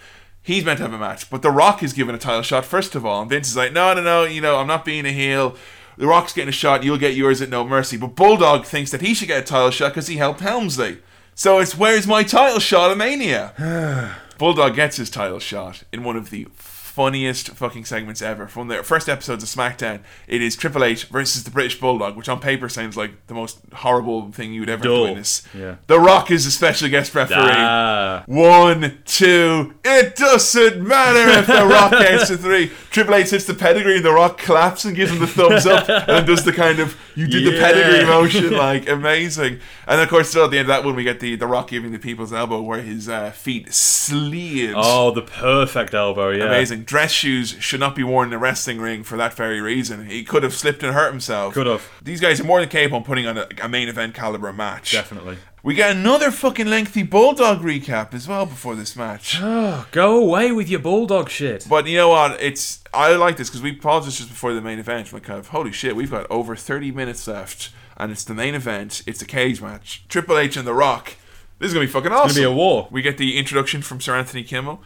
[0.41, 2.95] He's meant to have a match, but The Rock is given a title shot first
[2.95, 5.11] of all, and Vince is like, "No, no, no, you know, I'm not being a
[5.11, 5.55] heel.
[5.97, 6.83] The Rock's getting a shot.
[6.83, 9.71] You'll get yours at no mercy." But Bulldog thinks that he should get a title
[9.71, 10.99] shot because he helped Helmsley.
[11.35, 14.17] So it's where's my title shot Mania?
[14.37, 16.47] Bulldog gets his title shot in one of the
[16.93, 18.47] funniest fucking segments ever.
[18.47, 22.29] From the first episodes of SmackDown, it is Triple H versus the British Bulldog, which
[22.29, 25.05] on paper sounds like the most horrible thing you would ever Dull.
[25.05, 25.41] witness.
[25.55, 25.77] Yeah.
[25.87, 27.35] The Rock is a special guest referee.
[27.39, 28.23] Ah.
[28.27, 32.71] One, two, it doesn't matter if The Rock counts to three.
[32.93, 35.89] Triple H hits the pedigree, and The Rock claps and gives him the thumbs up,
[36.07, 39.59] and does the kind of you did the pedigree motion, like amazing.
[39.87, 41.69] And of course, still at the end of that one, we get the The Rock
[41.69, 44.73] giving the people's elbow where his uh, feet slid.
[44.75, 46.45] Oh, the perfect elbow, yeah.
[46.45, 46.83] Amazing.
[46.83, 50.05] Dress shoes should not be worn in a wrestling ring for that very reason.
[50.05, 51.55] He could have slipped and hurt himself.
[51.55, 51.89] Could have.
[52.03, 54.91] These guys are more than capable of putting on a, a main event caliber match.
[54.91, 55.37] Definitely.
[55.65, 59.39] We get another fucking lengthy Bulldog recap as well before this match.
[59.63, 61.65] Oh, go away with your bulldog shit.
[61.69, 62.41] But you know what?
[62.41, 65.13] It's I like this because we paused this just before the main event.
[65.13, 65.95] We're kind of holy shit.
[65.95, 69.03] We've got over thirty minutes left, and it's the main event.
[69.07, 70.03] It's a cage match.
[70.09, 71.15] Triple H and The Rock.
[71.59, 72.25] This is gonna be fucking awesome.
[72.29, 72.87] It's gonna be a war.
[72.91, 74.79] We get the introduction from Sir Anthony Chimel.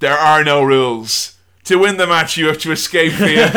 [0.00, 1.35] There are no rules.
[1.66, 3.48] To win the match, you have to escape fear.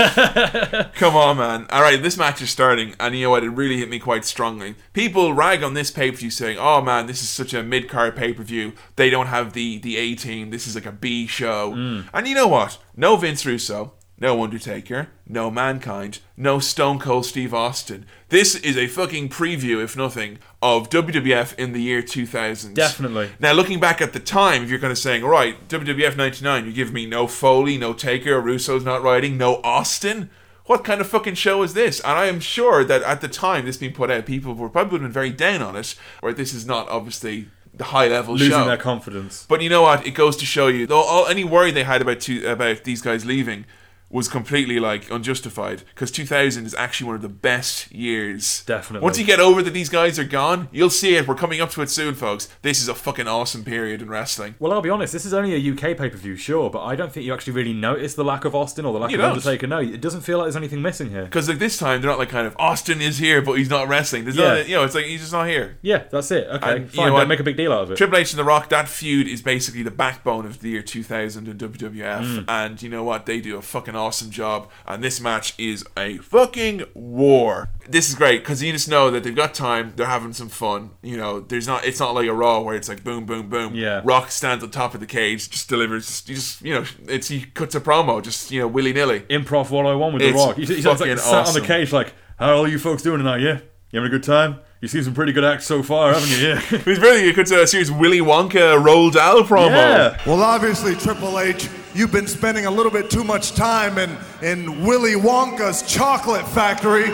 [0.95, 1.68] Come on, man.
[1.69, 3.44] All right, this match is starting, and you know what?
[3.44, 4.73] It really hit me quite strongly.
[4.94, 7.88] People rag on this pay per view, saying, "Oh man, this is such a mid
[7.88, 8.73] card pay per view.
[8.95, 10.49] They don't have the the A team.
[10.49, 12.10] This is like a B show." Mm.
[12.11, 12.80] And you know what?
[12.95, 18.06] No Vince Russo, no Undertaker, no Mankind, no Stone Cold Steve Austin.
[18.30, 22.74] This is a fucking preview, if nothing, of WWF in the year 2000.
[22.74, 23.30] Definitely.
[23.40, 26.66] Now, looking back at the time, if you're kind of saying, all right, WWF 99,
[26.66, 30.30] you give me no Foley, no Taker, Russo's not writing, no Austin.
[30.66, 32.00] What kind of fucking show is this?
[32.02, 34.91] And I am sure that at the time this being put out, people were probably
[34.91, 38.38] would have been very down on it, or this is not obviously the high level
[38.38, 38.44] show.
[38.44, 38.66] Losing show.
[38.66, 39.46] their confidence.
[39.50, 40.06] But you know what?
[40.06, 43.02] It goes to show you, though, all any worry they had about two, about these
[43.02, 43.66] guys leaving
[44.11, 48.64] was completely like unjustified because 2000 is actually one of the best years.
[48.65, 49.03] Definitely.
[49.03, 51.27] Once you get over that these guys are gone, you'll see it.
[51.27, 52.49] We're coming up to it soon, folks.
[52.64, 54.56] This is a fucking awesome period in wrestling.
[54.60, 56.95] Well, I'll be honest, this is only a UK pay per view, sure, but I
[56.95, 59.22] don't think you actually really notice the lack of Austin or the lack You of
[59.22, 59.31] don't.
[59.34, 59.68] Undertaker.
[59.68, 61.26] No, it doesn't feel like there's anything missing here.
[61.26, 63.88] Because like this time, they're not like kind of Austin is here, but he's not
[63.88, 64.23] wrestling.
[64.23, 64.56] There's Yeah.
[64.56, 65.77] not, you know, it's like he's just not here.
[65.84, 66.48] Yeah, that's it.
[66.48, 67.10] Okay, And you fine.
[67.10, 67.18] know?
[67.19, 67.98] Don't make a big deal out of it.
[67.98, 71.48] Triple H and The Rock, that feud is basically the backbone of the year 2000
[71.48, 72.23] in WWF.
[72.23, 72.45] Mm.
[72.48, 73.26] And you know what?
[73.27, 74.69] They do a fucking awesome job.
[74.88, 77.69] And this match is a fucking war.
[77.88, 79.93] This is great because you just know that they've got time.
[79.95, 80.91] They're having some fun.
[81.01, 81.85] You know, there's not.
[81.85, 83.76] It's not like a Raw where it's like boom, boom, boom.
[83.76, 84.01] Yeah.
[84.03, 86.23] Rock stands on top of the cage, just delivers.
[86.27, 89.21] You just, you know, it's he cuts a promo, just you know, willy nilly.
[89.21, 90.55] Improv 101 with The It's Rock.
[90.55, 93.17] He's, he's like fucking sat on the cage like, how are all you folks doing
[93.17, 93.59] tonight, yeah?
[93.91, 94.59] You having a good time?
[94.81, 96.47] You've seen some pretty good acts so far, haven't you?
[96.47, 96.60] Yeah.
[96.85, 99.72] He's really you could uh, serious Willy Wonka Roald Dahl promo.
[99.72, 100.22] Yeah.
[100.26, 104.85] Well, obviously, Triple H, you've been spending a little bit too much time in, in
[104.85, 107.07] Willy Wonka's chocolate factory.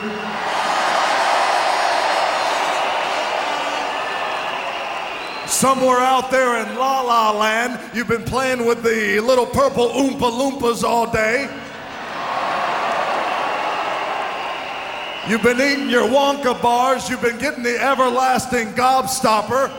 [5.49, 10.19] Somewhere out there in La La Land, you've been playing with the little purple Oompa
[10.19, 11.49] Loompas all day.
[15.27, 19.71] You've been eating your Wonka bars, you've been getting the everlasting gobstopper.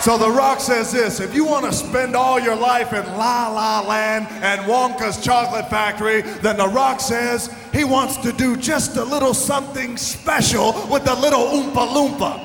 [0.00, 3.48] So The Rock says this if you want to spend all your life in La
[3.48, 8.96] La Land and Wonka's Chocolate Factory, then The Rock says he wants to do just
[8.96, 12.38] a little something special with the little Oompa Loompa.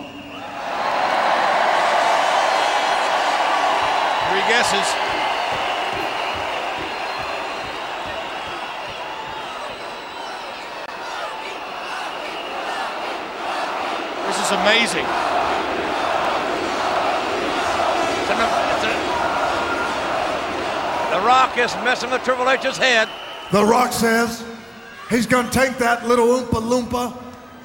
[4.29, 5.08] Three guesses.
[14.49, 15.05] Is amazing.
[18.21, 18.39] It's an-
[18.73, 18.99] it's an-
[21.11, 23.09] The Rock is messing with Triple H's head.
[23.51, 24.43] The Rock says
[25.09, 27.13] he's gonna take that little Oompa Loompa,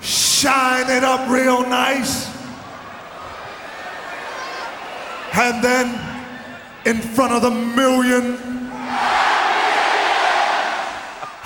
[0.03, 2.27] shine it up real nice,
[5.33, 5.99] and then
[6.85, 8.71] in front of the million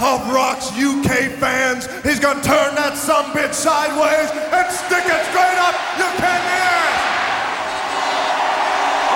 [0.00, 5.74] of Rock's UK fans, he's gonna turn that sumbitch sideways and stick it straight up.
[5.98, 6.98] You can hear it.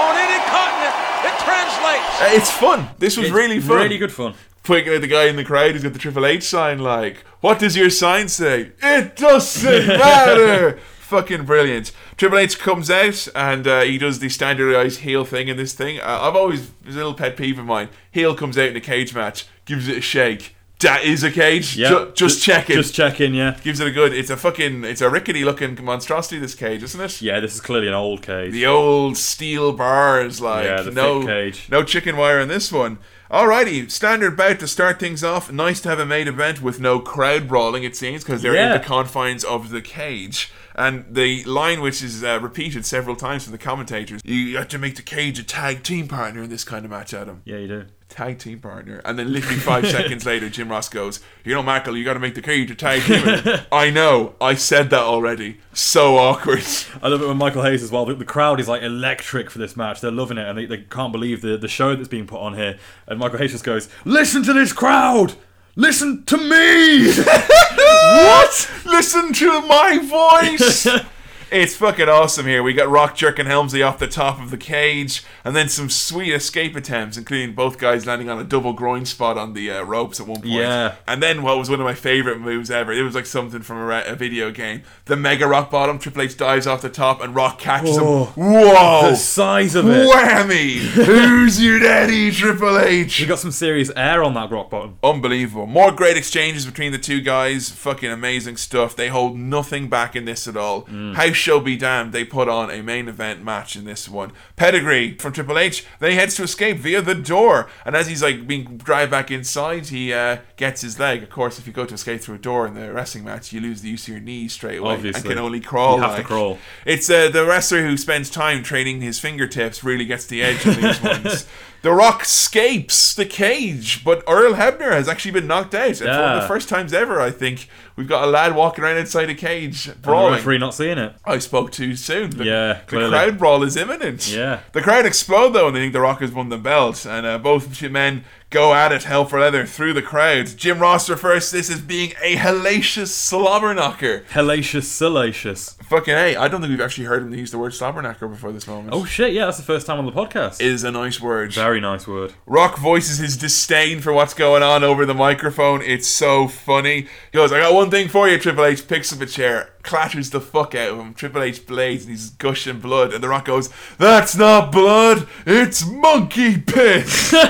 [0.02, 0.94] On any continent,
[1.28, 2.20] it translates.
[2.20, 2.88] Uh, It's fun.
[2.98, 3.76] This was It's really fun.
[3.76, 4.34] really good fun.
[4.64, 7.58] Pointing at the guy in the crowd who's got the Triple H sign, like, what
[7.58, 8.72] does your sign say?
[8.82, 10.78] It doesn't matter.
[11.00, 11.92] Fucking brilliant.
[12.16, 15.98] Triple H comes out and uh, he does the standardized heel thing in this thing.
[16.00, 17.88] Uh, I've always, there's a little pet peeve of mine.
[18.12, 21.76] Heel comes out in a cage match, gives it a shake, That is a cage.
[21.76, 22.76] Yeah, Ju- just ju- checking.
[22.76, 23.58] Just checking, yeah.
[23.64, 24.12] Gives it a good.
[24.12, 24.84] It's a fucking.
[24.84, 26.38] It's a rickety looking monstrosity.
[26.38, 27.22] This cage, isn't it?
[27.22, 28.52] Yeah, this is clearly an old cage.
[28.52, 31.66] The old steel bars, like Yeah, the no cage.
[31.70, 32.98] no chicken wire in this one.
[33.30, 35.50] Alrighty, standard bout to start things off.
[35.50, 38.66] Nice to have a main event with no crowd brawling, it seems, because they're Yeah.
[38.66, 40.50] in the confines of the cage.
[40.74, 44.78] And the line, which is uh, repeated several times from the commentators, you have to
[44.78, 47.42] make the cage a tag team partner in this kind of match, Adam.
[47.44, 47.84] Yeah, you do.
[48.08, 49.00] Tag team partner.
[49.04, 52.20] And then literally five seconds later, Jim Ross goes, You know, Michael, you got to
[52.20, 53.60] make the cage a tag team.
[53.72, 54.34] I know.
[54.40, 55.58] I said that already.
[55.72, 56.64] So awkward.
[57.02, 58.04] I love it when Michael Hayes as well.
[58.04, 60.00] The, the crowd is like electric for this match.
[60.00, 62.54] They're loving it and they, they can't believe the, the show that's being put on
[62.54, 62.78] here.
[63.06, 65.34] And Michael Hayes just goes, Listen to this crowd!
[65.74, 67.12] Listen to me!
[67.22, 68.70] what?
[68.84, 70.86] Listen to my voice.
[71.52, 72.62] it's fucking awesome here.
[72.62, 76.32] We got Rock jerking Helmsley off the top of the cage, and then some sweet
[76.32, 80.18] escape attempts, including both guys landing on a double groin spot on the uh, ropes
[80.20, 80.52] at one point.
[80.54, 80.94] Yeah.
[81.06, 82.92] And then what was one of my favorite moves ever?
[82.92, 84.82] It was like something from a, re- a video game.
[85.04, 85.98] The Mega Rock Bottom.
[85.98, 88.24] Triple H dives off the top, and Rock catches Oh.
[88.26, 88.44] him.
[88.44, 89.10] Whoa!
[89.10, 90.08] The size of it.
[90.08, 90.78] Whammy!
[90.78, 93.20] Who's your daddy, Triple H?
[93.20, 94.98] You got some serious air on that rock bottom.
[95.02, 95.66] Unbelievable.
[95.66, 97.68] More great exchanges between the two guys.
[97.70, 98.96] Fucking amazing stuff.
[98.96, 100.82] They hold nothing back in this at all.
[101.14, 104.32] House show be damned, they put on a main event match in this one.
[104.56, 105.84] Pedigree from Triple H.
[105.98, 107.68] Then he heads to escape via the door.
[107.84, 111.22] And as he's like being drive back inside, he uh, gets his leg.
[111.22, 113.60] Of course, if you go to escape through a door in the wrestling match, you
[113.60, 114.94] lose the use of your knees straight away.
[114.94, 115.20] Obviously.
[115.20, 115.96] And can only crawl.
[115.96, 116.58] You have to crawl.
[116.86, 120.76] It's uh, the wrestler who spends time training his fingertips really gets the edge of
[120.76, 121.46] these ones.
[121.82, 125.88] The Rock escapes the cage, but Earl Hebner has actually been knocked out.
[125.88, 128.84] And for one of the first times ever, I think, we've got a lad walking
[128.84, 130.34] around inside a cage brawling.
[130.34, 131.14] referee not seeing it.
[131.24, 132.30] I spoke too soon.
[132.30, 134.32] The, Yeah, the crowd brawl is imminent.
[134.32, 134.60] Yeah.
[134.72, 137.38] The crowd explode though, and they think The Rock has won the belt, and uh,
[137.38, 140.46] both men go at it hell for leather through the crowd.
[140.56, 144.20] Jim Ross refers to this as being a hellacious slobber knocker.
[144.30, 145.72] Hellacious, salacious.
[145.88, 148.52] Fucking hey, I don't think we've actually heard him use the word slobber knocker before
[148.52, 148.90] this moment.
[148.94, 150.60] Oh shit, yeah, that's the first time on the podcast.
[150.60, 151.52] is a nice word.
[151.52, 152.34] Very nice word.
[152.46, 155.82] Rock voices his disdain for what's going on over the microphone.
[155.82, 157.02] It's so funny.
[157.02, 158.86] He goes, I got one thing for you, Triple H.
[158.86, 161.14] Picks up a chair, clatters the fuck out of him.
[161.14, 163.12] Triple H blades and he's gushing blood.
[163.12, 167.32] And The Rock goes, That's not blood, it's monkey piss.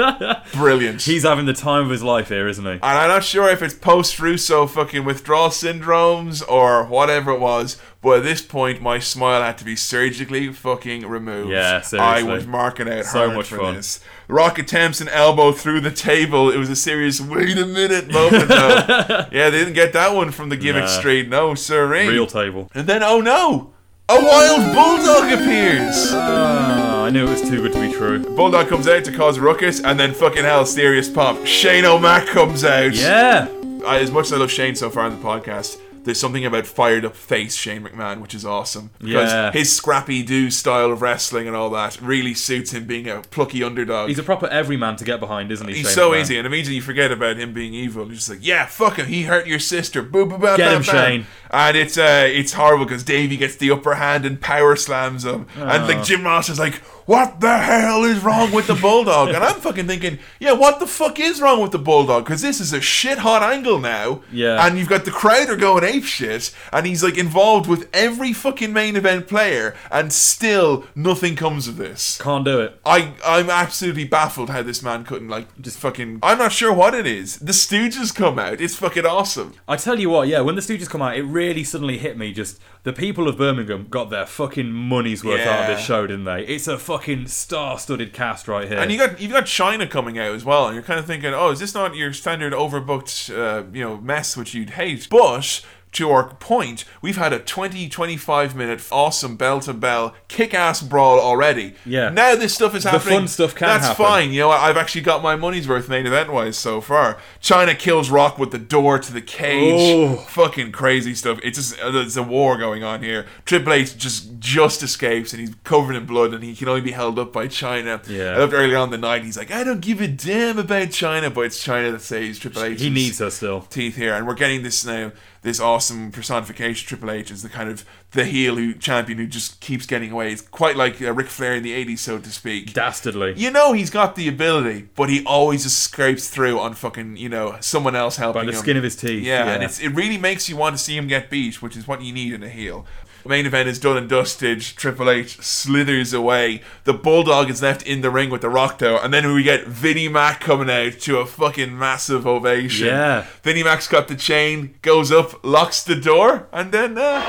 [0.54, 1.02] Brilliant.
[1.02, 2.70] He's having the time of his life here, isn't he?
[2.72, 7.76] And I'm not sure if it's post Russo fucking withdrawal syndromes or whatever it was,
[8.02, 11.50] but at this point, my smile had to be surgically fucking removed.
[11.50, 13.74] Yeah, I was marking out So much for fun.
[13.74, 14.00] this.
[14.28, 16.50] Rock attempts an elbow through the table.
[16.50, 19.26] It was a serious wait a minute moment, though.
[19.32, 20.98] yeah, they didn't get that one from the gimmick Nah.
[20.98, 21.28] straight.
[21.28, 22.06] No, sirree.
[22.08, 22.70] Real table.
[22.74, 23.72] And then, oh no,
[24.08, 26.08] a wild bulldog appears.
[26.12, 28.20] Ah, I knew it was too good to be true.
[28.36, 31.44] Bulldog comes out to cause a ruckus, and then fucking hell, serious pop.
[31.44, 32.94] Shane O'Mac comes out.
[32.94, 33.48] Yeah.
[33.84, 36.68] I, as much as I love Shane so far in the podcast, there's something about
[36.68, 38.90] fired up face Shane McMahon, which is awesome.
[39.00, 39.50] Because Yeah.
[39.50, 43.64] his scrappy do style of wrestling and all that really suits him being a plucky
[43.64, 44.08] underdog.
[44.08, 45.74] He's a proper everyman to get behind, isn't he?
[45.78, 46.20] He's Shane so McMahon?
[46.20, 48.06] easy, and immediately you forget about him being evil.
[48.06, 49.06] You're just like, yeah, fuck him.
[49.06, 50.00] He hurt your sister.
[50.00, 50.94] Boo, boo, bam, Get bam, him, bam.
[51.10, 51.26] Shane.
[51.52, 55.46] And it's uh, it's horrible because Davey gets the upper hand and power slams him,
[55.56, 55.86] and Oh.
[55.86, 56.74] like Jim Ross is like,
[57.06, 60.86] "What the hell is wrong with the bulldog?" and I'm fucking thinking, "Yeah, what the
[60.86, 64.64] fuck is wrong with the bulldog?" Because this is a shit hot angle now, Yeah.
[64.64, 68.32] And you've got the crowd are going ape shit, and he's like involved with every
[68.32, 72.16] fucking main event player, and still nothing comes of this.
[72.22, 72.78] Can't do it.
[72.86, 76.20] I I'm absolutely baffled how this man couldn't like just fucking.
[76.22, 77.38] I'm not sure what it is.
[77.40, 78.60] The Stooges come out.
[78.60, 79.54] It's fucking awesome.
[79.66, 82.32] I tell you what, yeah, when the Stooges come out, it really suddenly hit me.
[82.32, 86.24] Just the people of Birmingham got their fucking money's worth out of this show, didn't
[86.24, 86.44] they?
[86.46, 88.78] It's a fucking star-studded cast right here.
[88.78, 91.32] And you got you've got Chyna coming out as well, and you're kind of thinking,
[91.34, 95.08] oh, is this not your standard overbooked, uh, you know, mess which you'd hate?
[95.10, 95.62] But
[95.92, 100.80] to our point, we've had a 20, 25 minute awesome bell to bell kick ass
[100.82, 101.74] brawl already.
[101.84, 102.10] Yeah.
[102.10, 103.04] Now this stuff is happening.
[103.04, 104.04] The fun stuff can That's happen.
[104.04, 104.30] fine.
[104.32, 107.18] You know, I've actually got my money's worth main event wise so far.
[107.42, 109.74] Chyna kills Rock with the door to the cage.
[109.94, 110.16] Oh.
[110.16, 111.38] Fucking crazy stuff.
[111.42, 113.26] It's just uh, there's a war going on here.
[113.44, 116.92] Triple H just just escapes and he's covered in blood and he can only be
[116.92, 118.06] held up by Chyna.
[118.08, 118.34] Yeah.
[118.34, 119.24] I loved earlier on the night.
[119.24, 122.62] He's like, I don't give a damn about Chyna, but it's Chyna that saves Triple
[122.62, 122.80] H.
[122.80, 123.62] he needs her still.
[123.62, 125.12] teeth here, and we're getting this now.
[125.42, 129.58] This awesome personification, Triple H, is the kind of the heel who champion who just
[129.60, 130.32] keeps getting away.
[130.32, 132.74] It's quite like uh, Ric Flair in the '80s, so to speak.
[132.74, 133.32] Dastardly.
[133.38, 137.30] You know he's got the ability, but he always just scrapes through on fucking you
[137.30, 138.58] know someone else helping By the him.
[138.58, 139.52] skin of his teeth, Yeah, yeah.
[139.54, 142.02] and it's it really makes you want to see him get beat, which is what
[142.02, 142.84] you need in a heel.
[143.26, 144.60] Main event is done and dusted.
[144.60, 146.62] Triple H slithers away.
[146.84, 148.98] The Bulldog is left in the ring with The Rock, though.
[148.98, 152.86] And then we get Vinnie Mac coming out to a fucking massive ovation.
[152.88, 153.26] Yeah.
[153.42, 156.96] Vinnie Mac's got the chain, goes up, locks the door, and then.
[156.98, 157.20] Uh,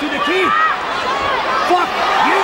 [0.00, 0.44] To the key.
[1.68, 1.88] Fuck
[2.26, 2.42] you.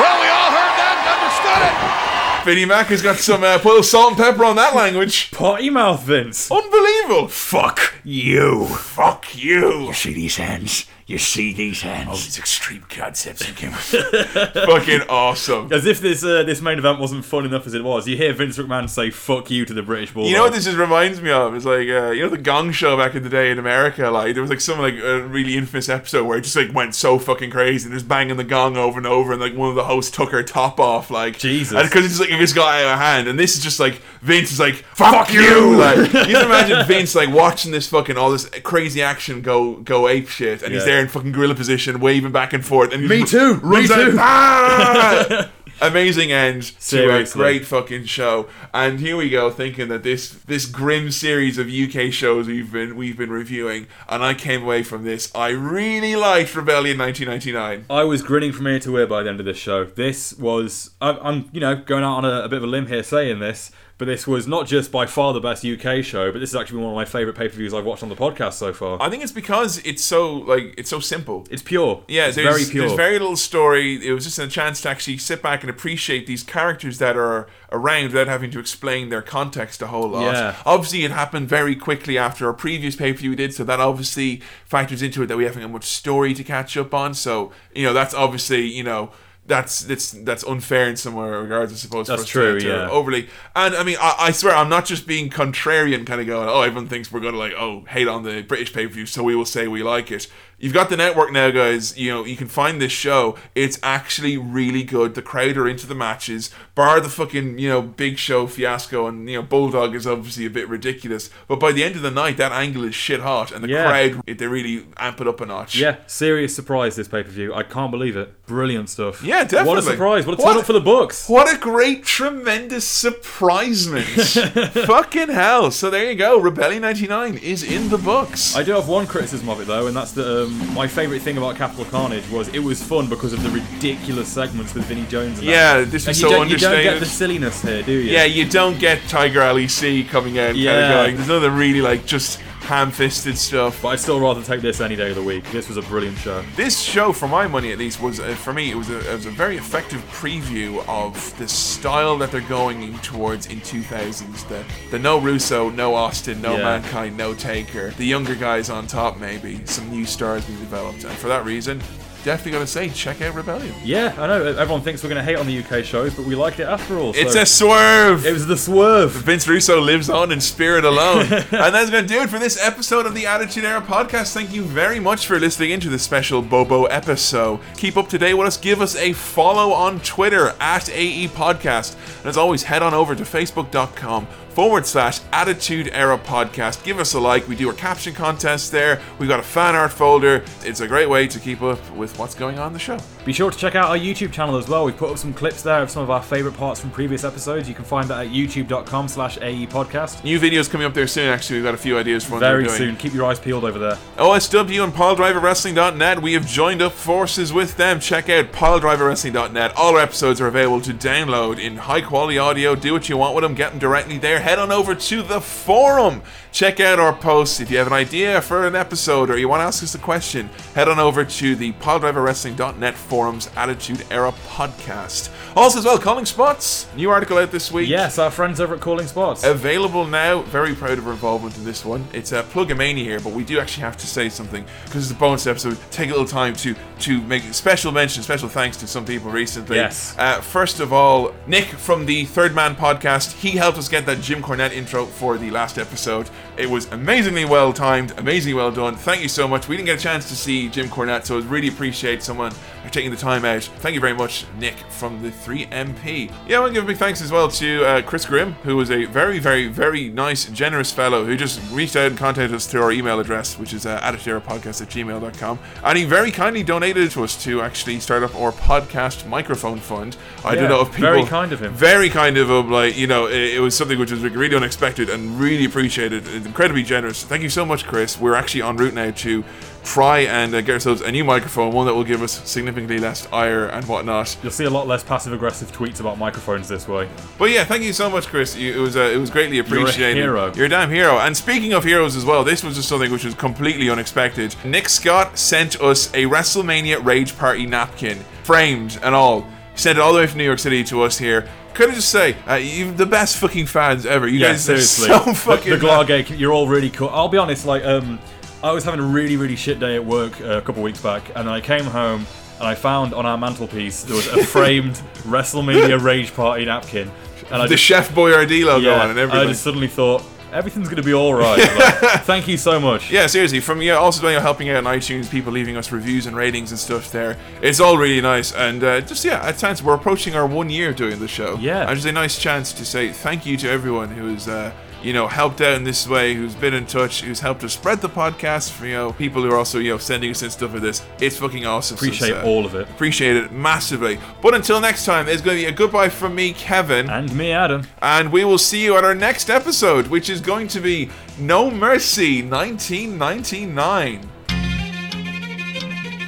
[0.00, 2.44] Well, we all heard that and understood it.
[2.44, 5.30] Vinnie Mac has got some uh, put a little salt and pepper on that language.
[5.30, 6.50] Potty mouth, Vince.
[6.50, 7.28] Unbelievable.
[7.28, 8.66] Fuck you.
[8.66, 9.86] Fuck you.
[9.86, 10.86] You see these hands?
[11.06, 12.08] You see these hands?
[12.10, 15.70] Oh, these extreme concepts you came Fucking awesome.
[15.70, 18.08] As if this uh, this main event wasn't fun enough as it was.
[18.08, 20.30] You hear Vince McMahon say "fuck you" to the British Bulldog.
[20.30, 21.54] You know what this just reminds me of?
[21.54, 24.10] It's like uh, you know the Gong Show back in the day in America.
[24.10, 26.94] Like there was like some like a really infamous episode where it just like went
[26.94, 29.74] so fucking crazy and just banging the gong over and over, and like one of
[29.74, 31.76] the hosts took her top off, like Jesus.
[31.76, 33.28] and because it's like it just got out of hand.
[33.28, 35.76] And this is just like Vince is like fuck, you.
[35.76, 40.08] Like you can imagine Vince like watching this fucking all this crazy action go go
[40.08, 42.94] ape shit, and he's there in fucking gorilla position, waving back and forth.
[42.94, 43.54] And Me too.
[43.62, 44.16] Runs Me out, too.
[44.18, 45.50] "Ah!"
[45.82, 48.48] Amazing end to a great fucking show.
[48.72, 52.96] And here we go, thinking that this this grim series of UK shows we've been
[52.96, 55.30] we've been reviewing, and I came away from this.
[55.34, 57.86] I really liked Rebellion 1999.
[57.90, 59.84] I was grinning from ear to ear by the end of this show.
[59.84, 62.86] This was, I'm, I'm you know, going out on a, a bit of a limb
[62.86, 66.40] here saying this, but this was not just by far the best UK show, but
[66.40, 68.54] this is actually one of my favourite pay per views I've watched on the podcast
[68.54, 69.00] so far.
[69.00, 71.46] I think it's because it's so like it's so simple.
[71.48, 72.02] It's pure.
[72.08, 72.86] Yeah, it's there's, very pure.
[72.86, 74.04] there's very little story.
[74.04, 77.46] It was just a chance to actually sit back and appreciate these characters that are
[77.70, 80.32] around without having to explain their context a whole lot.
[80.34, 80.56] Yeah.
[80.66, 83.78] Obviously, it happened very quickly after our previous pay per view we did, so that
[83.78, 87.14] obviously factors into it that we haven't got much story to catch up on.
[87.14, 89.12] So you know that's obviously you know.
[89.46, 92.06] That's that's that's unfair in some regards, I suppose.
[92.06, 92.88] That's true, to- to yeah.
[92.88, 96.48] Overly, and I mean, I, I swear, I'm not just being contrarian, kind of going,
[96.48, 99.04] oh, everyone thinks we're going to like, oh, hate on the British pay per view,
[99.04, 100.28] so we will say we like it.
[100.58, 101.96] You've got the network now, guys.
[101.98, 103.36] You know, you can find this show.
[103.54, 105.14] It's actually really good.
[105.14, 109.28] The crowd are into the matches, bar the fucking, you know, big show fiasco, and,
[109.28, 111.28] you know, Bulldog is obviously a bit ridiculous.
[111.48, 113.86] But by the end of the night, that angle is shit hot, and the Yeah.
[113.86, 115.76] crowd, it, they really amp it up a notch.
[115.76, 117.52] Yeah, serious surprise this pay per view.
[117.52, 118.32] I can't believe it.
[118.46, 119.22] Brilliant stuff.
[119.22, 119.68] Yeah, definitely.
[119.68, 120.26] What a surprise.
[120.26, 121.28] What a turn up for the books.
[121.28, 124.04] What a great, tremendous surprisement.
[124.86, 125.70] Fucking hell.
[125.70, 126.38] So there you go.
[126.38, 128.54] Rebellion 99 is in the books.
[128.56, 131.22] I do have one criticism of it though, and that's that uh, um, my favourite
[131.22, 135.06] thing about Capital Carnage was it was fun because of the ridiculous segments with Vinnie
[135.06, 135.38] Jones.
[135.38, 135.52] And that.
[135.52, 138.12] Yeah, this was so don't, You don't get the silliness here, do you?
[138.12, 140.72] Yeah, you don't get Tiger LEC coming out kind Yeah.
[140.88, 141.16] of going.
[141.16, 143.80] There's nothing really like just ham-fisted stuff.
[143.82, 145.44] But I'd still rather take this any day of the week.
[145.52, 146.42] This was a brilliant show.
[146.56, 149.14] This show, for my money at least, was uh, for me it was a, it
[149.14, 154.48] was a very effective preview of the style that they're going in towards in 2000s.
[154.48, 156.64] The the no Russo, no Austin, no Yeah.
[156.80, 157.90] Mankind, no Taker.
[157.90, 161.80] The younger guys on top, maybe some new stars being developed, and for that reason,
[162.24, 163.74] definitely gotta say, check out Rebellion.
[163.84, 164.42] Yeah, I know.
[164.44, 166.98] Everyone thinks we're going to hate on the UK shows, but we liked it after
[166.98, 167.12] all.
[167.14, 168.24] It's a swerve.
[168.24, 169.12] It was the swerve.
[169.12, 171.26] Vince Russo lives on in spirit alone.
[171.32, 174.32] and that's going to do it for this episode of the Attitude Era podcast.
[174.32, 177.60] Thank you very much for listening into this special Bobo episode.
[177.76, 178.56] Keep up to date with us.
[178.56, 181.94] Give us a follow on Twitter at AE Podcast.
[182.20, 186.84] And as always, head on over to facebook.com forward slash Attitude Era Podcast.
[186.84, 187.48] Give us a like.
[187.48, 189.00] We do our caption contest there.
[189.18, 190.44] We've got a fan art folder.
[190.62, 192.98] It's a great way to keep up with what's going on the show.
[193.24, 194.84] Be sure to check out our YouTube channel as well.
[194.84, 197.66] We've put up some clips there of some of our favourite parts from previous episodes.
[197.66, 200.22] You can find that at youtube.com slash AE podcast.
[200.24, 201.56] New videos coming up there soon, actually.
[201.56, 202.96] We've got a few ideas for Very soon.
[202.96, 203.98] Keep your eyes peeled over there.
[204.18, 206.20] OSW and PileDriverWrestling.net.
[206.20, 207.98] We have joined up forces with them.
[207.98, 209.72] Check out PileDriverWrestling.net.
[209.74, 212.74] All our episodes are available to download in high quality audio.
[212.74, 213.54] Do what you want with them.
[213.54, 214.40] Get them directly there.
[214.40, 216.20] Head on over to the forum.
[216.54, 217.58] Check out our posts.
[217.58, 219.98] If you have an idea for an episode or you want to ask us a
[219.98, 225.30] question, head on over to the PileDriverWrestling.net forums Attitude Era podcast.
[225.56, 226.86] Also, as well, Calling Spots.
[226.94, 227.88] New article out this week.
[227.88, 229.42] Yes, our friends over at Calling Spots.
[229.42, 230.42] Available now.
[230.42, 232.06] Very proud of our involvement in this one.
[232.12, 235.10] It's a plug a mania here, but we do actually have to say something because
[235.10, 235.76] it's a bonus episode.
[235.90, 239.76] Take a little time to to make special mention, special thanks to some people recently.
[239.76, 240.14] Yes.
[240.18, 243.34] Uh, first of all, Nick from the Third Man podcast.
[243.34, 246.30] He helped us get that Jim Cornette intro for the last episode.
[246.56, 248.94] It was amazingly well timed, amazingly well done.
[248.94, 249.66] Thank you so much.
[249.68, 252.52] We didn't get a chance to see Jim Cornette, so I really appreciate someone
[252.92, 253.62] taking the time out.
[253.80, 256.30] Thank you very much, Nick from the 3MP.
[256.46, 258.76] Yeah, I want to give a big thanks as well to uh, Chris Grimm, who
[258.76, 262.66] was a very, very, very nice, generous fellow who just reached out and contacted us
[262.66, 265.58] through our email address, which is uh, attitudeerapodcast at gmail.com.
[265.82, 270.16] And he very kindly donated to us to actually start up our podcast microphone fund.
[270.44, 271.10] I Yeah, don't know if people.
[271.10, 271.72] very kind of him.
[271.72, 272.70] Very kind of him.
[272.70, 276.43] Like, you know, it, it was something which was really unexpected and really appreciated.
[276.46, 277.24] Incredibly generous.
[277.24, 278.18] Thank you so much, Chris.
[278.20, 279.44] We're actually en route now to
[279.84, 283.30] try and uh, get ourselves a new microphone, one that will give us significantly less
[283.32, 284.36] ire and whatnot.
[284.42, 287.08] You'll see a lot less passive aggressive tweets about microphones this way.
[287.38, 288.56] But yeah, thank you so much, Chris.
[288.56, 290.16] You, it was uh, it was greatly appreciated.
[290.16, 290.54] You're a hero.
[290.54, 291.18] You're a damn hero.
[291.18, 294.54] And speaking of heroes as well, this was just something which was completely unexpected.
[294.64, 299.42] Nick Scott sent us a WrestleMania Rage Party napkin, framed and all.
[299.72, 301.48] He sent it all the way from New York City to us here.
[301.74, 304.28] Could I just say, uh, you the best fucking fans ever.
[304.28, 305.08] You yeah, guys are seriously.
[305.08, 305.70] so The- fucking.
[305.70, 307.08] the, Glargate, you're all really cool.
[307.08, 308.18] I'll be honest, like, um,
[308.62, 311.22] I was having a really, really shit day at work uh, a couple weeks back,
[311.34, 312.26] and I came home
[312.58, 314.94] and I found on our mantelpiece there was a framed
[315.24, 317.10] WrestleMania Rage Party napkin.
[317.50, 319.40] And I The Chef Boyardee logo yeah, on and everything.
[319.42, 320.22] I just suddenly thought,
[320.54, 321.58] everything's going to be alright.
[321.74, 323.10] Like, thank you so much.
[323.10, 323.60] Yeah, seriously.
[323.60, 326.70] From yeah, also you know, helping out on iTunes, people leaving us reviews and ratings
[326.70, 327.36] and stuff there.
[327.60, 330.92] It's all really nice, and uh, just yeah, at times we're approaching our one year
[330.92, 331.56] doing the show.
[331.58, 331.86] Yeah.
[331.88, 334.72] and just a nice chance to say thank you to everyone who's uh,
[335.04, 338.00] you know helped out in this way, who's been in touch, who's helped us spread
[338.00, 338.70] the podcast.
[338.70, 341.04] For, you know, people who are also you know sending us in stuff like this.
[341.20, 341.96] It's fucking awesome.
[341.96, 342.88] Appreciate it's, uh, all of it.
[342.88, 344.18] Appreciate it massively.
[344.42, 347.52] But until next time, it's going to be a goodbye from me, Kevin, and me,
[347.52, 351.10] Adam, and we will see you at our next episode, which is going to be
[351.38, 354.30] No Mercy 1999.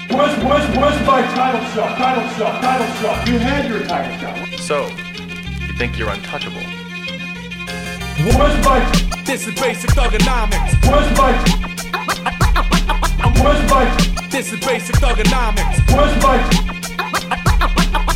[0.09, 1.99] Where's, where's, where's my title shot?
[1.99, 3.29] Title shot, title shot.
[3.29, 4.61] You had your title shot.
[4.61, 4.87] So,
[5.67, 6.76] you think you're untouchable?
[8.19, 9.25] Where's bike?
[9.27, 10.73] This is basic thuganomics.
[10.89, 11.37] Where's bike?
[13.21, 13.35] I'm
[13.69, 14.31] bike?
[14.31, 15.77] This is basic thuganomics.
[15.95, 16.47] Where's bike?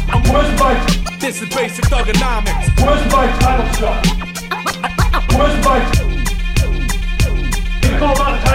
[0.08, 0.22] I'm
[0.58, 1.18] bike?
[1.20, 2.70] This is basic thuganomics.
[2.82, 4.06] Where's bike title shot?
[5.36, 5.88] Where's bike?
[7.82, 8.49] It's all about